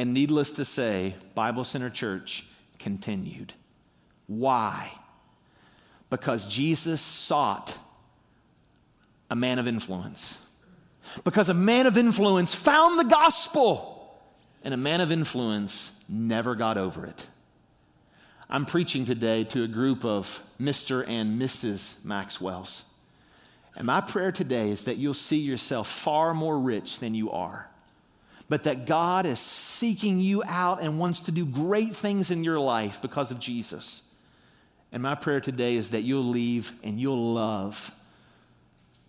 and 0.00 0.12
needless 0.12 0.50
to 0.50 0.64
say, 0.64 1.14
Bible 1.36 1.62
Center 1.62 1.90
Church 1.90 2.44
continued. 2.80 3.54
Why? 4.26 4.90
Because 6.14 6.46
Jesus 6.46 7.00
sought 7.00 7.76
a 9.32 9.34
man 9.34 9.58
of 9.58 9.66
influence. 9.66 10.40
Because 11.24 11.48
a 11.48 11.54
man 11.54 11.88
of 11.88 11.98
influence 11.98 12.54
found 12.54 13.00
the 13.00 13.04
gospel, 13.04 14.16
and 14.62 14.72
a 14.72 14.76
man 14.76 15.00
of 15.00 15.10
influence 15.10 16.04
never 16.08 16.54
got 16.54 16.78
over 16.78 17.04
it. 17.04 17.26
I'm 18.48 18.64
preaching 18.64 19.04
today 19.06 19.42
to 19.42 19.64
a 19.64 19.66
group 19.66 20.04
of 20.04 20.40
Mr. 20.60 21.04
and 21.04 21.36
Mrs. 21.40 22.04
Maxwells. 22.04 22.84
And 23.74 23.84
my 23.84 24.00
prayer 24.00 24.30
today 24.30 24.70
is 24.70 24.84
that 24.84 24.98
you'll 24.98 25.14
see 25.14 25.40
yourself 25.40 25.88
far 25.88 26.32
more 26.32 26.56
rich 26.56 27.00
than 27.00 27.16
you 27.16 27.32
are, 27.32 27.68
but 28.48 28.62
that 28.62 28.86
God 28.86 29.26
is 29.26 29.40
seeking 29.40 30.20
you 30.20 30.44
out 30.46 30.80
and 30.80 31.00
wants 31.00 31.22
to 31.22 31.32
do 31.32 31.44
great 31.44 31.96
things 31.96 32.30
in 32.30 32.44
your 32.44 32.60
life 32.60 33.02
because 33.02 33.32
of 33.32 33.40
Jesus. 33.40 34.02
And 34.94 35.02
my 35.02 35.16
prayer 35.16 35.40
today 35.40 35.74
is 35.74 35.90
that 35.90 36.02
you'll 36.02 36.22
leave 36.22 36.72
and 36.84 37.00
you'll 37.00 37.34
love 37.34 37.92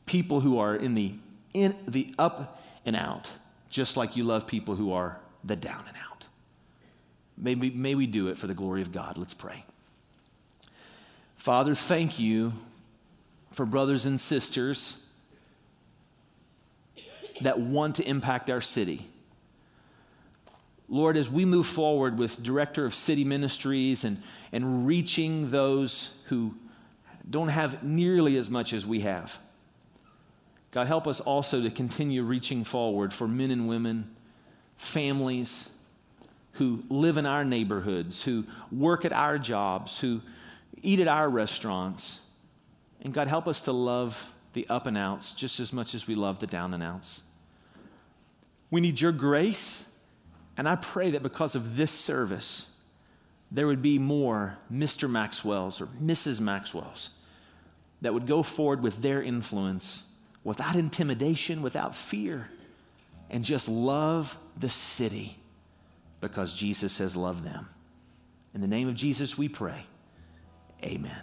people 0.08 0.40
who 0.40 0.58
are 0.58 0.76
in 0.76 0.96
the, 0.96 1.14
in 1.54 1.76
the 1.88 2.12
up 2.18 2.60
and 2.88 2.96
out, 2.96 3.32
just 3.70 3.96
like 3.96 4.16
you 4.16 4.24
love 4.24 4.48
people 4.48 4.74
who 4.74 4.94
are 4.94 5.20
the 5.44 5.56
down 5.56 5.84
and 5.88 5.96
out. 6.10 6.26
May 7.38 7.54
we, 7.54 7.70
may 7.70 7.94
we 7.94 8.08
do 8.08 8.30
it 8.30 8.40
for 8.40 8.48
the 8.48 8.56
glory 8.56 8.82
of 8.82 8.92
God. 8.92 9.20
Let's 9.20 9.36
pray. 9.36 9.64
Father, 11.38 11.76
thank 11.76 12.18
you 12.18 12.54
for 13.52 13.68
brothers 13.68 14.08
and 14.08 14.20
sisters 14.20 15.04
that 17.42 17.60
want 17.60 17.98
to 17.98 18.10
impact 18.10 18.50
our 18.50 18.62
city. 18.62 19.08
Lord, 20.88 21.18
as 21.18 21.30
we 21.30 21.46
move 21.46 21.66
forward 21.66 22.18
with 22.18 22.44
director 22.44 22.86
of 22.86 22.94
city 22.94 23.24
ministries 23.24 24.04
and, 24.04 24.22
and 24.52 24.86
reaching 24.86 25.50
those 25.50 26.12
who 26.26 26.56
don't 27.28 27.48
have 27.48 27.84
nearly 27.84 28.38
as 28.38 28.50
much 28.50 28.72
as 28.72 28.86
we 28.86 29.00
have, 29.00 29.40
God, 30.70 30.88
help 30.88 31.08
us 31.08 31.20
also 31.22 31.62
to 31.62 31.70
continue 31.70 32.24
reaching 32.24 32.64
forward 32.64 33.14
for 33.14 33.28
men 33.28 33.50
and 33.50 33.68
women, 33.68 34.14
families 34.76 35.70
who 36.54 36.84
live 36.90 37.18
in 37.18 37.26
our 37.26 37.46
neighborhoods, 37.46 38.24
who 38.24 38.46
work 38.72 39.06
at 39.06 39.14
our 39.14 39.38
jobs, 39.38 40.00
who 40.00 40.22
eat 40.82 41.00
at 41.00 41.08
our 41.08 41.30
restaurants. 41.30 42.22
And 43.02 43.14
God, 43.14 43.28
help 43.28 43.48
us 43.48 43.62
to 43.62 43.72
love 43.72 44.32
the 44.54 44.68
up 44.70 44.86
and 44.86 44.98
outs 44.98 45.34
just 45.34 45.60
as 45.60 45.74
much 45.74 45.96
as 45.96 46.08
we 46.08 46.16
love 46.16 46.40
the 46.40 46.48
down 46.48 46.74
and 46.74 46.84
outs. 46.84 47.22
We 48.70 48.82
need 48.82 49.00
your 49.00 49.12
grace. 49.12 49.95
And 50.58 50.70
I 50.70 50.76
pray 50.76 51.12
that 51.12 51.24
because 51.24 51.56
of 51.56 51.76
this 51.78 51.92
service, 51.92 52.66
there 53.52 53.68
would 53.68 53.82
be 53.82 54.00
more 54.00 54.58
Mr. 54.72 55.10
Maxwell's 55.10 55.82
or 55.82 55.88
Mrs. 55.88 56.40
Maxwell's 56.40 57.12
that 58.02 58.14
would 58.14 58.28
go 58.28 58.44
forward 58.44 58.82
with 58.82 59.02
their 59.02 59.22
influence 59.22 60.04
without 60.44 60.76
intimidation, 60.76 61.62
without 61.62 61.96
fear, 61.96 62.50
and 63.30 63.44
just 63.44 63.68
love 63.68 64.38
the 64.58 64.70
city 64.70 65.38
because 66.22 66.54
Jesus 66.54 67.00
has 67.00 67.18
loved 67.18 67.44
them. 67.44 67.68
In 68.54 68.62
the 68.62 68.68
name 68.68 68.88
of 68.88 68.96
Jesus, 68.96 69.38
we 69.38 69.50
pray. 69.50 69.86
Amen. 70.84 71.22